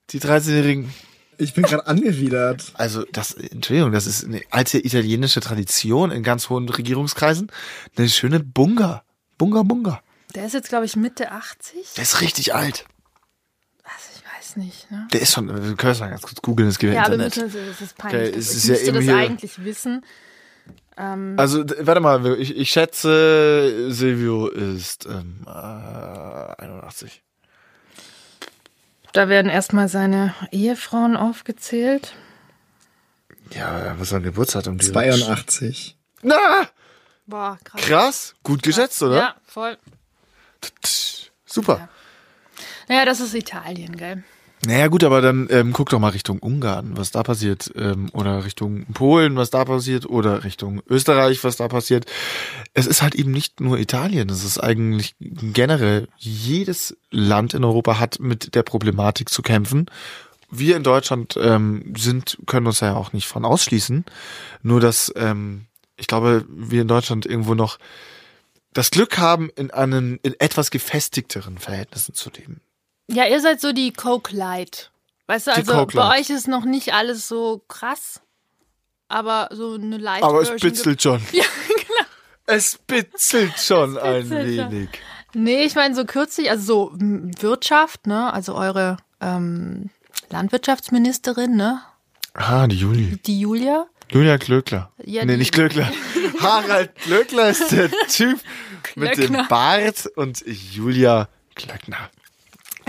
Die 0.10 0.20
13-Jährigen. 0.20 0.92
Ich 1.38 1.54
bin 1.54 1.64
gerade 1.64 1.86
angewidert. 1.86 2.72
Also, 2.74 3.06
das, 3.12 3.34
Entschuldigung, 3.34 3.92
das 3.92 4.08
ist 4.08 4.26
eine 4.26 4.42
alte 4.50 4.84
italienische 4.84 5.42
Tradition 5.42 6.10
in 6.10 6.24
ganz 6.24 6.50
hohen 6.50 6.68
Regierungskreisen. 6.68 7.52
Eine 7.96 8.10
schöne 8.10 8.40
Bunga. 8.40 9.04
Bunga 9.38 9.62
Bunga. 9.62 10.02
Der 10.34 10.48
ist 10.48 10.54
jetzt, 10.54 10.70
glaube 10.70 10.86
ich, 10.86 10.96
Mitte 10.96 11.32
80. 11.32 11.94
Der 11.98 12.02
ist 12.02 12.22
richtig 12.22 12.56
alt. 12.56 12.86
Also 14.60 14.66
nicht, 14.68 14.92
ne? 14.92 15.08
Der 15.14 15.22
ist 15.22 15.34
schon, 15.34 15.48
wir 15.48 15.76
können 15.76 15.92
es 15.94 16.00
mal 16.00 16.10
ganz 16.10 16.22
kurz 16.22 16.42
googeln, 16.42 16.70
es 16.70 16.78
gibt 16.80 16.94
ja 16.94 17.00
Ja, 17.02 17.06
aber 17.06 17.16
Internet. 17.16 17.36
müssen, 17.38 17.54
wir- 17.54 17.66
das 17.68 17.82
ist 17.82 17.98
peinlich. 17.98 18.22
Okay, 18.30 18.32
Das- 18.38 18.46
es 18.46 18.52
ich 18.52 18.58
ist 18.58 18.64
ja 18.66 18.72
müsste 18.74 18.88
eben 18.88 18.96
das 18.96 19.04
hier- 19.06 19.18
eigentlich 19.18 19.64
wissen. 19.64 20.06
Also, 21.38 21.64
d- 21.64 21.76
warte 21.80 22.02
mal, 22.02 22.26
ich, 22.42 22.58
ich 22.58 22.70
schätze, 22.72 23.90
Silvio 23.90 24.48
ist 24.48 25.06
ähm, 25.06 25.46
äh, 25.48 25.50
81. 25.50 27.24
Da 29.14 29.30
werden 29.30 29.50
erstmal 29.50 29.88
seine 29.88 30.36
Ehefrauen 30.52 31.16
aufgezählt. 31.16 32.14
Ja, 33.54 33.94
was 33.96 34.04
ist 34.04 34.10
sein 34.10 34.24
Geburtsdatum? 34.24 34.78
Die- 34.78 34.92
82. 34.92 35.98
Na, 36.22 36.68
Boah, 37.26 37.58
krass. 37.64 37.82
krass, 37.82 38.36
gut 38.44 38.62
geschätzt, 38.62 39.02
oder? 39.02 39.16
Ja, 39.16 39.36
voll. 39.46 39.78
Super. 41.46 41.88
Naja, 42.90 43.06
das 43.06 43.22
ist 43.22 43.34
Italien, 43.36 43.96
gell? 43.96 44.24
Naja 44.66 44.88
gut, 44.88 45.06
aber 45.06 45.22
dann 45.22 45.48
ähm, 45.52 45.72
guck 45.72 45.90
doch 45.90 46.00
mal 46.00 46.10
Richtung 46.10 46.40
Ungarn, 46.40 46.98
was 46.98 47.12
da 47.12 47.24
passiert, 47.24 47.72
ähm, 47.78 48.10
oder 48.12 48.44
Richtung 48.44 48.86
Polen, 48.94 49.38
was 49.38 49.52
da 49.52 49.64
passiert, 49.64 50.06
oder 50.06 50.44
Richtung 50.44 50.82
Österreich, 50.90 51.44
was 51.46 51.56
da 51.56 51.70
passiert. 51.70 52.06
Es 52.74 52.86
ist 52.86 53.02
halt 53.02 53.16
eben 53.16 53.32
nicht 53.32 53.62
nur 53.62 53.80
Italien, 53.80 54.30
es 54.30 54.44
ist 54.44 54.60
eigentlich 54.60 55.16
generell 55.20 56.10
jedes 56.18 56.98
Land 57.10 57.54
in 57.54 57.64
Europa 57.64 58.00
hat 58.00 58.20
mit 58.20 58.54
der 58.54 58.64
Problematik 58.64 59.30
zu 59.30 59.42
kämpfen. 59.42 59.86
Wir 60.52 60.76
in 60.76 60.84
Deutschland 60.84 61.38
ähm, 61.42 61.94
sind 61.98 62.38
können 62.46 62.68
uns 62.68 62.82
ja 62.82 62.96
auch 62.96 63.14
nicht 63.14 63.28
von 63.28 63.46
ausschließen. 63.46 64.04
Nur 64.62 64.82
dass 64.82 65.14
ähm, 65.16 65.68
ich 65.96 66.08
glaube, 66.08 66.46
wir 66.50 66.82
in 66.82 66.88
Deutschland 66.88 67.26
irgendwo 67.26 67.54
noch 67.54 67.78
das 68.74 68.92
Glück 68.92 69.18
haben, 69.18 69.50
in 69.56 69.72
einen 69.72 70.20
in 70.24 70.36
etwas 70.40 70.72
gefestigteren 70.72 71.58
Verhältnissen 71.58 72.14
zu 72.14 72.30
leben. 72.32 72.62
Ja, 73.12 73.26
ihr 73.28 73.40
seid 73.42 73.60
so 73.62 73.72
die 73.74 73.92
Coke 73.92 74.36
Light. 74.36 74.92
Weißt 75.28 75.48
du, 75.48 75.52
Die 75.52 75.58
also 75.58 75.74
Coke 75.74 75.96
bei 75.96 76.04
Light. 76.04 76.20
euch 76.22 76.30
ist 76.30 76.48
noch 76.48 76.66
nicht 76.66 76.94
alles 76.94 77.28
so 77.28 77.62
krass, 77.68 78.22
aber 79.08 79.50
so 79.52 79.74
eine 79.76 79.98
Light 79.98 80.24
Aber 80.24 80.42
es 80.42 80.50
Version 80.50 80.72
bitzelt 80.72 81.02
schon. 81.02 81.22
Ja, 81.32 81.44
genau. 81.68 82.08
Es 82.46 82.78
bitzelt 82.88 83.60
schon 83.60 83.98
ein 83.98 84.24
bitzelt 84.30 84.60
schon. 84.60 84.72
wenig. 84.72 84.90
Nee, 85.34 85.64
ich 85.64 85.76
meine 85.76 85.94
so 85.96 86.06
kürzlich, 86.06 86.50
also 86.50 86.64
so 86.92 86.98
m, 87.00 87.32
Wirtschaft, 87.42 88.08
ne, 88.08 88.34
also 88.34 88.56
eure 88.56 88.98
ähm, 89.22 89.92
Landwirtschaftsministerin, 90.32 91.56
ne, 91.56 91.82
Ah, 92.34 92.66
die 92.68 92.78
Juli. 92.78 93.18
die 93.26 93.40
Julia. 93.40 93.86
Julia 94.12 94.38
Klöckler. 94.40 94.92
Ja, 95.04 95.24
nee, 95.26 95.34
die- 95.34 95.38
nicht 95.40 95.54
Klöckler. 95.54 95.92
Harald 96.40 96.96
Klöckler 96.96 97.50
ist 97.50 97.72
der 97.72 97.92
Typ 98.08 98.40
mit 98.96 99.10
dem 99.18 99.28
Klöckner. 99.28 99.48
Bart 99.48 100.08
und 100.16 100.44
Julia 100.48 101.28
Klöckner. 101.56 102.10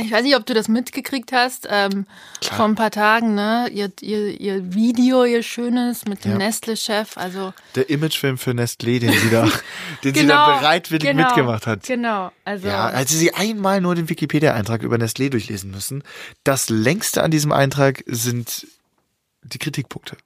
Ich 0.02 0.10
weiß 0.10 0.22
nicht, 0.22 0.36
ob 0.36 0.46
du 0.46 0.54
das 0.54 0.68
mitgekriegt 0.68 1.32
hast, 1.32 1.66
ähm, 1.70 2.06
vor 2.42 2.64
ein 2.64 2.74
paar 2.74 2.90
Tagen, 2.90 3.34
ne, 3.34 3.68
ihr, 3.72 3.92
ihr, 4.00 4.40
ihr 4.40 4.74
Video, 4.74 5.24
ihr 5.24 5.42
schönes 5.42 6.04
mit 6.06 6.24
dem 6.24 6.32
Ja. 6.32 6.38
Nestle-Chef, 6.38 7.16
also 7.16 7.52
Der 7.74 7.90
Imagefilm 7.90 8.38
für 8.38 8.50
Nestlé, 8.52 8.98
den 8.98 9.12
sie 9.12 9.30
da, 9.30 9.42
den 10.04 10.14
sie 10.14 10.22
genau, 10.22 10.46
da 10.46 10.58
bereitwillig 10.60 11.08
genau, 11.08 11.24
mitgemacht 11.24 11.66
hat. 11.66 11.84
Genau, 11.84 12.32
also 12.44 12.68
Ja, 12.68 12.88
als 12.88 13.10
sie 13.10 13.34
einmal 13.34 13.80
nur 13.80 13.94
den 13.94 14.08
Wikipedia-Eintrag 14.08 14.82
über 14.82 14.96
Nestlé 14.96 15.28
durchlesen 15.30 15.70
müssen. 15.70 16.02
Das 16.44 16.70
längste 16.70 17.22
an 17.22 17.30
diesem 17.30 17.52
Eintrag 17.52 18.02
sind 18.06 18.66
die 19.42 19.58
Kritikpunkte. 19.58 20.16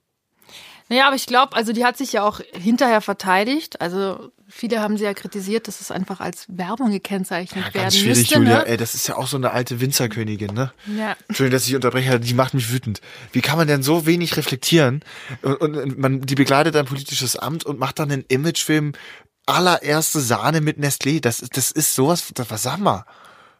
Naja, 0.87 1.07
aber 1.07 1.15
ich 1.15 1.25
glaube, 1.25 1.55
also 1.55 1.73
die 1.73 1.83
hat 1.83 1.97
sich 1.97 2.13
ja 2.13 2.23
auch 2.23 2.41
hinterher 2.53 3.01
verteidigt. 3.01 3.81
Also 3.81 4.31
viele 4.47 4.81
haben 4.81 4.97
sie 4.97 5.03
ja 5.03 5.13
kritisiert, 5.15 5.67
dass 5.67 5.81
es 5.81 5.89
einfach 5.89 6.19
als 6.19 6.45
Werbung 6.47 6.91
gekennzeichnet 6.91 7.65
Ja, 7.65 7.73
werden 7.73 7.83
ganz 7.85 7.97
schwierig, 7.97 8.17
müsste. 8.19 8.35
Julia. 8.35 8.57
Ne? 8.59 8.67
Ey, 8.67 8.77
das 8.77 8.93
ist 8.93 9.07
ja 9.07 9.15
auch 9.17 9.25
so 9.27 9.37
eine 9.37 9.49
alte 9.51 9.81
Winzerkönigin, 9.81 10.53
ne? 10.53 10.71
Ja. 10.95 11.15
Entschuldigung, 11.27 11.57
dass 11.57 11.67
ich 11.67 11.73
unterbreche, 11.75 12.19
die 12.19 12.33
macht 12.35 12.53
mich 12.53 12.71
wütend. 12.71 13.01
Wie 13.31 13.41
kann 13.41 13.57
man 13.57 13.67
denn 13.67 13.81
so 13.81 14.05
wenig 14.05 14.37
reflektieren? 14.37 15.03
Und, 15.41 15.55
und 15.61 15.97
man, 15.97 16.21
die 16.21 16.35
begleitet 16.35 16.75
ein 16.75 16.85
politisches 16.85 17.35
Amt 17.35 17.65
und 17.65 17.79
macht 17.79 17.97
dann 17.97 18.11
einen 18.11 18.23
Imagefilm 18.27 18.93
allererste 19.47 20.19
Sahne 20.19 20.61
mit 20.61 20.77
Nestlé. 20.77 21.19
Das, 21.21 21.39
ist- 21.39 21.57
das 21.57 21.71
ist 21.71 21.95
sowas, 21.95 22.25
das, 22.33 22.49
was 22.51 22.63
sag 22.63 22.77
mal? 22.77 23.05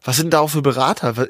Was 0.03 0.17
sind 0.17 0.31
da 0.33 0.39
auch 0.39 0.49
für 0.49 0.61
Berater? 0.61 1.17
Was, 1.17 1.27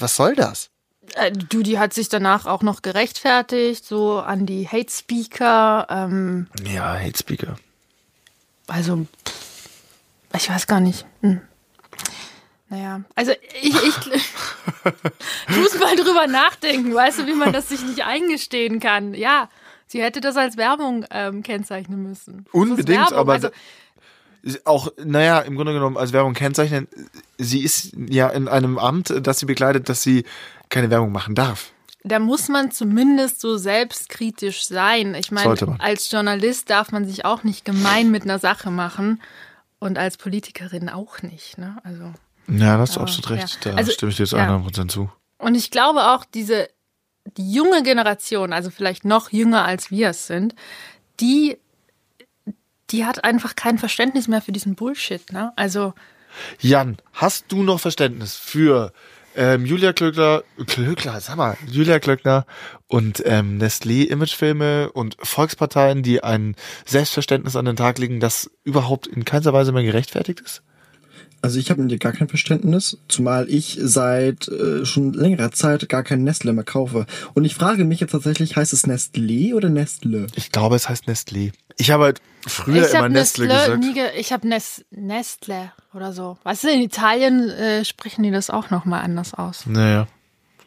was 0.00 0.16
soll 0.16 0.34
das? 0.36 0.68
Äh, 1.14 1.32
du, 1.32 1.62
die 1.62 1.78
hat 1.78 1.92
sich 1.94 2.08
danach 2.08 2.46
auch 2.46 2.62
noch 2.62 2.82
gerechtfertigt, 2.82 3.84
so 3.84 4.18
an 4.18 4.46
die 4.46 4.68
Hate 4.68 4.90
Speaker. 4.90 5.86
Ähm, 5.90 6.48
Ja, 6.64 6.94
Hate 6.98 7.18
Speaker. 7.18 7.56
also, 8.66 9.06
ich 10.34 10.50
weiß 10.50 10.66
gar 10.66 10.80
nicht. 10.80 11.06
Hm. 11.20 11.40
Naja, 12.68 13.02
also 13.14 13.32
ich, 13.62 13.74
ich, 13.74 13.96
ich 15.48 15.56
muss 15.56 15.78
mal 15.78 15.94
drüber 15.96 16.26
nachdenken, 16.26 16.94
weißt 16.94 17.20
du, 17.20 17.26
wie 17.26 17.34
man 17.34 17.52
das 17.52 17.68
sich 17.68 17.82
nicht 17.84 18.04
eingestehen 18.04 18.80
kann. 18.80 19.14
Ja, 19.14 19.48
sie 19.86 20.02
hätte 20.02 20.20
das 20.20 20.36
als 20.36 20.56
Werbung 20.56 21.04
ähm, 21.10 21.42
kennzeichnen 21.42 22.02
müssen. 22.02 22.46
Unbedingt, 22.52 23.12
aber 23.12 23.34
also, 23.34 23.48
auch, 24.64 24.88
naja, 25.02 25.40
im 25.40 25.56
Grunde 25.56 25.72
genommen 25.72 25.96
als 25.96 26.12
Werbung 26.12 26.34
kennzeichnen, 26.34 26.88
sie 27.38 27.62
ist 27.62 27.92
ja 28.08 28.28
in 28.28 28.48
einem 28.48 28.78
Amt, 28.78 29.14
das 29.22 29.38
sie 29.38 29.46
begleitet, 29.46 29.88
dass 29.88 30.02
sie 30.02 30.24
keine 30.74 30.90
Werbung 30.90 31.12
machen 31.12 31.34
darf. 31.34 31.72
da 32.02 32.18
muss 32.18 32.48
man 32.48 32.70
zumindest 32.70 33.40
so 33.40 33.56
selbstkritisch 33.56 34.66
sein. 34.66 35.14
Ich 35.14 35.30
meine, 35.30 35.76
als 35.78 36.10
Journalist 36.10 36.68
darf 36.68 36.92
man 36.92 37.06
sich 37.06 37.24
auch 37.24 37.44
nicht 37.44 37.64
gemein 37.64 38.10
mit 38.10 38.24
einer 38.24 38.38
Sache 38.38 38.70
machen 38.70 39.22
und 39.78 39.96
als 39.98 40.16
Politikerin 40.18 40.88
auch 40.90 41.22
nicht. 41.22 41.56
Ne? 41.58 41.78
Also 41.84 42.12
Ja, 42.48 42.74
da 42.74 42.78
hast 42.80 42.96
du 42.96 43.00
Aber, 43.00 43.08
absolut 43.08 43.30
recht. 43.30 43.64
ja. 43.64 43.70
Da 43.72 43.76
Also, 43.78 43.92
stimme 43.92 44.10
ich 44.10 44.16
dir 44.18 44.26
zu 44.26 44.36
ja. 44.36 44.48
100% 44.54 44.88
zu. 44.88 45.10
Und 45.38 45.54
ich 45.54 45.70
glaube 45.70 46.10
auch, 46.12 46.24
diese 46.24 46.68
die 47.38 47.50
junge 47.52 47.82
Generation, 47.82 48.52
also 48.52 48.68
vielleicht 48.70 49.06
noch 49.06 49.30
jünger 49.32 49.64
als 49.64 49.90
wir 49.90 50.10
es 50.10 50.26
sind, 50.26 50.54
die, 51.20 51.56
die 52.90 53.06
hat 53.06 53.24
einfach 53.24 53.56
kein 53.56 53.78
Verständnis 53.78 54.28
mehr 54.28 54.42
für 54.42 54.52
diesen 54.52 54.74
Bullshit. 54.74 55.32
Ne? 55.32 55.52
Also 55.56 55.94
Jan, 56.60 56.98
hast 57.14 57.46
du 57.50 57.62
noch 57.62 57.80
Verständnis 57.80 58.36
für 58.36 58.92
ähm, 59.36 59.66
Julia 59.66 59.92
Klöckner, 59.92 60.42
Klöckner, 60.66 61.20
sag 61.20 61.36
mal, 61.36 61.56
Julia 61.68 61.98
Klöckner 61.98 62.46
und 62.86 63.22
ähm, 63.26 63.58
Nestlé 63.58 64.06
Imagefilme 64.06 64.92
und 64.92 65.16
Volksparteien, 65.20 66.02
die 66.02 66.22
ein 66.22 66.54
Selbstverständnis 66.84 67.56
an 67.56 67.64
den 67.64 67.76
Tag 67.76 67.98
legen, 67.98 68.20
das 68.20 68.50
überhaupt 68.64 69.06
in 69.06 69.24
keinster 69.24 69.52
Weise 69.52 69.72
mehr 69.72 69.84
gerechtfertigt 69.84 70.40
ist? 70.40 70.62
Also 71.44 71.58
ich 71.58 71.68
habe 71.68 71.82
mit 71.82 71.90
dir 71.90 71.98
gar 71.98 72.12
kein 72.12 72.28
Verständnis, 72.28 72.96
zumal 73.06 73.50
ich 73.50 73.78
seit 73.78 74.48
äh, 74.48 74.86
schon 74.86 75.12
längerer 75.12 75.52
Zeit 75.52 75.86
gar 75.90 76.02
kein 76.02 76.24
Nestle 76.24 76.54
mehr 76.54 76.64
kaufe. 76.64 77.04
Und 77.34 77.44
ich 77.44 77.54
frage 77.54 77.84
mich 77.84 78.00
jetzt 78.00 78.12
tatsächlich, 78.12 78.56
heißt 78.56 78.72
es 78.72 78.86
Nestlé 78.86 79.54
oder 79.54 79.68
Nestle? 79.68 80.26
Ich 80.36 80.52
glaube, 80.52 80.76
es 80.76 80.88
heißt 80.88 81.06
Nestlé. 81.06 81.52
Ich 81.76 81.90
habe 81.90 82.04
halt 82.04 82.20
früher 82.46 82.86
ich 82.86 82.94
immer 82.94 83.08
Nestle, 83.08 83.46
Nestle 83.46 83.78
gesagt. 83.78 83.94
ge 83.94 84.10
ich 84.16 84.32
habe 84.32 84.46
Nes 84.46 84.84
Nestle 84.90 85.72
oder 85.92 86.12
so. 86.12 86.38
Weißt 86.44 86.64
du, 86.64 86.68
in 86.70 86.80
Italien 86.80 87.50
äh, 87.50 87.84
sprechen 87.84 88.22
die 88.22 88.30
das 88.30 88.50
auch 88.50 88.70
noch 88.70 88.84
mal 88.84 89.00
anders 89.00 89.34
aus. 89.34 89.66
Naja. 89.66 90.06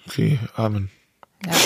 Okay, 0.07 0.39
Amen. 0.55 0.89
Ja. 1.45 1.51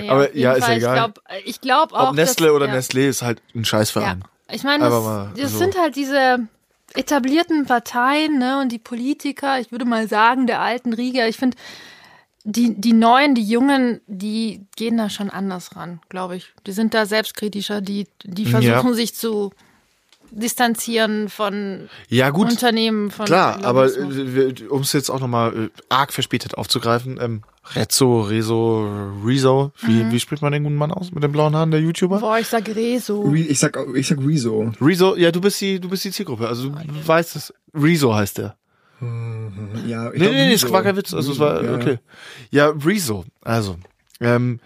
Nee, 0.00 0.08
Aber 0.08 0.36
ja, 0.36 0.52
ist 0.52 0.68
ja 0.68 0.74
egal. 0.74 1.12
Ich 1.44 1.60
glaube 1.60 1.88
glaub 1.88 1.92
auch, 1.92 2.08
Ob 2.10 2.14
Nestle 2.14 2.46
dass, 2.46 2.54
oder 2.54 2.66
ja. 2.68 2.74
Nestlé 2.74 3.08
ist 3.08 3.22
halt 3.22 3.42
ein 3.52 3.58
Ja, 3.58 3.64
Scheißverein. 3.64 4.24
ich 4.52 4.62
meine, 4.62 4.84
das, 4.84 4.92
mal 5.04 5.32
das 5.36 5.50
so. 5.50 5.58
sind 5.58 5.76
halt 5.76 5.96
diese 5.96 6.46
etablierten 6.94 7.66
Parteien 7.66 8.38
ne, 8.38 8.60
und 8.60 8.70
die 8.70 8.78
Politiker, 8.78 9.58
ich 9.58 9.72
würde 9.72 9.84
mal 9.84 10.08
sagen, 10.08 10.46
der 10.46 10.60
alten 10.60 10.92
Riege. 10.92 11.26
Ich 11.26 11.36
finde, 11.36 11.56
die, 12.48 12.80
die 12.80 12.92
Neuen, 12.92 13.34
die 13.34 13.42
Jungen, 13.44 14.00
die 14.06 14.60
gehen 14.76 14.96
da 14.98 15.10
schon 15.10 15.30
anders 15.30 15.74
ran, 15.74 16.00
glaube 16.08 16.36
ich. 16.36 16.52
Die 16.66 16.72
sind 16.72 16.94
da 16.94 17.04
selbstkritischer, 17.04 17.80
die, 17.80 18.06
die 18.24 18.46
versuchen 18.46 18.88
Ja. 18.90 18.94
sich 18.94 19.14
zu 19.16 19.52
distanzieren 20.30 21.28
von 21.28 21.88
Ja, 22.08 22.30
gut. 22.30 22.50
Unternehmen, 22.50 23.10
von 23.10 23.26
Klar, 23.26 23.64
aber 23.64 23.86
Lobbyismus. 23.88 24.70
um 24.70 24.80
es 24.82 24.92
jetzt 24.92 25.10
auch 25.10 25.20
nochmal 25.20 25.56
äh, 25.56 25.68
arg 25.88 26.12
verspätet 26.12 26.56
aufzugreifen, 26.58 27.18
ähm, 27.20 27.42
Rezzo, 27.74 28.20
Rezo, 28.22 28.88
Rezo, 29.24 29.72
wie, 29.80 30.04
Mhm. 30.04 30.12
wie 30.12 30.20
spricht 30.20 30.42
man 30.42 30.52
den 30.52 30.62
guten 30.64 30.76
Mann 30.76 30.92
aus 30.92 31.10
mit 31.12 31.22
den 31.22 31.32
blauen 31.32 31.54
Haaren, 31.56 31.70
der 31.72 31.80
YouTuber? 31.80 32.20
Boah, 32.20 32.38
ich 32.38 32.46
sag 32.46 32.68
Rezo. 32.68 33.22
Re 33.22 33.38
ich 33.40 33.58
sag, 33.58 33.76
ich 33.94 34.06
sag 34.06 34.18
Rezo. 34.18 34.72
Rezo, 34.80 35.16
ja, 35.16 35.32
du 35.32 35.40
bist 35.40 35.60
die, 35.60 35.80
du 35.80 35.88
bist 35.88 36.04
die 36.04 36.10
Zielgruppe, 36.12 36.46
also 36.46 36.68
du 36.70 37.06
weißt 37.08 37.34
es. 37.36 37.52
Rezo 37.74 38.14
heißt 38.14 38.38
der. 38.38 38.56
Ja, 39.86 40.12
ich 40.12 40.20
Nee, 40.20 40.28
nee, 40.28 40.46
nee, 40.46 40.52
es 40.52 40.64
Rezo. 40.64 40.72
war 40.72 40.82
kein 40.82 40.96
Witz, 40.96 41.14
also 41.14 41.32
es 41.32 41.38
war, 41.38 41.62
okay. 41.74 41.98
Ja, 42.50 42.68
Rezo, 42.68 43.24
also, 43.42 43.76
ähm, 44.20 44.60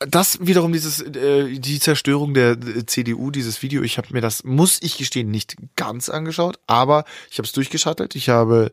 das 0.00 0.38
wiederum 0.44 0.72
dieses 0.72 1.00
äh, 1.00 1.58
die 1.58 1.78
Zerstörung 1.80 2.34
der 2.34 2.52
äh, 2.52 2.86
CDU 2.86 3.30
dieses 3.30 3.62
Video 3.62 3.82
ich 3.82 3.98
habe 3.98 4.08
mir 4.12 4.20
das 4.20 4.44
muss 4.44 4.78
ich 4.82 4.98
gestehen 4.98 5.30
nicht 5.30 5.56
ganz 5.76 6.08
angeschaut 6.08 6.58
aber 6.66 7.04
ich 7.30 7.38
habe 7.38 7.46
es 7.46 7.52
durchgeschattelt 7.52 8.14
ich 8.16 8.28
habe 8.28 8.70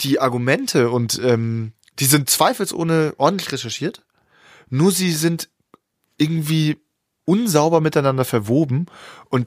die 0.00 0.20
Argumente 0.20 0.90
und 0.90 1.20
ähm, 1.22 1.72
die 1.98 2.06
sind 2.06 2.30
zweifelsohne 2.30 3.14
ordentlich 3.18 3.52
recherchiert 3.52 4.02
nur 4.68 4.92
sie 4.92 5.12
sind 5.12 5.50
irgendwie 6.16 6.78
unsauber 7.24 7.80
miteinander 7.80 8.24
verwoben 8.24 8.86
und 9.28 9.46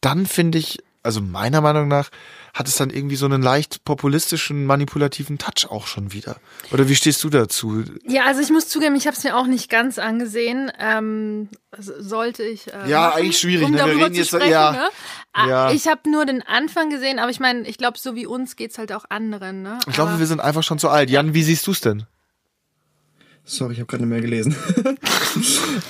dann 0.00 0.26
finde 0.26 0.58
ich 0.58 0.78
also 1.06 1.20
meiner 1.22 1.60
Meinung 1.62 1.88
nach 1.88 2.10
hat 2.52 2.68
es 2.68 2.74
dann 2.76 2.90
irgendwie 2.90 3.16
so 3.16 3.24
einen 3.26 3.42
leicht 3.42 3.84
populistischen 3.84 4.64
manipulativen 4.66 5.38
Touch 5.38 5.70
auch 5.70 5.86
schon 5.86 6.12
wieder 6.12 6.36
oder 6.72 6.88
wie 6.88 6.94
stehst 6.96 7.22
du 7.24 7.28
dazu 7.30 7.84
Ja, 8.06 8.24
also 8.24 8.40
ich 8.40 8.50
muss 8.50 8.68
zugeben, 8.68 8.94
ich 8.96 9.06
habe 9.06 9.16
es 9.16 9.24
mir 9.24 9.36
auch 9.36 9.46
nicht 9.46 9.70
ganz 9.70 9.98
angesehen. 9.98 10.70
Ähm, 10.78 11.48
sollte 11.78 12.42
ich. 12.42 12.68
Äh, 12.72 12.88
Ja, 12.88 13.00
machen, 13.08 13.18
eigentlich 13.20 13.38
schwierig, 13.38 13.64
Um 13.66 13.72
ne? 13.72 13.78
Wir 13.78 13.84
darüber 13.86 14.04
reden 14.06 14.14
zu 14.14 14.20
jetzt- 14.20 14.28
sprechen, 14.28 14.50
ja. 14.50 14.72
ne? 14.72 14.88
Ah, 15.32 15.48
Ja. 15.48 15.70
Ich 15.72 15.86
habe 15.88 16.10
nur 16.10 16.24
den 16.26 16.42
Anfang 16.42 16.88
gesehen, 16.90 17.18
aber 17.18 17.30
ich 17.30 17.40
meine, 17.40 17.66
ich 17.68 17.76
glaube, 17.78 17.98
so 17.98 18.14
wie 18.14 18.26
uns 18.26 18.56
geht's 18.56 18.78
halt 18.78 18.92
auch 18.92 19.04
anderen. 19.10 19.62
Ne? 19.62 19.78
Ich 19.86 19.94
glaube, 19.94 20.18
wir 20.18 20.26
sind 20.26 20.40
einfach 20.40 20.62
schon 20.62 20.78
zu 20.78 20.88
alt. 20.88 21.10
Jan, 21.10 21.34
wie 21.34 21.42
siehst 21.42 21.66
du's 21.66 21.80
denn? 21.80 22.04
Sorry, 23.44 23.74
ich 23.74 23.78
habe 23.80 23.86
gerade 23.86 24.04
nicht 24.04 24.10
mehr 24.10 24.20
gelesen. 24.22 24.56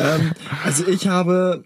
ähm, 0.00 0.32
also 0.64 0.86
ich 0.88 1.06
habe 1.08 1.64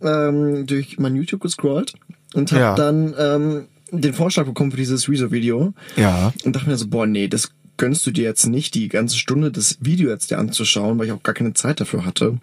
ähm, 0.00 0.66
durch 0.66 0.98
mein 0.98 1.16
YouTube 1.16 1.40
gescrollt 1.40 1.94
und 2.34 2.52
habe 2.52 2.60
Ja. 2.60 2.74
dann 2.74 3.14
ähm, 3.18 3.64
den 3.90 4.12
Vorschlag 4.12 4.44
bekommen 4.44 4.70
für 4.70 4.76
dieses 4.76 5.08
Rezo-Video 5.08 5.72
Ja. 5.96 6.32
und 6.44 6.54
dachte 6.54 6.68
mir 6.68 6.76
so, 6.76 6.86
boah, 6.88 7.06
nee, 7.06 7.28
das 7.28 7.50
gönnst 7.76 8.06
du 8.06 8.10
dir 8.10 8.24
jetzt 8.24 8.46
nicht, 8.46 8.74
die 8.74 8.88
ganze 8.88 9.16
Stunde 9.16 9.50
das 9.50 9.78
Video 9.80 10.10
jetzt 10.10 10.30
dir 10.30 10.38
anzuschauen, 10.38 10.98
weil 10.98 11.06
ich 11.06 11.12
auch 11.12 11.22
gar 11.22 11.34
keine 11.34 11.54
Zeit 11.54 11.80
dafür 11.80 12.04
hatte. 12.04 12.38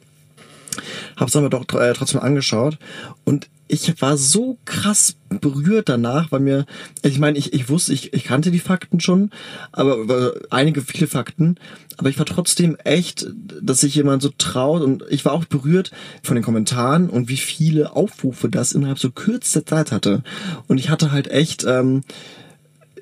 Hab's 1.17 1.36
aber 1.36 1.49
doch 1.49 1.65
äh, 1.74 1.93
trotzdem 1.93 2.22
angeschaut. 2.22 2.78
Und 3.26 3.49
ich 3.67 4.01
war 4.01 4.17
so 4.17 4.57
krass 4.65 5.15
berührt 5.30 5.88
danach, 5.88 6.30
weil 6.32 6.41
mir, 6.41 6.65
ich 7.03 7.19
meine, 7.19 7.38
ich, 7.38 7.53
ich 7.53 7.69
wusste, 7.69 7.93
ich, 7.93 8.13
ich 8.13 8.26
kannte 8.26 8.51
die 8.51 8.59
Fakten 8.59 8.99
schon, 8.99 9.30
aber 9.72 9.93
aber 9.93 10.34
einige, 10.49 10.82
viele 10.82 11.07
Fakten, 11.07 11.55
aber 11.95 12.09
ich 12.09 12.19
war 12.19 12.26
trotzdem 12.26 12.76
echt, 12.84 13.28
dass 13.61 13.80
sich 13.80 13.95
jemand 13.95 14.24
so 14.24 14.32
traut. 14.38 14.82
Und 14.82 15.05
ich 15.09 15.24
war 15.24 15.32
auch 15.32 15.45
berührt 15.45 15.91
von 16.22 16.36
den 16.36 16.43
Kommentaren 16.43 17.09
und 17.09 17.30
wie 17.30 17.38
viele 17.38 17.95
Aufrufe 17.95 18.49
das 18.49 18.74
innerhalb 18.74 18.99
so 18.99 19.09
kürzester 19.09 19.65
Zeit 19.65 19.93
hatte. 19.93 20.22
Und 20.67 20.78
ich 20.78 20.89
hatte 20.89 21.13
halt 21.13 21.30
echt, 21.30 21.63
ähm, 21.63 22.01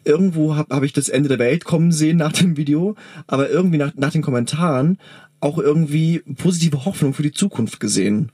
irgendwo 0.03 0.55
habe 0.55 0.75
hab 0.75 0.83
ich 0.83 0.93
das 0.93 1.09
Ende 1.09 1.29
der 1.29 1.39
Welt 1.39 1.65
kommen 1.65 1.91
sehen 1.91 2.17
nach 2.17 2.31
dem 2.31 2.57
Video, 2.57 2.95
aber 3.25 3.49
irgendwie 3.49 3.79
nach, 3.79 3.93
nach 3.95 4.11
den 4.11 4.21
Kommentaren 4.21 4.99
auch 5.41 5.57
irgendwie 5.57 6.19
positive 6.37 6.85
Hoffnung 6.85 7.13
für 7.13 7.23
die 7.23 7.31
Zukunft 7.31 7.79
gesehen. 7.79 8.31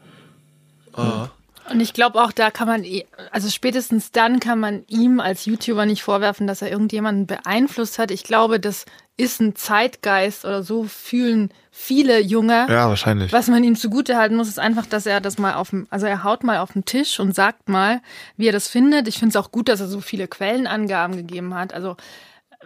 Und 1.70 1.80
ich 1.80 1.94
glaube 1.94 2.24
auch, 2.24 2.32
da 2.32 2.52
kann 2.52 2.68
man, 2.68 2.84
eh- 2.84 3.06
also 3.32 3.50
spätestens 3.50 4.12
dann 4.12 4.40
kann 4.40 4.60
man 4.60 4.84
ihm 4.88 5.20
als 5.20 5.46
YouTuber 5.46 5.86
nicht 5.86 6.04
vorwerfen, 6.04 6.48
dass 6.48 6.62
er 6.62 6.72
irgendjemanden 6.72 7.26
beeinflusst 7.26 7.98
hat. 8.00 8.12
Ich 8.12 8.24
glaube, 8.24 8.60
das 8.60 8.86
ist 9.18 9.42
ein 9.42 9.56
Zeitgeist 9.56 10.46
oder 10.46 10.62
so 10.62 10.84
fühlen 10.84 11.50
viele 11.72 12.20
Junge. 12.22 12.68
Ja, 12.70 12.88
wahrscheinlich. 12.90 13.32
Was 13.34 13.48
man 13.48 13.64
ihm 13.64 13.76
zugute 13.76 14.16
halten 14.18 14.36
muss, 14.36 14.48
ist 14.48 14.60
einfach, 14.60 14.86
dass 14.86 15.06
er 15.06 15.22
das 15.22 15.38
mal 15.38 15.56
auf 15.56 15.72
dem, 15.72 15.88
also 15.90 16.06
er 16.06 16.24
haut 16.24 16.44
mal 16.44 16.60
auf 16.60 16.74
den 16.74 16.86
Tisch 16.86 17.20
und 17.20 17.34
sagt 17.34 17.68
mal, 17.68 18.02
wie 18.38 18.48
er 18.48 18.54
das 18.54 18.68
findet. 18.68 19.08
Ich 19.08 19.18
finde 19.18 19.38
es 19.38 19.44
auch 19.44 19.52
gut, 19.52 19.68
dass 19.70 19.80
er 19.80 19.88
so 19.88 20.02
viele 20.02 20.28
Quellenangaben 20.28 21.16
gegeben 21.18 21.56
hat. 21.56 21.74
Also 21.74 21.96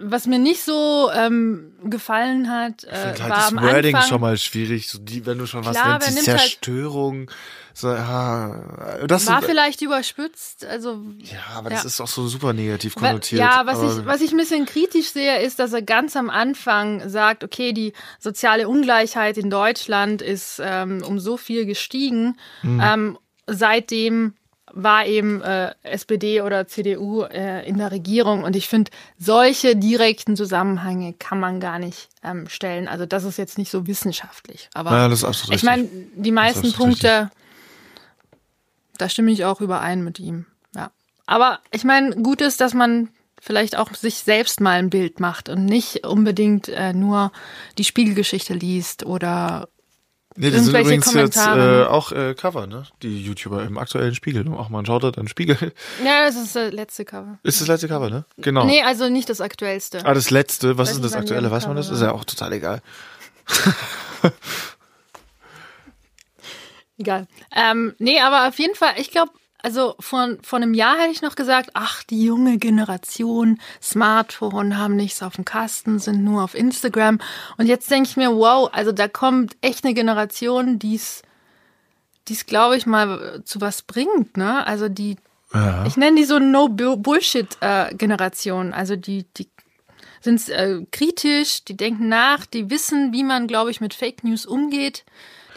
was 0.01 0.27
mir 0.27 0.39
nicht 0.39 0.63
so 0.63 1.09
ähm, 1.13 1.73
gefallen 1.83 2.49
hat, 2.49 2.83
Ich 2.83 2.89
äh, 2.89 2.95
finde 2.95 3.07
halt 3.07 3.19
war 3.19 3.29
das 3.29 3.47
am 3.49 3.61
Wording 3.61 3.95
Anfang, 3.95 4.09
schon 4.09 4.21
mal 4.21 4.37
schwierig. 4.37 4.89
So 4.89 4.99
die, 4.99 5.25
wenn 5.25 5.37
du 5.37 5.45
schon 5.45 5.65
was 5.65 5.75
Klar, 5.75 5.99
nennst, 5.99 6.25
die 6.25 6.31
halt- 6.31 6.39
Zerstörung. 6.39 7.29
So, 7.73 7.87
ja, 7.93 8.97
das 9.07 9.27
war 9.27 9.39
ist, 9.39 9.45
vielleicht 9.45 9.81
überspitzt. 9.81 10.65
Also 10.65 11.01
ja, 11.19 11.39
aber 11.55 11.69
das 11.69 11.83
ja. 11.83 11.87
ist 11.87 12.01
auch 12.01 12.07
so 12.07 12.27
super 12.27 12.51
negativ 12.51 12.95
konnotiert. 12.95 13.39
Ja, 13.39 13.65
was 13.65 13.79
aber, 13.79 13.99
ich, 13.99 14.05
was 14.05 14.21
ich 14.21 14.31
ein 14.31 14.37
bisschen 14.37 14.65
kritisch 14.65 15.11
sehe, 15.11 15.41
ist, 15.41 15.59
dass 15.59 15.71
er 15.71 15.81
ganz 15.81 16.17
am 16.17 16.29
Anfang 16.29 17.07
sagt, 17.07 17.43
okay, 17.43 17.71
die 17.71 17.93
soziale 18.19 18.67
Ungleichheit 18.67 19.37
in 19.37 19.49
Deutschland 19.49 20.21
ist 20.21 20.61
ähm, 20.61 21.03
um 21.07 21.19
so 21.19 21.37
viel 21.37 21.65
gestiegen. 21.65 22.37
Hm. 22.61 22.81
Ähm, 22.83 23.17
seitdem 23.47 24.33
war 24.73 25.05
eben 25.05 25.41
äh, 25.41 25.73
SPD 25.83 26.41
oder 26.41 26.67
CDU 26.67 27.23
äh, 27.23 27.67
in 27.67 27.77
der 27.77 27.91
Regierung 27.91 28.43
und 28.43 28.55
ich 28.55 28.67
finde, 28.67 28.91
solche 29.17 29.75
direkten 29.75 30.35
Zusammenhänge 30.35 31.13
kann 31.13 31.39
man 31.39 31.59
gar 31.59 31.79
nicht 31.79 32.09
ähm, 32.23 32.47
stellen. 32.47 32.87
Also 32.87 33.05
das 33.05 33.23
ist 33.23 33.37
jetzt 33.37 33.57
nicht 33.57 33.71
so 33.71 33.87
wissenschaftlich. 33.87 34.69
Aber 34.73 34.91
Ja, 34.91 35.07
das 35.07 35.19
ist 35.19 35.25
absolut 35.25 35.55
ich 35.55 35.63
meine, 35.63 35.87
die 36.15 36.31
meisten 36.31 36.59
ist 36.59 36.65
richtig. 36.65 36.77
Punkte, 36.77 37.31
da 38.97 39.09
stimme 39.09 39.31
ich 39.31 39.45
auch 39.45 39.61
überein 39.61 40.03
mit 40.03 40.19
ihm. 40.19 40.45
Ja. 40.75 40.91
Aber 41.25 41.59
ich 41.71 41.83
meine, 41.83 42.15
gut 42.15 42.41
ist, 42.41 42.61
dass 42.61 42.73
man 42.73 43.09
vielleicht 43.41 43.77
auch 43.77 43.93
sich 43.93 44.15
selbst 44.15 44.61
mal 44.61 44.77
ein 44.79 44.89
Bild 44.89 45.19
macht 45.19 45.49
und 45.49 45.65
nicht 45.65 46.05
unbedingt 46.05 46.67
äh, 46.67 46.93
nur 46.93 47.31
die 47.77 47.85
Spiegelgeschichte 47.85 48.53
liest 48.53 49.05
oder 49.05 49.69
Nee, 50.41 50.51
die 50.51 50.59
sind 50.59 50.69
übrigens 50.69 51.13
jetzt 51.13 51.35
Kommentare. 51.35 51.83
äh, 51.83 51.87
auch 51.87 52.13
äh, 52.13 52.33
Cover, 52.33 52.65
ne? 52.65 52.83
Die 53.01 53.25
YouTuber 53.25 53.63
im 53.63 53.77
aktuellen 53.77 54.15
Spiegel. 54.15 54.47
Auch 54.53 54.69
mal 54.69 54.85
schaut 54.85 55.03
dann 55.17 55.27
Spiegel. 55.27 55.57
ja, 56.05 56.25
das 56.25 56.37
ist 56.37 56.55
das 56.55 56.71
letzte 56.71 57.03
Cover. 57.03 57.39
Ist 57.43 57.59
das 57.59 57.67
letzte 57.67 57.89
Cover, 57.89 58.09
ne? 58.09 58.23
Genau. 58.37 58.63
Nee, 58.63 58.81
also 58.81 59.09
nicht 59.09 59.29
das 59.29 59.41
aktuellste. 59.41 60.05
Ah, 60.05 60.13
das 60.13 60.31
letzte. 60.31 60.77
Was 60.77 60.87
Weiß 60.87 60.91
ist 60.91 60.95
denn 60.95 61.03
das 61.03 61.13
aktuelle? 61.13 61.51
Weiß 61.51 61.67
man 61.67 61.75
das? 61.75 61.89
Ist 61.89 62.01
ja 62.01 62.13
auch 62.13 62.23
total 62.23 62.53
egal. 62.53 62.81
Egal. 66.97 67.27
Ähm, 67.55 67.95
nee, 67.97 68.19
aber 68.19 68.49
auf 68.49 68.59
jeden 68.59 68.75
Fall, 68.75 68.93
ich 68.97 69.09
glaube, 69.09 69.31
also 69.61 69.95
vor, 69.99 70.37
vor 70.41 70.57
einem 70.57 70.73
Jahr 70.73 70.97
hätte 70.97 71.11
ich 71.11 71.21
noch 71.21 71.35
gesagt, 71.35 71.71
ach, 71.73 72.03
die 72.03 72.23
junge 72.23 72.57
Generation, 72.57 73.59
Smartphone, 73.81 74.77
haben 74.77 74.95
nichts 74.95 75.21
auf 75.21 75.35
dem 75.35 75.45
Kasten, 75.45 75.99
sind 75.99 76.23
nur 76.23 76.43
auf 76.43 76.55
Instagram. 76.55 77.19
Und 77.57 77.67
jetzt 77.67 77.91
denke 77.91 78.09
ich 78.09 78.17
mir, 78.17 78.31
wow, 78.35 78.69
also 78.71 78.91
da 78.91 79.07
kommt 79.07 79.55
echt 79.61 79.83
eine 79.83 79.93
Generation, 79.93 80.79
die 80.79 80.95
es, 80.95 81.21
glaube 82.45 82.77
ich, 82.77 82.85
mal 82.85 83.41
zu 83.43 83.59
was 83.59 83.81
bringt, 83.81 84.37
ne? 84.37 84.65
Also 84.65 84.87
die, 84.87 85.17
Ja. 85.53 85.85
ich 85.85 85.97
nenne 85.97 86.17
die 86.17 86.25
so 86.25 86.39
No-Bullshit-Generation. 86.39 88.73
also 88.73 88.95
die, 88.95 89.25
die 89.37 89.49
sind 90.21 90.47
äh, 90.49 90.85
kritisch, 90.91 91.63
die 91.65 91.77
denken 91.77 92.09
nach, 92.09 92.45
die 92.45 92.69
wissen, 92.69 93.13
wie 93.13 93.23
man, 93.23 93.47
glaube 93.47 93.71
ich, 93.71 93.81
mit 93.81 93.93
Fake 93.93 94.23
News 94.23 94.45
umgeht. 94.45 95.05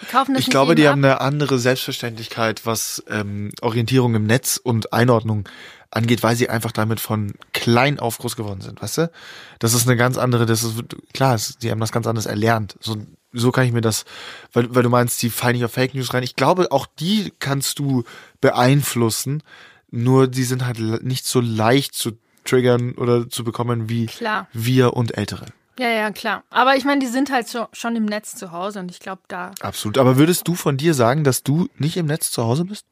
Die 0.03 0.07
kaufen 0.07 0.34
das 0.34 0.42
Ich 0.42 0.50
glaube, 0.50 0.74
die 0.74 0.86
ab. 0.86 0.92
haben 0.92 1.05
eine 1.05 1.20
andere 1.20 1.59
Selbstverständlichkeit, 1.59 2.66
was 2.66 3.03
ähm, 3.09 3.50
Orientierung 3.61 4.14
im 4.14 4.26
Netz 4.26 4.61
und 4.62 4.92
Einordnung 4.92 5.48
angeht, 5.90 6.22
weil 6.22 6.36
sie 6.36 6.48
einfach 6.48 6.72
damit 6.72 7.00
von 7.00 7.34
klein 7.53 7.98
auf 7.98 8.18
groß 8.18 8.36
geworden 8.36 8.61
sind, 8.61 8.80
weißt 8.82 8.98
du? 8.98 9.11
Das 9.59 9.74
ist 9.74 9.86
eine 9.86 9.96
ganz 9.96 10.16
andere, 10.16 10.46
das 10.46 10.64
ist 10.64 10.82
klar, 11.12 11.38
die 11.62 11.70
haben 11.70 11.80
das 11.80 11.92
ganz 11.92 12.07
anders 12.07 12.26
erlernt. 12.26 12.76
So, 12.80 12.96
so 13.32 13.53
kann 13.53 13.66
ich 13.66 13.72
mir 13.72 13.80
das, 13.82 14.05
weil, 14.53 14.74
weil 14.74 14.82
du 14.82 14.88
meinst, 14.88 15.22
die 15.22 15.30
fallen 15.30 15.55
nicht 15.55 15.64
auf 15.64 15.72
Fake 15.72 15.94
News 15.94 16.12
rein. 16.14 16.22
Ich 16.22 16.36
glaube, 16.36 16.72
auch 16.72 16.86
die 16.86 17.32
kannst 17.38 17.78
du 17.78 18.05
beeinflussen, 18.40 19.42
nur 19.90 20.28
die 20.28 20.44
sind 20.44 20.64
halt 20.64 20.78
nicht 21.05 21.26
so 21.26 21.40
leicht 21.40 21.94
zu 21.94 22.12
triggern 22.44 22.92
oder 22.92 23.28
zu 23.28 23.44
bekommen 23.44 23.88
wie 23.88 24.07
Klar. 24.07 24.48
wir 24.53 24.94
und 24.94 25.16
Ältere. 25.16 25.46
Ja, 25.78 25.88
ja, 25.88 26.10
klar. 26.10 26.44
Aber 26.50 26.76
ich 26.76 26.84
meine, 26.84 27.00
die 27.00 27.06
sind 27.06 27.30
halt 27.30 27.48
so, 27.48 27.66
schon 27.72 27.96
im 27.96 28.04
Netz 28.04 28.34
zu 28.34 28.52
Hause 28.52 28.80
und 28.80 28.90
ich 28.90 29.00
glaube, 29.00 29.22
da. 29.28 29.52
Absolut. 29.60 29.98
Aber 29.98 30.16
würdest 30.16 30.46
du 30.46 30.54
von 30.54 30.76
dir 30.76 30.94
sagen, 30.94 31.24
dass 31.24 31.42
du 31.42 31.68
nicht 31.78 31.96
im 31.96 32.06
Netz 32.06 32.30
zu 32.30 32.44
Hause 32.44 32.64
bist? 32.64 32.86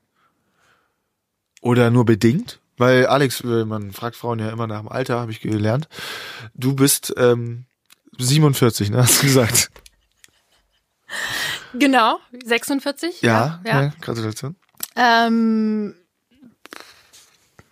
Oder 1.61 1.91
nur 1.91 2.07
bedingt? 2.07 2.59
Weil 2.79 3.07
Alex, 3.07 3.43
äh, 3.43 3.67
man 3.67 3.93
fragt 3.93 4.17
Frauen 4.17 4.39
ja 4.39 4.49
immer 4.49 4.67
nach 4.67 4.81
dem 4.81 4.89
Alter, 4.89 5.21
habe 5.21 5.31
ich 5.31 5.41
gelernt. 5.41 5.89
Du 6.55 6.75
bist 6.75 7.13
ähm, 7.19 7.67
47, 8.17 8.91
ne, 8.91 8.99
hast 8.99 9.23
du 9.23 9.27
gesagt. 9.27 9.71
Genau, 11.75 12.19
46? 12.45 13.21
Ja, 13.23 13.61
ja. 13.65 13.83
ja. 13.83 13.93
Gratulation. 14.01 14.57
Ähm, 14.97 15.95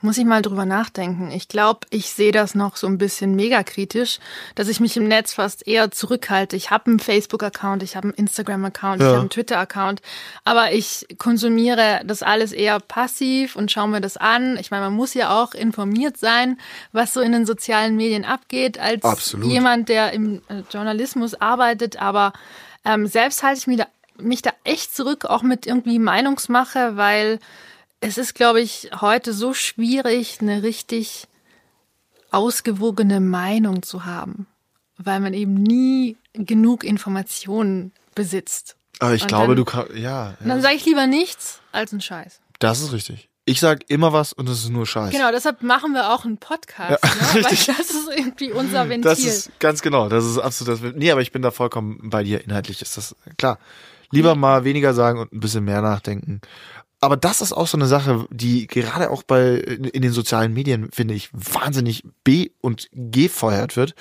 Muss 0.00 0.16
ich 0.16 0.24
mal 0.24 0.42
drüber 0.42 0.64
nachdenken. 0.64 1.32
Ich 1.32 1.48
glaube, 1.48 1.80
ich 1.90 2.10
sehe 2.12 2.30
das 2.30 2.54
noch 2.54 2.76
so 2.76 2.86
ein 2.86 2.98
bisschen 2.98 3.34
mega 3.34 3.64
kritisch, 3.64 4.20
dass 4.54 4.68
ich 4.68 4.78
mich 4.78 4.96
im 4.96 5.08
Netz 5.08 5.32
fast 5.32 5.66
eher 5.66 5.90
zurückhalte. 5.90 6.54
Ich 6.54 6.70
habe 6.70 6.86
einen 6.86 7.00
Facebook-Account, 7.00 7.82
ich 7.82 7.96
habe 7.96 8.04
einen 8.08 8.14
Instagram-Account, 8.14 9.00
ich 9.00 9.06
Ja. 9.06 9.08
habe 9.08 9.20
einen 9.22 9.30
Twitter-Account, 9.30 10.00
aber 10.44 10.70
ich 10.72 11.04
konsumiere 11.18 12.02
das 12.04 12.22
alles 12.22 12.52
eher 12.52 12.78
passiv 12.78 13.56
und 13.56 13.72
schaue 13.72 13.88
mir 13.88 14.00
das 14.00 14.16
an. 14.16 14.56
Ich 14.60 14.70
meine, 14.70 14.84
man 14.84 14.94
muss 14.94 15.14
ja 15.14 15.36
auch 15.42 15.52
informiert 15.52 16.16
sein, 16.16 16.60
was 16.92 17.12
so 17.12 17.20
in 17.20 17.32
den 17.32 17.44
sozialen 17.44 17.96
Medien 17.96 18.24
abgeht, 18.24 18.78
als 18.78 19.02
Absolut. 19.02 19.50
jemand, 19.50 19.88
der 19.88 20.12
im 20.12 20.42
äh, 20.48 20.62
Journalismus 20.70 21.34
arbeitet. 21.34 22.00
Aber 22.00 22.32
ähm, 22.84 23.08
selbst 23.08 23.42
halte 23.42 23.58
ich 23.58 23.66
mich 23.66 23.78
da, 23.78 23.86
mich 24.16 24.42
da 24.42 24.50
echt 24.62 24.94
zurück, 24.94 25.24
auch 25.24 25.42
mit 25.42 25.66
irgendwie 25.66 25.98
Meinungsmache, 25.98 26.96
weil 26.96 27.40
es 28.00 28.18
ist, 28.18 28.34
glaube 28.34 28.60
ich, 28.60 28.90
heute 29.00 29.32
so 29.32 29.54
schwierig, 29.54 30.38
eine 30.40 30.62
richtig 30.62 31.26
ausgewogene 32.30 33.20
Meinung 33.20 33.82
zu 33.82 34.04
haben, 34.04 34.46
weil 34.98 35.20
man 35.20 35.34
eben 35.34 35.54
nie 35.54 36.16
genug 36.34 36.84
Informationen 36.84 37.92
besitzt. 38.14 38.76
Aber 39.00 39.14
ich 39.14 39.22
Und 39.22 39.28
glaube, 39.28 39.46
dann- 39.48 39.56
du 39.56 39.64
kannst, 39.64 39.94
ja, 39.94 40.36
Und 40.40 40.48
dann 40.48 40.58
ja, 40.58 40.62
sage 40.62 40.74
ich 40.76 40.84
lieber 40.84 41.06
nichts 41.06 41.60
als 41.72 41.92
einen 41.92 42.00
Scheiß. 42.00 42.40
das 42.58 42.80
ist 42.80 42.92
richtig. 42.92 43.28
Ich 43.44 43.60
sag 43.60 43.88
immer 43.88 44.12
was 44.12 44.34
und 44.34 44.46
es 44.50 44.58
ist 44.64 44.68
nur 44.68 44.86
Scheiß. 44.86 45.10
Genau, 45.10 45.30
deshalb 45.32 45.62
machen 45.62 45.92
wir 45.94 46.12
auch 46.12 46.26
einen 46.26 46.36
Podcast, 46.36 47.02
Ja, 47.02 47.08
ne? 47.14 47.20
weil 47.32 47.46
richtig. 47.46 47.66
das 47.74 47.90
ist 47.90 48.08
irgendwie 48.14 48.52
unser 48.52 48.90
Ventil. 48.90 49.10
Das 49.10 49.20
ist 49.20 49.58
ganz 49.58 49.80
genau, 49.80 50.10
das 50.10 50.26
ist 50.26 50.36
absolut 50.38 50.82
das. 50.84 50.92
Nee, 50.94 51.10
aber 51.10 51.22
ich 51.22 51.32
bin 51.32 51.40
da 51.40 51.50
vollkommen 51.50 52.10
bei 52.10 52.22
dir. 52.24 52.44
Inhaltlich 52.44 52.82
ist 52.82 52.98
das 52.98 53.16
klar. 53.38 53.58
Lieber 54.10 54.34
mal 54.34 54.64
weniger 54.64 54.92
sagen 54.92 55.18
und 55.18 55.32
ein 55.32 55.40
bisschen 55.40 55.64
mehr 55.64 55.80
nachdenken. 55.80 56.42
Aber 57.00 57.16
das 57.16 57.40
ist 57.40 57.52
auch 57.52 57.68
so 57.68 57.76
eine 57.76 57.86
Sache, 57.86 58.26
die 58.30 58.66
gerade 58.66 59.10
auch 59.10 59.22
bei 59.22 59.54
in, 59.54 60.02
den 60.02 60.12
sozialen 60.12 60.52
Medien, 60.52 60.90
finde 60.90 61.14
ich, 61.14 61.30
wahnsinnig 61.32 62.02
be- 62.24 62.50
und 62.60 62.88
gefeuert 62.92 63.76
wird. 63.76 63.94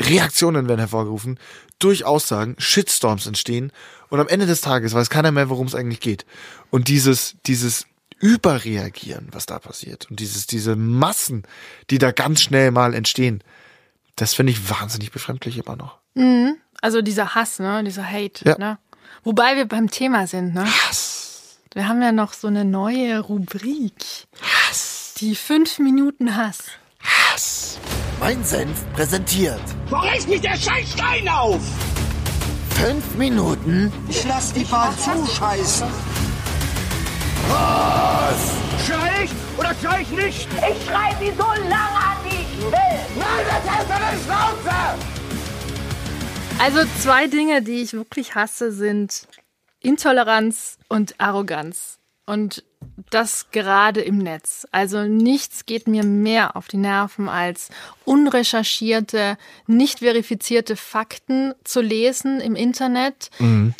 Reaktionen 0.00 0.68
werden 0.68 0.80
hervorgerufen, 0.80 1.38
durch 1.78 2.04
Aussagen, 2.04 2.56
Shitstorms 2.58 3.26
entstehen 3.26 3.72
und 4.08 4.20
am 4.20 4.28
Ende 4.28 4.46
des 4.46 4.60
Tages 4.60 4.94
weiß 4.94 5.10
keiner 5.10 5.32
mehr, 5.32 5.50
worum 5.50 5.66
es 5.66 5.74
eigentlich 5.74 6.00
geht. 6.00 6.24
Und 6.70 6.88
dieses, 6.88 7.36
dieses 7.46 7.86
Überreagieren, 8.20 9.28
was 9.32 9.46
da 9.46 9.58
passiert 9.58 10.10
und 10.10 10.18
dieses, 10.20 10.46
diese 10.46 10.76
Massen, 10.76 11.42
die 11.90 11.98
da 11.98 12.10
ganz 12.12 12.40
schnell 12.42 12.70
mal 12.70 12.94
entstehen, 12.94 13.42
das 14.16 14.34
finde 14.34 14.52
ich 14.52 14.70
wahnsinnig 14.70 15.10
befremdlich 15.12 15.58
immer 15.58 15.76
noch. 15.76 15.98
Also 16.80 17.02
dieser 17.02 17.34
Hass, 17.34 17.58
ne? 17.58 17.82
Dieser 17.84 18.08
Hate, 18.08 18.44
Ja. 18.48 18.56
ne? 18.58 18.78
Wobei 19.24 19.56
wir 19.56 19.66
beim 19.66 19.90
Thema 19.90 20.26
sind, 20.26 20.54
ne? 20.54 20.64
Hass. 20.64 21.33
Wir 21.74 21.88
haben 21.88 22.00
ja 22.00 22.12
noch 22.12 22.34
so 22.34 22.46
eine 22.46 22.64
neue 22.64 23.18
Rubrik. 23.18 23.94
Hass. 24.40 25.14
Die 25.18 25.34
fünf 25.34 25.80
Minuten 25.80 26.36
Hass. 26.36 26.58
Hass. 27.02 27.80
Mein 28.20 28.44
Senf 28.44 28.84
präsentiert. 28.92 29.60
Wo 29.90 29.96
reißt 29.96 30.28
mich 30.28 30.40
der 30.40 30.54
Scheißstein 30.54 31.28
auf? 31.28 31.60
Fünf 32.70 33.16
Minuten 33.16 33.92
Ich 34.08 34.24
lass 34.24 34.52
die 34.52 34.62
Bahn 34.62 34.94
zuscheißen. 34.96 35.88
Schrei 38.86 39.24
ich 39.24 39.30
oder 39.58 39.74
schrei 39.82 40.02
ich 40.02 40.10
nicht? 40.10 40.48
Ich 40.52 40.86
schreibe 40.86 41.16
sie 41.18 41.32
so 41.36 41.48
lange 41.68 41.98
an, 41.98 42.16
wie 42.22 42.36
ich 42.36 42.62
will. 42.62 43.00
Nein, 43.18 43.46
das 43.48 43.68
heißt 43.68 43.90
eine 43.90 44.20
Schnauze! 44.22 44.98
Also 46.60 46.88
zwei 47.00 47.26
Dinge, 47.26 47.62
die 47.62 47.82
ich 47.82 47.94
wirklich 47.94 48.36
hasse, 48.36 48.70
sind 48.70 49.26
Intoleranz 49.84 50.78
und 50.88 51.20
Arroganz. 51.20 51.98
Und 52.26 52.64
das 53.10 53.50
gerade 53.50 54.00
im 54.00 54.18
Netz. 54.18 54.66
Also 54.70 55.02
nichts 55.02 55.66
geht 55.66 55.88
mir 55.88 56.04
mehr 56.04 56.56
auf 56.56 56.68
die 56.68 56.76
Nerven 56.76 57.28
als 57.28 57.70
unrecherchierte, 58.04 59.36
nicht 59.66 59.98
verifizierte 59.98 60.76
Fakten 60.76 61.54
zu 61.64 61.80
lesen 61.80 62.40
im 62.40 62.54
Internet, 62.54 63.30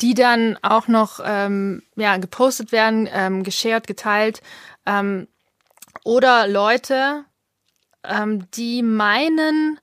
die 0.01 0.13
dann 0.13 0.57
auch 0.61 0.87
noch 0.87 1.19
ähm, 1.23 1.83
ja, 1.95 2.17
gepostet 2.17 2.71
werden, 2.71 3.09
ähm, 3.11 3.43
geshared, 3.43 3.87
geteilt. 3.87 4.41
Ähm, 4.85 5.27
oder 6.03 6.47
Leute, 6.47 7.25
ähm, 8.03 8.47
die 8.51 8.83
meinen, 8.83 9.79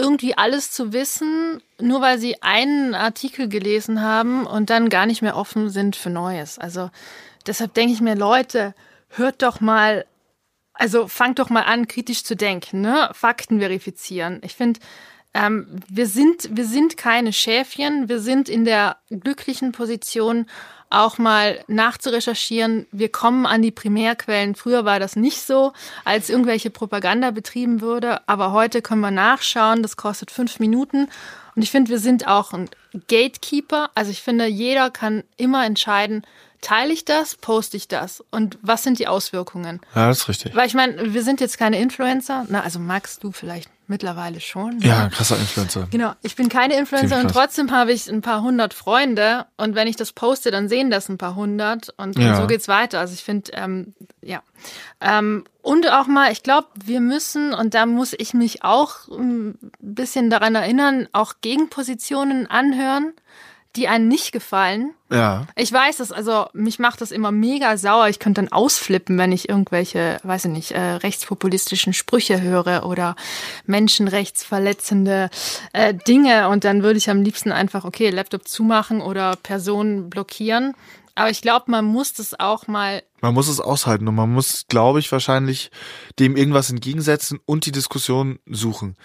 irgendwie 0.00 0.36
alles 0.36 0.72
zu 0.72 0.92
wissen, 0.92 1.62
nur 1.80 2.00
weil 2.00 2.18
sie 2.18 2.42
einen 2.42 2.94
Artikel 2.94 3.48
gelesen 3.48 4.02
haben 4.02 4.46
und 4.46 4.70
dann 4.70 4.88
gar 4.88 5.06
nicht 5.06 5.22
mehr 5.22 5.36
offen 5.36 5.70
sind 5.70 5.94
für 5.94 6.10
Neues. 6.10 6.58
Also 6.58 6.90
deshalb 7.46 7.74
denke 7.74 7.92
ich 7.92 8.00
mir, 8.00 8.16
Leute, 8.16 8.74
hört 9.08 9.42
doch 9.42 9.60
mal, 9.60 10.06
also 10.72 11.06
fangt 11.06 11.38
doch 11.38 11.50
mal 11.50 11.62
an, 11.62 11.86
kritisch 11.86 12.24
zu 12.24 12.34
denken, 12.34 12.80
ne? 12.80 13.10
Fakten 13.12 13.60
verifizieren. 13.60 14.40
Ich 14.42 14.54
finde, 14.54 14.80
ähm, 15.34 15.66
wir 15.88 16.06
sind, 16.06 16.56
wir 16.56 16.64
sind 16.64 16.96
keine 16.96 17.32
Schäfchen, 17.32 18.08
wir 18.08 18.20
sind 18.20 18.48
in 18.48 18.64
der 18.64 18.96
glücklichen 19.10 19.72
Position, 19.72 20.46
auch 20.90 21.18
mal 21.18 21.64
nachzurecherchieren. 21.68 22.86
Wir 22.90 23.10
kommen 23.10 23.46
an 23.46 23.62
die 23.62 23.70
Primärquellen. 23.70 24.56
Früher 24.56 24.84
war 24.84 25.00
das 25.00 25.16
nicht 25.16 25.40
so, 25.40 25.72
als 26.04 26.28
irgendwelche 26.28 26.70
Propaganda 26.70 27.30
betrieben 27.30 27.80
wurde. 27.80 28.28
Aber 28.28 28.52
heute 28.52 28.82
können 28.82 29.00
wir 29.00 29.12
nachschauen. 29.12 29.82
Das 29.82 29.96
kostet 29.96 30.30
fünf 30.30 30.58
Minuten. 30.58 31.08
Und 31.54 31.62
ich 31.62 31.70
finde, 31.70 31.90
wir 31.90 31.98
sind 31.98 32.26
auch 32.26 32.52
ein 32.52 32.68
Gatekeeper. 33.08 33.90
Also 33.94 34.10
ich 34.10 34.20
finde, 34.20 34.46
jeder 34.46 34.90
kann 34.90 35.22
immer 35.36 35.64
entscheiden, 35.64 36.24
teile 36.60 36.92
ich 36.92 37.04
das, 37.04 37.36
poste 37.36 37.76
ich 37.76 37.88
das? 37.88 38.22
Und 38.30 38.58
was 38.62 38.82
sind 38.82 38.98
die 38.98 39.08
Auswirkungen? 39.08 39.80
Ja, 39.94 40.08
das 40.08 40.18
ist 40.18 40.28
richtig. 40.28 40.54
Weil 40.54 40.66
ich 40.66 40.74
meine, 40.74 41.14
wir 41.14 41.22
sind 41.22 41.40
jetzt 41.40 41.58
keine 41.58 41.78
Influencer. 41.80 42.46
Na, 42.48 42.62
also 42.62 42.78
magst 42.78 43.22
du 43.24 43.32
vielleicht 43.32 43.70
mittlerweile 43.86 44.38
schon. 44.40 44.78
Ja, 44.80 45.08
krasser 45.08 45.36
Influencer. 45.36 45.88
Genau, 45.90 46.12
ich 46.22 46.36
bin 46.36 46.48
keine 46.48 46.76
Influencer 46.76 47.18
und 47.20 47.28
trotzdem 47.28 47.72
habe 47.72 47.92
ich 47.92 48.08
ein 48.08 48.20
paar 48.22 48.40
hundert 48.40 48.72
Freunde 48.72 49.46
und 49.56 49.74
wenn 49.74 49.88
ich 49.88 49.96
das 49.96 50.12
poste, 50.12 50.52
dann 50.52 50.68
sehen 50.68 50.90
das 50.90 51.08
ein 51.08 51.18
paar 51.18 51.34
hundert 51.34 51.92
und, 51.96 52.16
Ja. 52.16 52.30
und 52.30 52.36
so 52.40 52.46
geht's 52.46 52.68
weiter. 52.68 53.00
Also 53.00 53.14
ich 53.14 53.24
finde, 53.24 53.50
ähm, 53.54 53.94
ja. 54.22 54.42
Ähm, 55.00 55.44
und 55.62 55.90
auch 55.90 56.06
mal, 56.06 56.30
ich 56.30 56.44
glaube, 56.44 56.68
wir 56.84 57.00
müssen, 57.00 57.52
und 57.52 57.74
da 57.74 57.84
muss 57.84 58.14
ich 58.16 58.32
mich 58.32 58.62
auch 58.62 59.08
ein 59.08 59.58
bisschen 59.80 60.30
daran 60.30 60.54
erinnern, 60.54 61.08
auch 61.12 61.34
Gegenpositionen 61.40 62.46
anhören, 62.46 63.12
die 63.76 63.86
einem 63.86 64.08
nicht 64.08 64.32
gefallen. 64.32 64.94
Ja. 65.10 65.46
Ich 65.54 65.72
weiß 65.72 65.98
das, 65.98 66.10
also 66.10 66.46
mich 66.52 66.78
macht 66.78 67.00
das 67.00 67.12
immer 67.12 67.30
mega 67.30 67.76
sauer. 67.76 68.08
Ich 68.08 68.18
könnte 68.18 68.40
dann 68.40 68.52
ausflippen, 68.52 69.16
wenn 69.16 69.32
ich 69.32 69.48
irgendwelche, 69.48 70.18
weiß 70.24 70.46
ich 70.46 70.50
nicht, 70.50 70.70
äh, 70.72 70.80
rechtspopulistischen 70.80 71.92
Sprüche 71.92 72.40
höre 72.40 72.84
oder 72.84 73.14
menschenrechtsverletzende 73.66 75.30
äh, 75.72 75.94
Dinge 75.94 76.48
und 76.48 76.64
dann 76.64 76.82
würde 76.82 76.98
ich 76.98 77.10
am 77.10 77.22
liebsten 77.22 77.52
einfach, 77.52 77.84
okay, 77.84 78.10
Laptop 78.10 78.48
zumachen 78.48 79.00
oder 79.00 79.36
Personen 79.36 80.10
blockieren. 80.10 80.74
Aber 81.14 81.30
ich 81.30 81.42
glaube, 81.42 81.70
man 81.70 81.84
muss 81.84 82.12
das 82.12 82.38
auch 82.38 82.66
mal 82.66 83.02
Man 83.20 83.34
muss 83.34 83.48
es 83.48 83.60
aushalten 83.60 84.08
und 84.08 84.14
man 84.14 84.32
muss, 84.32 84.64
glaube 84.68 85.00
ich, 85.00 85.12
wahrscheinlich 85.12 85.70
dem 86.18 86.36
irgendwas 86.36 86.70
entgegensetzen 86.70 87.40
und 87.44 87.66
die 87.66 87.72
Diskussion 87.72 88.38
suchen. 88.46 88.96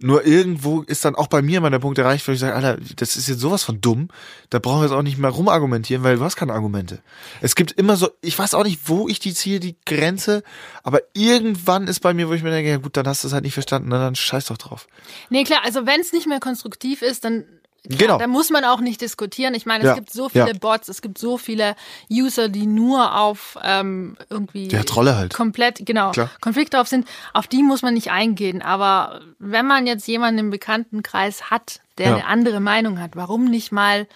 Nur 0.00 0.24
irgendwo 0.24 0.82
ist 0.82 1.04
dann 1.04 1.16
auch 1.16 1.26
bei 1.26 1.42
mir 1.42 1.60
mal 1.60 1.70
der 1.70 1.80
Punkt 1.80 1.98
erreicht, 1.98 2.28
wo 2.28 2.32
ich 2.32 2.38
sage, 2.38 2.54
Alter, 2.54 2.78
das 2.96 3.16
ist 3.16 3.26
jetzt 3.26 3.40
sowas 3.40 3.64
von 3.64 3.80
dumm, 3.80 4.08
da 4.48 4.60
brauchen 4.60 4.78
wir 4.78 4.84
jetzt 4.84 4.94
auch 4.94 5.02
nicht 5.02 5.18
mehr 5.18 5.30
rumargumentieren, 5.30 6.04
weil 6.04 6.18
du 6.18 6.24
hast 6.24 6.36
keine 6.36 6.52
Argumente. 6.52 7.00
Es 7.40 7.56
gibt 7.56 7.72
immer 7.72 7.96
so, 7.96 8.08
ich 8.20 8.38
weiß 8.38 8.54
auch 8.54 8.62
nicht, 8.62 8.80
wo 8.84 9.08
ich 9.08 9.18
die 9.18 9.34
ziehe, 9.34 9.58
die 9.58 9.76
Grenze, 9.84 10.44
aber 10.84 11.00
irgendwann 11.14 11.88
ist 11.88 11.98
bei 11.98 12.14
mir, 12.14 12.28
wo 12.28 12.32
ich 12.32 12.44
mir 12.44 12.50
denke, 12.50 12.70
ja 12.70 12.76
gut, 12.76 12.96
dann 12.96 13.08
hast 13.08 13.24
du 13.24 13.28
es 13.28 13.34
halt 13.34 13.42
nicht 13.42 13.54
verstanden, 13.54 13.88
na, 13.88 13.98
dann 13.98 14.14
scheiß 14.14 14.46
doch 14.46 14.58
drauf. 14.58 14.86
Nee, 15.30 15.42
klar, 15.42 15.62
also 15.64 15.84
wenn 15.84 16.00
es 16.00 16.12
nicht 16.12 16.28
mehr 16.28 16.38
konstruktiv 16.38 17.02
ist, 17.02 17.24
dann 17.24 17.44
klar, 17.88 17.98
Genau. 17.98 18.18
da 18.18 18.26
muss 18.26 18.50
man 18.50 18.64
auch 18.64 18.80
nicht 18.80 19.00
diskutieren. 19.00 19.54
Ich 19.54 19.66
meine, 19.66 19.84
Ja, 19.84 19.90
es 19.90 19.96
gibt 19.96 20.10
so 20.12 20.28
viele 20.28 20.48
ja. 20.52 20.58
Bots, 20.58 20.88
es 20.88 21.02
gibt 21.02 21.18
so 21.18 21.38
viele 21.38 21.74
User, 22.10 22.48
die 22.48 22.66
nur 22.66 23.14
auf 23.18 23.58
ähm, 23.62 24.16
irgendwie 24.30 24.68
Ja, 24.68 24.82
Trolle 24.84 25.16
halt. 25.16 25.34
komplett, 25.34 25.84
genau, 25.84 26.12
Klar. 26.12 26.30
Konflikt 26.40 26.74
drauf 26.74 26.88
sind. 26.88 27.06
Auf 27.32 27.46
die 27.46 27.62
muss 27.62 27.82
man 27.82 27.94
nicht 27.94 28.10
eingehen. 28.10 28.62
Aber 28.62 29.20
wenn 29.38 29.66
man 29.66 29.86
jetzt 29.86 30.06
jemanden 30.06 30.38
im 30.40 30.50
Bekanntenkreis 30.50 31.50
hat, 31.50 31.80
der 31.98 32.08
Ja. 32.10 32.14
eine 32.16 32.26
andere 32.26 32.60
Meinung 32.60 33.00
hat, 33.00 33.16
warum 33.16 33.44
nicht 33.46 33.72
mal 33.72 34.06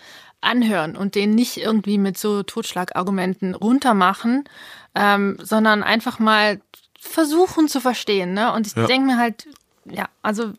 anhören 0.40 0.96
und 0.96 1.14
den 1.14 1.34
nicht 1.34 1.56
irgendwie 1.56 1.98
mit 1.98 2.18
so 2.18 2.42
Totschlagargumenten 2.42 3.54
runtermachen, 3.54 4.44
ähm, 4.94 5.38
sondern 5.42 5.82
einfach 5.82 6.18
mal 6.18 6.60
versuchen 6.98 7.68
zu 7.68 7.80
verstehen. 7.80 8.34
Ne? 8.34 8.52
Und 8.52 8.66
ich 8.66 8.74
Ja. 8.76 8.86
denke 8.86 9.06
mir 9.06 9.18
halt, 9.18 9.46
ja, 9.84 10.08
also 10.22 10.52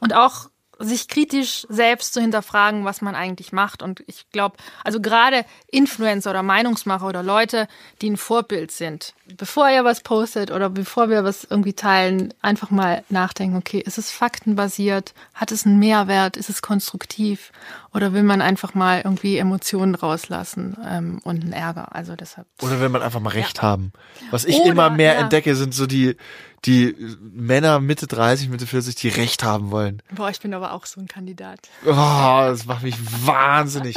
und 0.00 0.14
auch 0.14 0.48
sich 0.82 1.08
kritisch 1.08 1.66
selbst 1.68 2.12
zu 2.12 2.20
hinterfragen, 2.20 2.84
was 2.84 3.00
man 3.00 3.14
eigentlich 3.14 3.52
macht. 3.52 3.82
Und 3.82 4.02
ich 4.06 4.28
glaube, 4.30 4.56
also 4.84 5.00
gerade 5.00 5.44
Influencer 5.70 6.30
oder 6.30 6.42
Meinungsmacher 6.42 7.06
oder 7.06 7.22
Leute, 7.22 7.68
die 8.00 8.10
ein 8.10 8.16
Vorbild 8.16 8.72
sind, 8.72 9.14
bevor 9.36 9.70
ihr 9.70 9.84
was 9.84 10.00
postet 10.00 10.50
oder 10.50 10.68
bevor 10.68 11.08
wir 11.08 11.24
was 11.24 11.44
irgendwie 11.44 11.72
teilen, 11.72 12.34
einfach 12.42 12.70
mal 12.70 13.04
nachdenken, 13.08 13.56
okay, 13.56 13.78
ist 13.78 13.98
es 13.98 14.10
faktenbasiert? 14.10 15.14
Hat 15.34 15.52
es 15.52 15.64
einen 15.64 15.78
Mehrwert? 15.78 16.36
Ist 16.36 16.50
es 16.50 16.62
konstruktiv? 16.62 17.52
Oder 17.94 18.12
will 18.12 18.22
man 18.22 18.40
einfach 18.40 18.74
mal 18.74 19.02
irgendwie 19.04 19.36
Emotionen 19.36 19.94
rauslassen 19.94 20.76
ähm, 20.86 21.20
und 21.24 21.42
einen 21.42 21.52
Ärger? 21.52 21.94
Also 21.94 22.16
deshalb. 22.16 22.46
Oder 22.60 22.80
will 22.80 22.88
man 22.88 23.02
einfach 23.02 23.20
mal 23.20 23.30
Recht 23.30 23.62
haben. 23.62 23.92
Was 24.30 24.44
ich 24.44 24.56
Oder, 24.56 24.72
immer 24.72 24.90
mehr 24.90 25.14
ja. 25.14 25.20
entdecke, 25.20 25.54
sind 25.54 25.74
so 25.74 25.86
die, 25.86 26.16
die 26.64 26.94
Männer 27.20 27.80
Mitte 27.80 28.06
30, 28.06 28.48
Mitte 28.48 28.66
40, 28.66 28.94
die 28.94 29.08
Recht 29.08 29.42
haben 29.42 29.70
wollen. 29.70 30.02
Boah, 30.12 30.30
ich 30.30 30.40
bin 30.40 30.54
aber 30.54 30.72
auch 30.72 30.86
so 30.86 31.00
ein 31.00 31.08
Kandidat. 31.08 31.68
Oh, 31.84 31.88
das 31.90 32.66
macht 32.66 32.82
mich 32.82 32.96
wahnsinnig. 33.26 33.96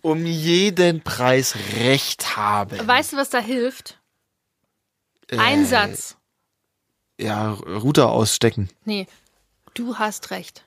Um 0.00 0.24
jeden 0.26 1.00
Preis 1.02 1.56
Recht 1.76 2.36
haben. 2.36 2.86
Weißt 2.86 3.12
du, 3.12 3.16
was 3.16 3.30
da 3.30 3.38
hilft? 3.38 3.98
Äh, 5.28 5.38
Ein 5.38 5.66
Satz. 5.66 6.16
Ja, 7.18 7.52
Router 7.52 8.10
ausstecken. 8.10 8.68
Nee, 8.84 9.06
du 9.74 9.96
hast 9.98 10.30
recht. 10.30 10.64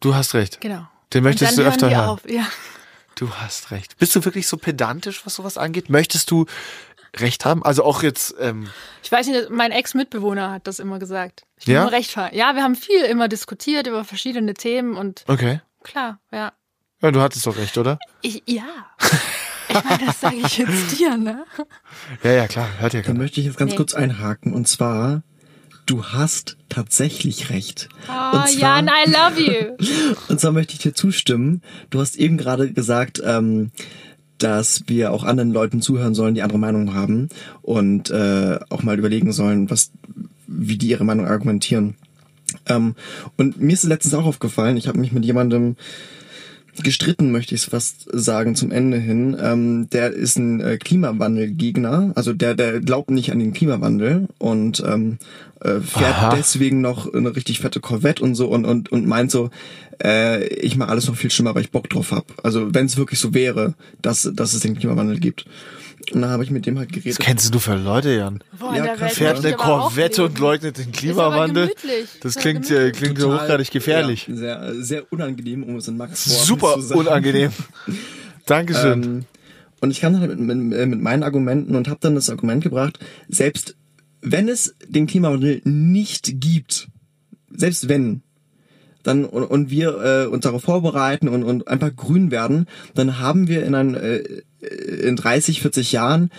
Du 0.00 0.14
hast 0.14 0.34
recht. 0.34 0.60
Genau. 0.60 0.86
Den 1.12 1.22
möchtest 1.22 1.52
Und 1.52 1.58
du 1.58 1.62
dann 1.64 1.72
öfter 1.72 1.90
hören. 1.90 2.08
auf. 2.08 2.28
Ja. 2.28 2.46
Du 3.14 3.30
hast 3.34 3.70
recht. 3.70 3.96
Bist 3.98 4.14
du 4.14 4.24
wirklich 4.24 4.46
so 4.46 4.56
pedantisch, 4.56 5.24
was 5.26 5.34
sowas 5.34 5.58
angeht? 5.58 5.88
Möchtest 5.90 6.30
du 6.30 6.46
Recht 7.16 7.44
haben? 7.44 7.62
Also 7.64 7.84
auch 7.84 8.02
jetzt, 8.02 8.34
ähm, 8.40 8.68
Ich 9.02 9.10
weiß 9.10 9.26
nicht, 9.28 9.50
mein 9.50 9.72
Ex-Mitbewohner 9.72 10.50
hat 10.50 10.66
das 10.66 10.78
immer 10.78 10.98
gesagt. 10.98 11.42
Ich 11.56 11.66
will 11.66 11.74
Ja? 11.74 11.82
nur 11.82 11.92
recht. 11.92 12.14
Ja, 12.16 12.54
wir 12.54 12.62
haben 12.62 12.74
viel 12.76 13.00
immer 13.02 13.28
diskutiert 13.28 13.86
über 13.86 14.04
verschiedene 14.04 14.54
Themen 14.54 14.96
und 14.96 15.24
okay. 15.26 15.60
klar, 15.82 16.20
ja. 16.32 16.52
Ja, 17.00 17.10
du 17.12 17.20
hattest 17.20 17.46
doch 17.46 17.56
recht, 17.56 17.78
oder? 17.78 17.98
Ich, 18.22 18.42
ja. 18.46 18.64
Ich 19.68 19.84
meine, 19.84 20.06
das 20.06 20.20
sage 20.20 20.36
ich 20.36 20.58
jetzt 20.58 20.98
dir, 20.98 21.16
ne? 21.16 21.44
Ja, 22.22 22.32
ja, 22.32 22.48
klar. 22.48 22.68
Hört 22.78 22.94
ja 22.94 23.00
Da 23.00 23.06
keiner. 23.08 23.18
möchte 23.18 23.38
ich 23.40 23.46
jetzt 23.46 23.58
ganz 23.58 23.72
Nee. 23.72 23.76
kurz 23.76 23.94
einhaken. 23.94 24.52
Und 24.52 24.66
zwar, 24.66 25.22
du 25.86 26.06
hast 26.06 26.56
tatsächlich 26.68 27.50
recht. 27.50 27.88
Oh, 28.08 28.36
und 28.38 28.48
zwar, 28.48 28.80
Jan, 28.82 28.88
I 28.88 29.10
love 29.10 29.40
you. 29.40 30.14
Und 30.28 30.40
zwar 30.40 30.52
möchte 30.52 30.72
ich 30.72 30.78
dir 30.80 30.94
zustimmen. 30.94 31.62
Du 31.90 32.00
hast 32.00 32.16
eben 32.16 32.36
gerade 32.38 32.72
gesagt, 32.72 33.20
ähm, 33.24 33.70
dass 34.38 34.84
wir 34.86 35.12
auch 35.12 35.24
anderen 35.24 35.52
Leuten 35.52 35.82
zuhören 35.82 36.14
sollen, 36.14 36.34
die 36.34 36.42
andere 36.42 36.58
Meinungen 36.58 36.94
haben 36.94 37.28
und 37.62 38.10
äh, 38.10 38.58
auch 38.70 38.82
mal 38.82 38.98
überlegen 38.98 39.32
sollen, 39.32 39.70
was, 39.70 39.90
wie 40.46 40.78
die 40.78 40.88
ihre 40.88 41.04
Meinung 41.04 41.26
argumentieren. 41.26 41.96
Ähm, 42.66 42.94
und 43.36 43.60
mir 43.60 43.72
ist 43.74 43.84
letztens 43.84 44.14
auch 44.14 44.24
aufgefallen, 44.24 44.76
ich 44.76 44.88
habe 44.88 44.98
mich 44.98 45.12
mit 45.12 45.24
jemandem 45.24 45.76
gestritten, 46.82 47.30
möchte 47.30 47.54
ich 47.54 47.62
es 47.62 47.68
fast 47.68 48.06
sagen, 48.12 48.54
zum 48.54 48.70
Ende 48.70 48.98
hin. 48.98 49.36
Ähm, 49.40 49.88
der 49.90 50.12
ist 50.12 50.38
ein 50.38 50.60
äh, 50.60 50.78
Klimawandelgegner, 50.78 52.12
also 52.14 52.32
der, 52.32 52.54
der 52.54 52.80
glaubt 52.80 53.10
nicht 53.10 53.32
an 53.32 53.38
den 53.38 53.52
Klimawandel 53.52 54.28
und 54.38 54.82
ähm, 54.86 55.18
äh, 55.60 55.80
fährt 55.80 56.16
Aha. 56.16 56.36
deswegen 56.36 56.80
noch 56.80 57.12
eine 57.12 57.34
richtig 57.34 57.60
fette 57.60 57.80
Corvette 57.80 58.22
und 58.22 58.34
so 58.34 58.48
und, 58.48 58.64
und, 58.64 58.90
und 58.90 59.06
meint 59.06 59.30
so, 59.30 59.50
äh, 60.02 60.46
ich 60.46 60.76
mache 60.76 60.90
alles 60.90 61.08
noch 61.08 61.16
viel 61.16 61.30
schlimmer, 61.30 61.54
weil 61.54 61.62
ich 61.62 61.70
Bock 61.70 61.88
drauf 61.88 62.12
hab. 62.12 62.26
Also 62.44 62.74
wenn 62.74 62.86
es 62.86 62.96
wirklich 62.96 63.20
so 63.20 63.34
wäre, 63.34 63.74
dass, 64.02 64.30
dass 64.32 64.54
es 64.54 64.60
den 64.60 64.78
Klimawandel 64.78 65.18
gibt. 65.18 65.46
Und 66.12 66.22
dann 66.22 66.30
habe 66.30 66.44
ich 66.44 66.50
mit 66.50 66.66
dem 66.66 66.78
halt 66.78 66.92
geredet. 66.92 67.18
Was 67.18 67.24
kennst 67.24 67.54
du 67.54 67.58
für 67.58 67.74
Leute, 67.76 68.10
Jan? 68.10 68.42
Boah, 68.58 68.74
Ja, 68.74 68.82
der 68.84 68.96
krass, 68.96 69.14
Fährt 69.14 69.44
eine 69.44 69.54
Corvette 69.54 70.24
und 70.24 70.38
leugnet 70.38 70.78
den 70.78 70.92
Klimawandel? 70.92 71.70
Das 72.22 72.36
Ist 72.36 72.40
klingt, 72.40 72.70
äh, 72.70 72.92
klingt 72.92 73.18
so 73.18 73.32
hochgradig 73.32 73.70
gefährlich. 73.70 74.26
Ja, 74.28 74.34
sehr, 74.36 74.74
sehr 74.82 75.12
unangenehm, 75.12 75.62
um 75.62 75.76
es 75.76 75.88
in 75.88 75.96
Max 75.96 76.28
Worten 76.30 76.44
Super 76.44 76.74
zu 76.74 76.80
sagen. 76.82 77.00
unangenehm. 77.00 77.50
Dankeschön. 78.46 79.02
Ähm, 79.02 79.24
und 79.80 79.90
ich 79.90 80.00
kam 80.00 80.12
dann 80.12 80.28
mit, 80.28 80.38
mit, 80.38 80.88
mit 80.88 81.00
meinen 81.00 81.22
Argumenten 81.22 81.76
und 81.76 81.88
habe 81.88 82.00
dann 82.00 82.14
das 82.14 82.30
Argument 82.30 82.62
gebracht, 82.64 82.98
selbst 83.28 83.76
wenn 84.20 84.48
es 84.48 84.74
den 84.86 85.06
Klimawandel 85.06 85.60
nicht 85.64 86.40
gibt, 86.40 86.88
selbst 87.50 87.88
wenn, 87.88 88.22
dann 89.04 89.24
und, 89.24 89.44
und 89.44 89.70
wir 89.70 90.24
äh, 90.24 90.26
uns 90.26 90.42
darauf 90.42 90.62
vorbereiten 90.62 91.28
und, 91.28 91.44
und 91.44 91.68
einfach 91.68 91.94
grün 91.94 92.30
werden, 92.30 92.66
dann 92.94 93.20
haben 93.20 93.46
wir 93.48 93.64
in, 93.64 93.74
ein, 93.74 93.94
äh, 93.94 94.42
in 94.60 95.16
30, 95.16 95.62
40 95.62 95.92
Jahren 95.92 96.30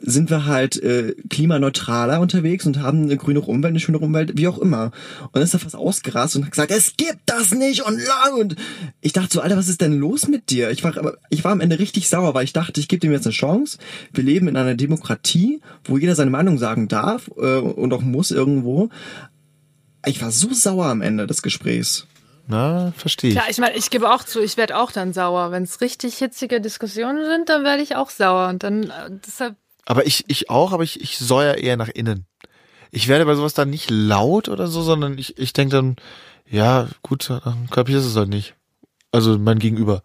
sind 0.00 0.30
wir 0.30 0.46
halt 0.46 0.82
äh, 0.82 1.14
klimaneutraler 1.30 2.20
unterwegs 2.20 2.66
und 2.66 2.80
haben 2.80 3.04
eine 3.04 3.16
grüne 3.16 3.40
Umwelt, 3.40 3.72
eine 3.72 3.80
schöne 3.80 3.98
Umwelt, 3.98 4.36
wie 4.36 4.48
auch 4.48 4.58
immer. 4.58 4.90
Und 5.32 5.40
ist 5.40 5.54
er 5.54 5.60
fast 5.60 5.74
ausgerast 5.74 6.36
und 6.36 6.44
hat 6.44 6.50
gesagt, 6.52 6.70
es 6.70 6.96
gibt 6.96 7.20
das 7.26 7.52
nicht 7.52 7.82
und 7.82 7.98
lang 7.98 8.38
und 8.38 8.56
ich 9.00 9.12
dachte 9.12 9.32
so, 9.32 9.40
Alter, 9.40 9.56
was 9.56 9.68
ist 9.68 9.80
denn 9.80 9.98
los 9.98 10.28
mit 10.28 10.50
dir? 10.50 10.70
Ich 10.70 10.84
war, 10.84 10.96
aber 10.96 11.16
ich 11.30 11.44
war 11.44 11.52
am 11.52 11.60
Ende 11.60 11.78
richtig 11.78 12.08
sauer, 12.08 12.34
weil 12.34 12.44
ich 12.44 12.52
dachte, 12.52 12.80
ich 12.80 12.88
gebe 12.88 13.00
dem 13.00 13.12
jetzt 13.12 13.26
eine 13.26 13.32
Chance. 13.32 13.78
Wir 14.12 14.24
leben 14.24 14.48
in 14.48 14.56
einer 14.56 14.74
Demokratie, 14.74 15.60
wo 15.84 15.96
jeder 15.96 16.14
seine 16.14 16.30
Meinung 16.30 16.58
sagen 16.58 16.88
darf 16.88 17.30
äh, 17.36 17.56
und 17.58 17.92
auch 17.92 18.02
muss 18.02 18.30
irgendwo. 18.30 18.90
Ich 20.04 20.20
war 20.20 20.30
so 20.30 20.52
sauer 20.52 20.86
am 20.86 21.02
Ende 21.02 21.26
des 21.26 21.42
Gesprächs. 21.42 22.06
Na, 22.48 22.92
verstehe 22.96 23.30
ich. 23.30 23.36
Klar, 23.36 23.50
ich 23.50 23.58
meine, 23.58 23.76
ich 23.76 23.90
gebe 23.90 24.10
auch 24.10 24.22
zu, 24.22 24.40
ich 24.40 24.56
werde 24.56 24.76
auch 24.76 24.92
dann 24.92 25.12
sauer. 25.12 25.50
Wenn 25.50 25.64
es 25.64 25.80
richtig 25.80 26.16
hitzige 26.18 26.60
Diskussionen 26.60 27.24
sind, 27.24 27.48
dann 27.48 27.64
werde 27.64 27.82
ich 27.82 27.96
auch 27.96 28.10
sauer. 28.10 28.48
Und 28.48 28.62
dann, 28.62 28.84
äh, 28.84 29.10
deshalb, 29.26 29.56
Aber 29.84 30.06
ich, 30.06 30.24
ich 30.28 30.48
auch, 30.48 30.72
aber 30.72 30.84
ich, 30.84 31.00
ich 31.00 31.18
säuer 31.18 31.54
eher 31.54 31.76
nach 31.76 31.88
innen. 31.88 32.26
Ich 32.92 33.08
werde 33.08 33.26
bei 33.26 33.34
sowas 33.34 33.54
dann 33.54 33.70
nicht 33.70 33.90
laut 33.90 34.48
oder 34.48 34.68
so, 34.68 34.82
sondern 34.82 35.18
ich, 35.18 35.38
ich 35.38 35.52
denke 35.52 35.74
dann, 35.74 35.96
ja, 36.48 36.88
gut, 37.02 37.28
dann 37.28 37.68
kapierst 37.70 38.06
du 38.06 38.10
es 38.10 38.16
halt 38.16 38.28
nicht. 38.28 38.54
Also 39.10 39.38
mein 39.38 39.58
Gegenüber. 39.58 40.02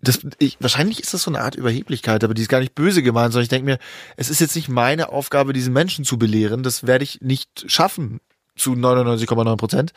Das, 0.00 0.18
ich, 0.40 0.56
wahrscheinlich 0.58 0.98
ist 0.98 1.14
das 1.14 1.22
so 1.22 1.30
eine 1.30 1.42
Art 1.42 1.54
Überheblichkeit, 1.54 2.24
aber 2.24 2.34
die 2.34 2.42
ist 2.42 2.48
gar 2.48 2.58
nicht 2.58 2.74
böse 2.74 3.04
gemeint, 3.04 3.32
sondern 3.32 3.44
ich 3.44 3.50
denke 3.50 3.66
mir, 3.66 3.78
es 4.16 4.30
ist 4.30 4.40
jetzt 4.40 4.56
nicht 4.56 4.68
meine 4.68 5.10
Aufgabe, 5.10 5.52
diesen 5.52 5.72
Menschen 5.72 6.04
zu 6.04 6.18
belehren. 6.18 6.64
Das 6.64 6.88
werde 6.88 7.04
ich 7.04 7.20
nicht 7.20 7.70
schaffen 7.70 8.20
zu 8.62 8.72
99,9 8.72 9.56
Prozent. 9.56 9.92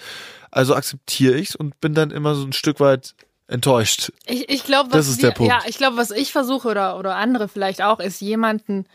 Also 0.52 0.76
akzeptiere 0.76 1.36
ich's 1.38 1.56
und 1.56 1.80
bin 1.82 1.94
dann 1.94 2.12
immer 2.12 2.36
so 2.36 2.46
ein 2.46 2.54
Stück 2.54 2.80
weit 2.80 3.14
enttäuscht. 3.48 4.12
ich, 4.26 4.50
ich 4.50 4.64
glaube, 4.64 4.90
Das 4.90 5.00
was 5.02 5.08
ist 5.10 5.22
wir, 5.22 5.30
der 5.30 5.36
Punkt. 5.36 5.52
ja, 5.54 5.60
ich 5.68 5.78
glaube, 5.78 5.98
was 5.98 6.12
ich 6.12 6.32
versuche 6.32 6.68
oder, 6.68 6.98
oder 6.98 7.16
andere 7.16 7.48
vielleicht 7.48 7.82
auch, 7.84 8.00
ist 8.00 8.20
jemanden 8.22 8.86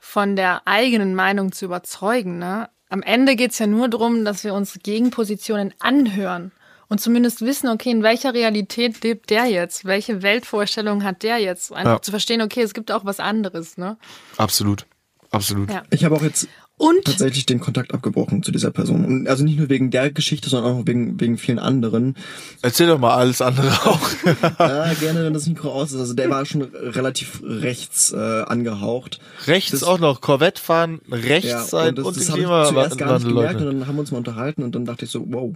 von 0.00 0.36
der 0.36 0.62
eigenen 0.66 1.14
Meinung 1.16 1.50
zu 1.50 1.64
überzeugen. 1.64 2.38
Ne? 2.38 2.68
Am 2.88 3.02
Ende 3.02 3.34
geht's 3.34 3.58
ja 3.58 3.66
nur 3.66 3.88
darum, 3.88 4.24
dass 4.24 4.44
wir 4.44 4.54
uns 4.54 4.78
Gegenpositionen 4.82 5.74
anhören 5.80 6.52
und 6.88 7.00
zumindest 7.00 7.40
wissen, 7.40 7.68
okay, 7.68 7.90
in 7.90 8.04
welcher 8.04 8.32
Realität 8.32 9.02
lebt 9.02 9.30
der 9.30 9.46
jetzt? 9.46 9.84
Welche 9.86 10.22
Weltvorstellung 10.22 11.02
hat 11.02 11.24
der 11.24 11.38
jetzt? 11.38 11.72
Einfach 11.72 11.94
Ja. 11.94 12.02
zu 12.02 12.12
verstehen, 12.12 12.42
okay, 12.42 12.62
es 12.62 12.74
gibt 12.74 12.92
auch 12.92 13.04
was 13.04 13.18
anderes. 13.18 13.76
Ne? 13.76 13.96
Absolut. 14.36 14.86
Absolut. 15.32 15.68
Ja. 15.72 15.82
Ich 15.90 16.04
habe 16.04 16.14
auch 16.14 16.22
jetzt 16.22 16.46
Und 16.78 17.04
tatsächlich 17.06 17.46
den 17.46 17.58
Kontakt 17.58 17.94
abgebrochen 17.94 18.42
zu 18.42 18.52
dieser 18.52 18.70
Person. 18.70 19.04
Und 19.06 19.28
also 19.28 19.42
nicht 19.44 19.58
nur 19.58 19.70
wegen 19.70 19.90
der 19.90 20.10
Geschichte, 20.10 20.50
sondern 20.50 20.74
auch 20.74 20.86
wegen, 20.86 21.18
wegen 21.18 21.38
vielen 21.38 21.58
anderen. 21.58 22.16
Erzähl 22.60 22.86
doch 22.86 22.98
mal 22.98 23.14
alles 23.14 23.40
andere 23.40 23.70
auch. 23.86 24.00
Ja, 24.58 24.92
gerne, 24.94 25.24
wenn 25.24 25.32
das 25.32 25.46
Mikro 25.46 25.70
aus 25.72 25.92
ist. 25.92 26.00
Also 26.00 26.12
der 26.12 26.28
war 26.28 26.44
schon 26.44 26.62
relativ 26.62 27.40
rechts 27.42 28.12
äh, 28.12 28.16
angehaucht. 28.42 29.20
Rechts 29.46 29.70
Das- 29.70 29.84
auch 29.84 29.98
noch 29.98 30.20
Corvette 30.20 30.60
fahren, 30.60 31.00
rechts 31.10 31.48
Ja, 31.48 31.62
sein 31.62 31.88
und 31.90 31.98
das, 31.98 32.06
und, 32.08 32.16
das 32.18 32.26
den 32.26 32.46
habe 32.46 32.64
ich 32.64 32.68
zuerst 32.74 32.98
gar 32.98 33.14
nicht 33.14 33.26
gemerkt 33.28 33.54
und 33.56 33.62
leugnen. 33.62 33.78
dann 33.80 33.88
haben 33.88 33.96
wir 33.96 34.00
uns 34.00 34.10
mal 34.10 34.18
unterhalten 34.18 34.62
und 34.62 34.74
dann 34.74 34.84
dachte 34.84 35.06
ich 35.06 35.10
so, 35.10 35.24
wow. 35.28 35.54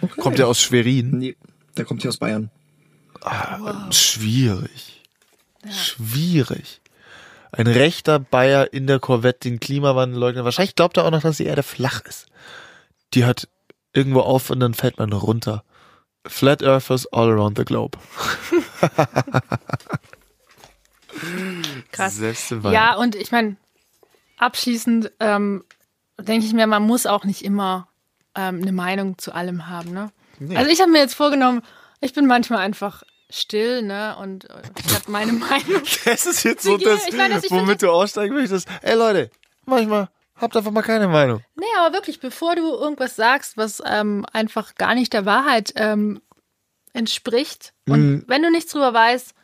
Okay. 0.00 0.20
Kommt 0.20 0.38
der 0.38 0.48
aus 0.48 0.60
Schwerin? 0.60 1.10
Nee, 1.18 1.36
der 1.76 1.84
kommt 1.84 2.02
hier 2.02 2.08
aus 2.08 2.16
Bayern. 2.18 2.50
Schwierig. 3.90 5.02
Schwierig. 5.70 6.80
Ein 7.52 7.66
rechter 7.66 8.18
Bayer 8.18 8.72
in 8.72 8.86
der 8.86 9.00
Corvette 9.00 9.48
den 9.48 9.60
Klimawandel 9.60 10.18
leugnen. 10.18 10.44
Wahrscheinlich 10.44 10.76
glaubt 10.76 10.96
er 10.96 11.04
auch 11.04 11.10
noch, 11.10 11.22
dass 11.22 11.38
die 11.38 11.46
Erde 11.46 11.62
flach 11.62 12.02
ist. 12.02 12.26
Die 13.14 13.24
hört 13.24 13.48
irgendwo 13.92 14.20
auf 14.20 14.50
und 14.50 14.60
dann 14.60 14.74
fällt 14.74 14.98
man 14.98 15.12
runter. 15.12 15.64
Flat 16.26 16.62
Earthers 16.62 17.06
all 17.12 17.30
around 17.30 17.58
the 17.58 17.64
globe. 17.64 17.98
krass. 21.92 22.20
Ja, 22.70 22.96
und 22.96 23.16
ich 23.16 23.32
meine, 23.32 23.56
abschließend 24.38 25.12
ähm, 25.18 25.64
denke 26.18 26.46
ich 26.46 26.52
mir, 26.52 26.66
man 26.66 26.82
muss 26.82 27.06
auch 27.06 27.24
nicht 27.24 27.44
immer 27.44 27.88
ähm, 28.34 28.60
eine 28.62 28.72
Meinung 28.72 29.18
zu 29.18 29.34
allem 29.34 29.68
haben. 29.68 29.92
Ne? 29.92 30.10
Also 30.54 30.70
ich 30.70 30.80
habe 30.80 30.90
mir 30.90 30.98
jetzt 30.98 31.14
vorgenommen, 31.14 31.62
ich 32.00 32.12
bin 32.12 32.26
manchmal 32.26 32.60
einfach 32.60 33.02
still, 33.30 33.82
ne? 33.82 34.16
Und 34.18 34.48
äh, 34.50 34.62
ich 34.84 34.94
habe 34.94 35.10
meine 35.10 35.32
Meinung. 35.48 35.82
Das 36.04 36.26
ist 36.26 36.42
jetzt 36.44 36.62
so 36.64 36.76
das, 36.76 37.06
ich 37.06 37.16
meine, 37.16 37.34
dass 37.34 37.44
ich 37.44 37.50
womit 37.50 37.82
du 37.82 37.90
aussteigen 37.90 38.34
möchtest. 38.34 38.68
Ey 38.82 38.94
Leute, 38.96 39.30
manchmal 39.66 40.08
habt 40.36 40.56
einfach 40.56 40.70
mal 40.70 40.82
keine 40.82 41.08
Meinung. 41.08 41.42
Nee, 41.56 41.64
aber 41.78 41.94
wirklich, 41.94 42.20
bevor 42.20 42.56
du 42.56 42.62
irgendwas 42.74 43.16
sagst, 43.16 43.56
was 43.56 43.82
ähm, 43.84 44.24
einfach 44.32 44.74
gar 44.74 44.94
nicht 44.94 45.12
der 45.12 45.26
Wahrheit 45.26 45.72
ähm, 45.76 46.20
entspricht, 46.92 47.72
und 47.88 48.00
Mhm. 48.00 48.24
wenn 48.26 48.42
du 48.42 48.50
nichts 48.50 48.72
drüber 48.72 48.92
weißt, 48.92 49.34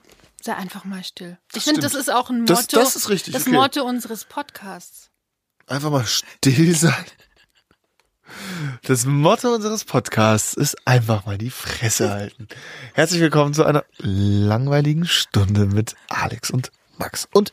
sei 0.42 0.54
einfach 0.54 0.84
mal 0.84 1.02
still. 1.04 1.38
Ich 1.54 1.64
finde, 1.64 1.80
das 1.80 1.94
ist 1.94 2.10
auch 2.12 2.30
ein 2.30 2.40
Motto. 2.40 2.54
Das- 2.54 2.66
das 2.68 2.96
ist 2.96 3.08
richtig, 3.08 3.34
Das 3.34 3.42
okay. 3.46 3.52
Motto 3.54 3.82
unseres 3.84 4.24
Podcasts. 4.24 5.10
Einfach 5.66 5.90
mal 5.90 6.06
still 6.06 6.74
sein. 6.74 7.04
Das 8.82 9.06
Motto 9.06 9.54
unseres 9.54 9.84
Podcasts 9.84 10.54
ist 10.54 10.76
einfach 10.86 11.26
mal 11.26 11.38
die 11.38 11.50
Fresse 11.50 12.10
halten. 12.10 12.48
Herzlich 12.94 13.20
willkommen 13.20 13.54
zu 13.54 13.64
einer 13.64 13.84
langweiligen 13.98 15.06
Stunde 15.06 15.66
mit 15.66 15.94
Alex 16.08 16.50
und 16.50 16.70
Max 16.98 17.28
und 17.32 17.52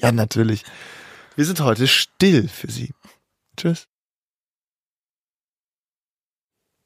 Jan 0.00 0.14
natürlich. 0.14 0.64
Wir 1.36 1.44
sind 1.44 1.60
heute 1.60 1.86
still 1.86 2.48
für 2.48 2.70
Sie. 2.70 2.94
Tschüss. 3.56 3.86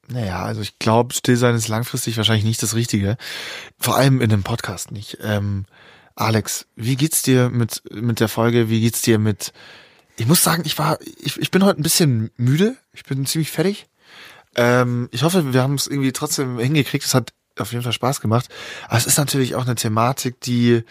Naja, 0.07 0.43
also 0.43 0.61
ich 0.61 0.79
glaube, 0.79 1.13
still 1.13 1.37
sein 1.37 1.55
ist 1.55 1.69
langfristig 1.69 2.17
wahrscheinlich 2.17 2.45
nicht 2.45 2.61
das 2.61 2.75
Richtige. 2.75 3.17
Vor 3.79 3.95
allem 3.95 4.21
in 4.21 4.31
einem 4.31 4.43
Podcast 4.43 4.91
nicht. 4.91 5.17
Ähm, 5.21 5.65
Alex, 6.15 6.67
wie 6.75 6.95
geht's 6.95 7.21
dir 7.21 7.49
mit, 7.49 7.83
mit 7.91 8.19
der 8.19 8.27
Folge? 8.27 8.69
Wie 8.69 8.81
geht's 8.81 9.01
dir 9.01 9.17
mit 9.17 9.53
ich 10.15 10.27
muss 10.27 10.43
sagen, 10.43 10.63
ich 10.65 10.77
war, 10.77 10.99
ich, 11.17 11.37
ich 11.37 11.51
bin 11.51 11.63
heute 11.63 11.79
ein 11.79 11.83
bisschen 11.83 12.31
müde. 12.37 12.75
Ich 12.93 13.03
bin 13.03 13.25
ziemlich 13.25 13.51
fertig. 13.51 13.87
Ähm, 14.55 15.09
ich 15.11 15.23
hoffe, 15.23 15.53
wir 15.53 15.61
haben 15.61 15.75
es 15.75 15.87
irgendwie 15.87 16.11
trotzdem 16.11 16.59
hingekriegt. 16.59 17.05
Es 17.05 17.13
hat 17.13 17.33
auf 17.57 17.71
jeden 17.71 17.83
Fall 17.83 17.93
Spaß 17.93 18.21
gemacht. 18.21 18.49
Aber 18.87 18.97
es 18.97 19.07
ist 19.07 19.17
natürlich 19.17 19.55
auch 19.55 19.65
eine 19.65 19.75
Thematik, 19.75 20.39
die 20.41 20.83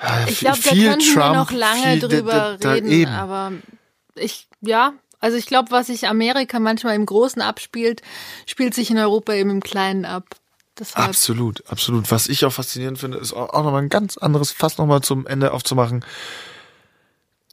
äh, 0.00 0.30
ich 0.30 0.40
glaube, 0.40 0.58
da 0.62 0.70
könnten 0.70 1.00
Trump, 1.00 1.16
wir 1.16 1.32
noch 1.34 1.50
lange 1.52 1.82
viel, 1.82 2.00
drüber 2.00 2.32
da, 2.32 2.56
da, 2.56 2.72
reden. 2.72 2.88
Eben. 2.88 3.10
Aber 3.12 3.52
ich, 4.14 4.48
ja, 4.60 4.92
also 5.20 5.36
ich 5.36 5.46
glaube, 5.46 5.70
was 5.70 5.86
sich 5.86 6.08
Amerika 6.08 6.58
manchmal 6.58 6.96
im 6.96 7.06
Großen 7.06 7.40
abspielt, 7.40 8.02
spielt 8.46 8.74
sich 8.74 8.90
in 8.90 8.98
Europa 8.98 9.32
eben 9.34 9.50
im 9.50 9.62
Kleinen 9.62 10.04
ab. 10.04 10.24
Deshalb. 10.78 11.08
Absolut, 11.08 11.64
absolut. 11.68 12.10
Was 12.10 12.28
ich 12.28 12.44
auch 12.44 12.52
faszinierend 12.52 12.98
finde, 12.98 13.16
ist 13.16 13.32
auch 13.32 13.64
nochmal 13.64 13.82
ein 13.82 13.88
ganz 13.88 14.18
anderes 14.18 14.52
Fass 14.52 14.76
nochmal 14.76 15.00
zum 15.00 15.26
Ende 15.26 15.52
aufzumachen 15.52 16.04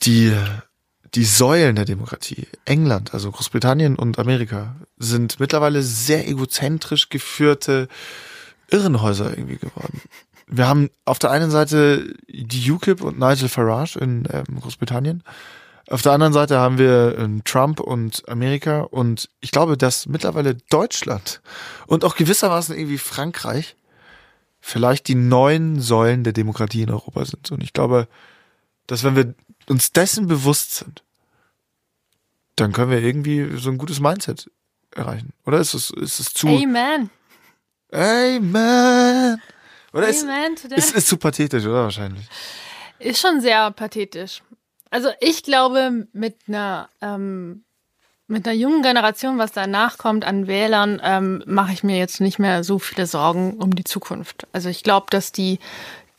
die, 0.05 0.33
die 1.15 1.25
Säulen 1.25 1.75
der 1.75 1.85
Demokratie, 1.85 2.47
England, 2.65 3.13
also 3.13 3.31
Großbritannien 3.31 3.95
und 3.95 4.19
Amerika, 4.19 4.75
sind 4.97 5.39
mittlerweile 5.39 5.81
sehr 5.81 6.27
egozentrisch 6.27 7.09
geführte 7.09 7.87
Irrenhäuser 8.69 9.29
irgendwie 9.29 9.57
geworden. 9.57 10.01
Wir 10.47 10.67
haben 10.67 10.89
auf 11.05 11.19
der 11.19 11.31
einen 11.31 11.51
Seite 11.51 12.13
die 12.27 12.71
UKIP 12.71 13.01
und 13.01 13.19
Nigel 13.19 13.49
Farage 13.49 13.97
in 13.99 14.27
ähm, 14.31 14.59
Großbritannien. 14.59 15.23
Auf 15.89 16.01
der 16.01 16.13
anderen 16.13 16.33
Seite 16.33 16.57
haben 16.57 16.77
wir 16.77 17.17
ähm, 17.17 17.43
Trump 17.43 17.79
und 17.79 18.27
Amerika 18.29 18.81
und 18.81 19.29
ich 19.41 19.51
glaube, 19.51 19.77
dass 19.77 20.05
mittlerweile 20.05 20.55
Deutschland 20.69 21.41
und 21.87 22.05
auch 22.05 22.15
gewissermaßen 22.15 22.75
irgendwie 22.75 22.97
Frankreich 22.97 23.75
vielleicht 24.59 25.07
die 25.07 25.15
neuen 25.15 25.81
Säulen 25.81 26.23
der 26.23 26.33
Demokratie 26.33 26.83
in 26.83 26.89
Europa 26.89 27.25
sind. 27.25 27.51
Und 27.51 27.61
ich 27.63 27.73
glaube, 27.73 28.07
dass 28.87 29.03
wenn 29.03 29.15
wir 29.15 29.33
uns 29.67 29.91
dessen 29.91 30.27
bewusst 30.27 30.75
sind, 30.75 31.03
dann 32.55 32.71
können 32.71 32.91
wir 32.91 33.01
irgendwie 33.01 33.57
so 33.57 33.69
ein 33.69 33.77
gutes 33.77 33.99
Mindset 33.99 34.49
erreichen. 34.91 35.33
Oder 35.45 35.59
ist 35.59 35.73
es, 35.73 35.89
ist 35.89 36.19
es 36.19 36.33
zu. 36.33 36.47
Amen. 36.47 37.09
Amen. 37.91 39.41
Oder 39.91 40.07
Amen 40.07 40.53
ist, 40.53 40.65
ist, 40.65 40.95
ist 40.95 41.07
zu 41.07 41.17
pathetisch, 41.17 41.65
oder 41.65 41.83
wahrscheinlich? 41.83 42.25
Ist 42.99 43.21
schon 43.21 43.41
sehr 43.41 43.71
pathetisch. 43.71 44.41
Also 44.89 45.09
ich 45.19 45.43
glaube, 45.43 46.07
mit 46.13 46.37
einer 46.47 46.89
ähm, 47.01 47.63
mit 48.27 48.47
einer 48.47 48.55
jungen 48.55 48.81
Generation, 48.81 49.37
was 49.37 49.51
danach 49.51 49.97
kommt 49.97 50.25
an 50.25 50.47
Wählern, 50.47 51.01
ähm, 51.03 51.43
mache 51.45 51.73
ich 51.73 51.83
mir 51.83 51.97
jetzt 51.97 52.21
nicht 52.21 52.39
mehr 52.39 52.63
so 52.63 52.79
viele 52.79 53.05
Sorgen 53.05 53.53
um 53.53 53.75
die 53.75 53.83
Zukunft. 53.83 54.47
Also 54.53 54.69
ich 54.69 54.83
glaube, 54.83 55.07
dass 55.09 55.31
die 55.31 55.59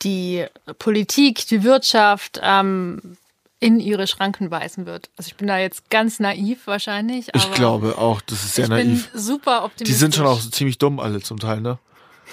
die 0.01 0.45
Politik, 0.77 1.47
die 1.47 1.63
Wirtschaft 1.63 2.39
ähm, 2.43 3.17
in 3.65 3.79
ihre 3.79 4.05
Schranken 4.05 4.51
weisen 4.51 4.85
wird. 4.85 5.09
Also 5.17 5.29
ich 5.29 5.37
bin 5.37 5.47
da 5.47 5.57
jetzt 5.57 5.89
ganz 5.89 6.19
naiv 6.19 6.67
wahrscheinlich. 6.67 7.29
ich 7.33 7.51
glaube 7.53 7.97
auch, 7.97 8.21
das 8.21 8.43
ist 8.43 8.53
sehr 8.53 8.65
ich 8.65 8.69
naiv. 8.69 9.11
Bin 9.11 9.19
super 9.19 9.65
optimistisch. 9.65 9.87
Die 9.87 9.99
sind 9.99 10.13
schon 10.13 10.27
auch 10.27 10.39
ziemlich 10.39 10.77
dumm 10.77 10.99
alle 10.99 11.19
zum 11.19 11.39
Teil, 11.39 11.61
ne? 11.61 11.79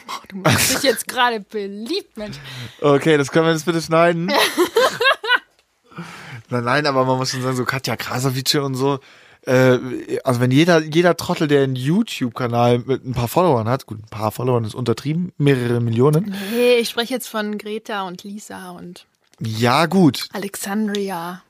Oh, 0.08 0.26
du 0.28 0.36
machst 0.36 0.74
dich 0.74 0.82
jetzt 0.82 1.08
gerade 1.08 1.40
beliebt, 1.40 2.18
Mensch. 2.18 2.36
Okay, 2.82 3.16
das 3.16 3.30
können 3.30 3.46
wir 3.46 3.52
jetzt 3.52 3.64
bitte 3.64 3.80
schneiden. 3.80 4.26
nein, 6.50 6.64
nein, 6.64 6.86
aber 6.86 7.06
man 7.06 7.16
muss 7.16 7.30
schon 7.30 7.40
sagen, 7.40 7.56
so 7.56 7.64
Katja 7.64 7.96
Krasavice 7.96 8.56
und 8.56 8.74
so. 8.74 9.00
Äh, 9.46 9.78
also 10.24 10.40
wenn 10.40 10.50
jeder, 10.50 10.82
jeder 10.82 11.16
Trottel, 11.16 11.48
der 11.48 11.62
einen 11.62 11.76
YouTube-Kanal 11.76 12.80
mit 12.80 13.06
ein 13.06 13.14
paar 13.14 13.28
Followern 13.28 13.70
hat, 13.70 13.86
gut, 13.86 14.00
ein 14.00 14.10
paar 14.10 14.32
Followern 14.32 14.64
ist 14.64 14.74
untertrieben, 14.74 15.32
mehrere 15.38 15.80
Millionen. 15.80 16.36
Nee, 16.52 16.74
ich 16.74 16.90
spreche 16.90 17.14
jetzt 17.14 17.28
von 17.28 17.56
Greta 17.56 18.06
und 18.06 18.22
Lisa 18.22 18.72
und 18.72 19.06
ja, 19.44 19.86
gut. 19.86 20.28
Alexandria. 20.32 21.42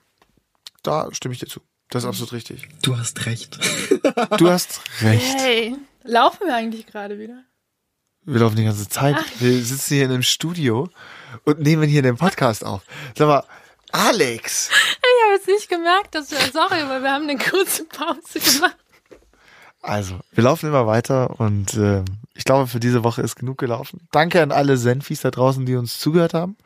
Da 0.83 1.09
stimme 1.13 1.35
ich 1.35 1.41
dir 1.41 1.47
zu. 1.47 1.61
Das 1.91 2.05
ist 2.05 2.09
absolut 2.09 2.33
richtig. 2.33 2.69
Du 2.83 2.97
hast 2.97 3.27
recht. 3.27 3.59
Du 4.39 4.49
hast 4.49 4.81
recht. 5.03 5.39
Hey, 5.39 5.77
laufen 6.05 6.47
wir 6.47 6.57
eigentlich 6.57 6.87
gerade 6.87 7.19
wieder? 7.19 7.45
Wir 8.25 8.41
laufen 8.41 8.57
die 8.57 8.65
ganze 8.65 8.89
Zeit. 8.89 9.17
Ach. 9.19 9.27
Wir 9.41 9.63
sitzen 9.63 9.95
hier 9.95 10.05
in 10.05 10.13
einem 10.13 10.23
Studio 10.23 10.89
und 11.45 11.61
nehmen 11.61 11.89
hier 11.89 12.03
den 12.03 12.17
Podcast 12.17 12.65
auf. 12.65 12.83
Sag 13.17 13.29
mal, 13.29 13.45
Alex. 13.91 14.71
Ich 14.71 15.25
habe 15.25 15.35
jetzt 15.35 15.47
nicht 15.49 15.69
gemerkt, 15.69 16.15
dass 16.15 16.31
wir, 16.31 16.39
sorry, 16.53 16.81
aber 16.81 17.03
wir 17.03 17.13
haben 17.13 17.29
eine 17.29 17.39
kurze 17.39 17.85
Pause 17.85 18.41
gemacht. 18.41 18.77
Also, 19.83 20.19
wir 20.31 20.45
laufen 20.45 20.69
immer 20.69 20.87
weiter 20.87 21.41
und 21.41 21.75
äh, 21.75 22.05
ich 22.35 22.45
glaube, 22.45 22.69
für 22.69 22.81
diese 22.81 23.05
Woche 23.05 23.21
ist 23.23 23.37
genug 23.37 23.59
gelaufen. 23.59 24.09
Danke 24.13 24.41
an 24.43 24.53
alle 24.53 24.77
Senfis 24.77 25.21
da 25.21 25.31
draußen, 25.31 25.67
die 25.67 25.75
uns 25.75 25.99
zugehört 25.99 26.35
haben. 26.35 26.57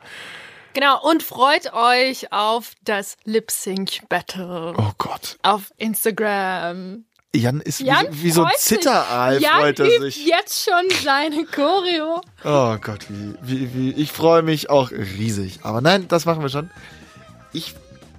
Genau, 0.77 1.01
und 1.01 1.23
freut 1.23 1.73
euch 1.73 2.31
auf 2.31 2.73
das 2.83 3.17
Lip 3.23 3.49
Sync 3.49 4.07
Battle. 4.09 4.75
Oh 4.77 4.91
Gott. 4.99 5.39
Auf 5.41 5.73
Instagram. 5.77 7.03
Jan 7.35 7.61
ist 7.61 7.79
Jan 7.79 8.05
wie, 8.11 8.25
wie 8.25 8.29
so 8.29 8.43
ein 8.43 8.51
Zitteraal, 8.59 9.41
Jan 9.41 9.59
freut 9.59 9.79
er 9.79 10.01
sich. 10.01 10.23
jetzt 10.23 10.63
schon 10.63 10.87
seine 11.03 11.45
Choreo. 11.45 12.21
Oh 12.43 12.77
Gott, 12.79 13.07
wie, 13.09 13.33
wie, 13.41 13.73
wie. 13.73 13.91
Ich 13.93 14.11
freue 14.11 14.43
mich 14.43 14.69
auch 14.69 14.91
riesig. 14.91 15.61
Aber 15.63 15.81
nein, 15.81 16.07
das 16.09 16.25
machen 16.25 16.43
wir 16.43 16.49
schon. 16.49 16.69
Ich 17.53 17.73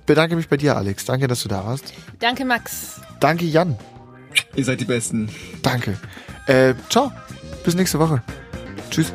bedanke 0.04 0.34
mich 0.34 0.48
bei 0.48 0.56
dir, 0.56 0.76
Alex. 0.76 1.04
Danke, 1.04 1.28
dass 1.28 1.44
du 1.44 1.48
da 1.48 1.64
warst. 1.64 1.92
Danke, 2.18 2.44
Max. 2.44 3.00
Danke, 3.20 3.44
Jan. 3.44 3.78
Ihr 4.56 4.64
seid 4.64 4.80
die 4.80 4.84
Besten. 4.84 5.32
Danke. 5.62 5.96
Äh, 6.48 6.74
ciao. 6.88 7.12
Bis 7.62 7.76
nächste 7.76 8.00
Woche. 8.00 8.20
Tschüss. 8.90 9.12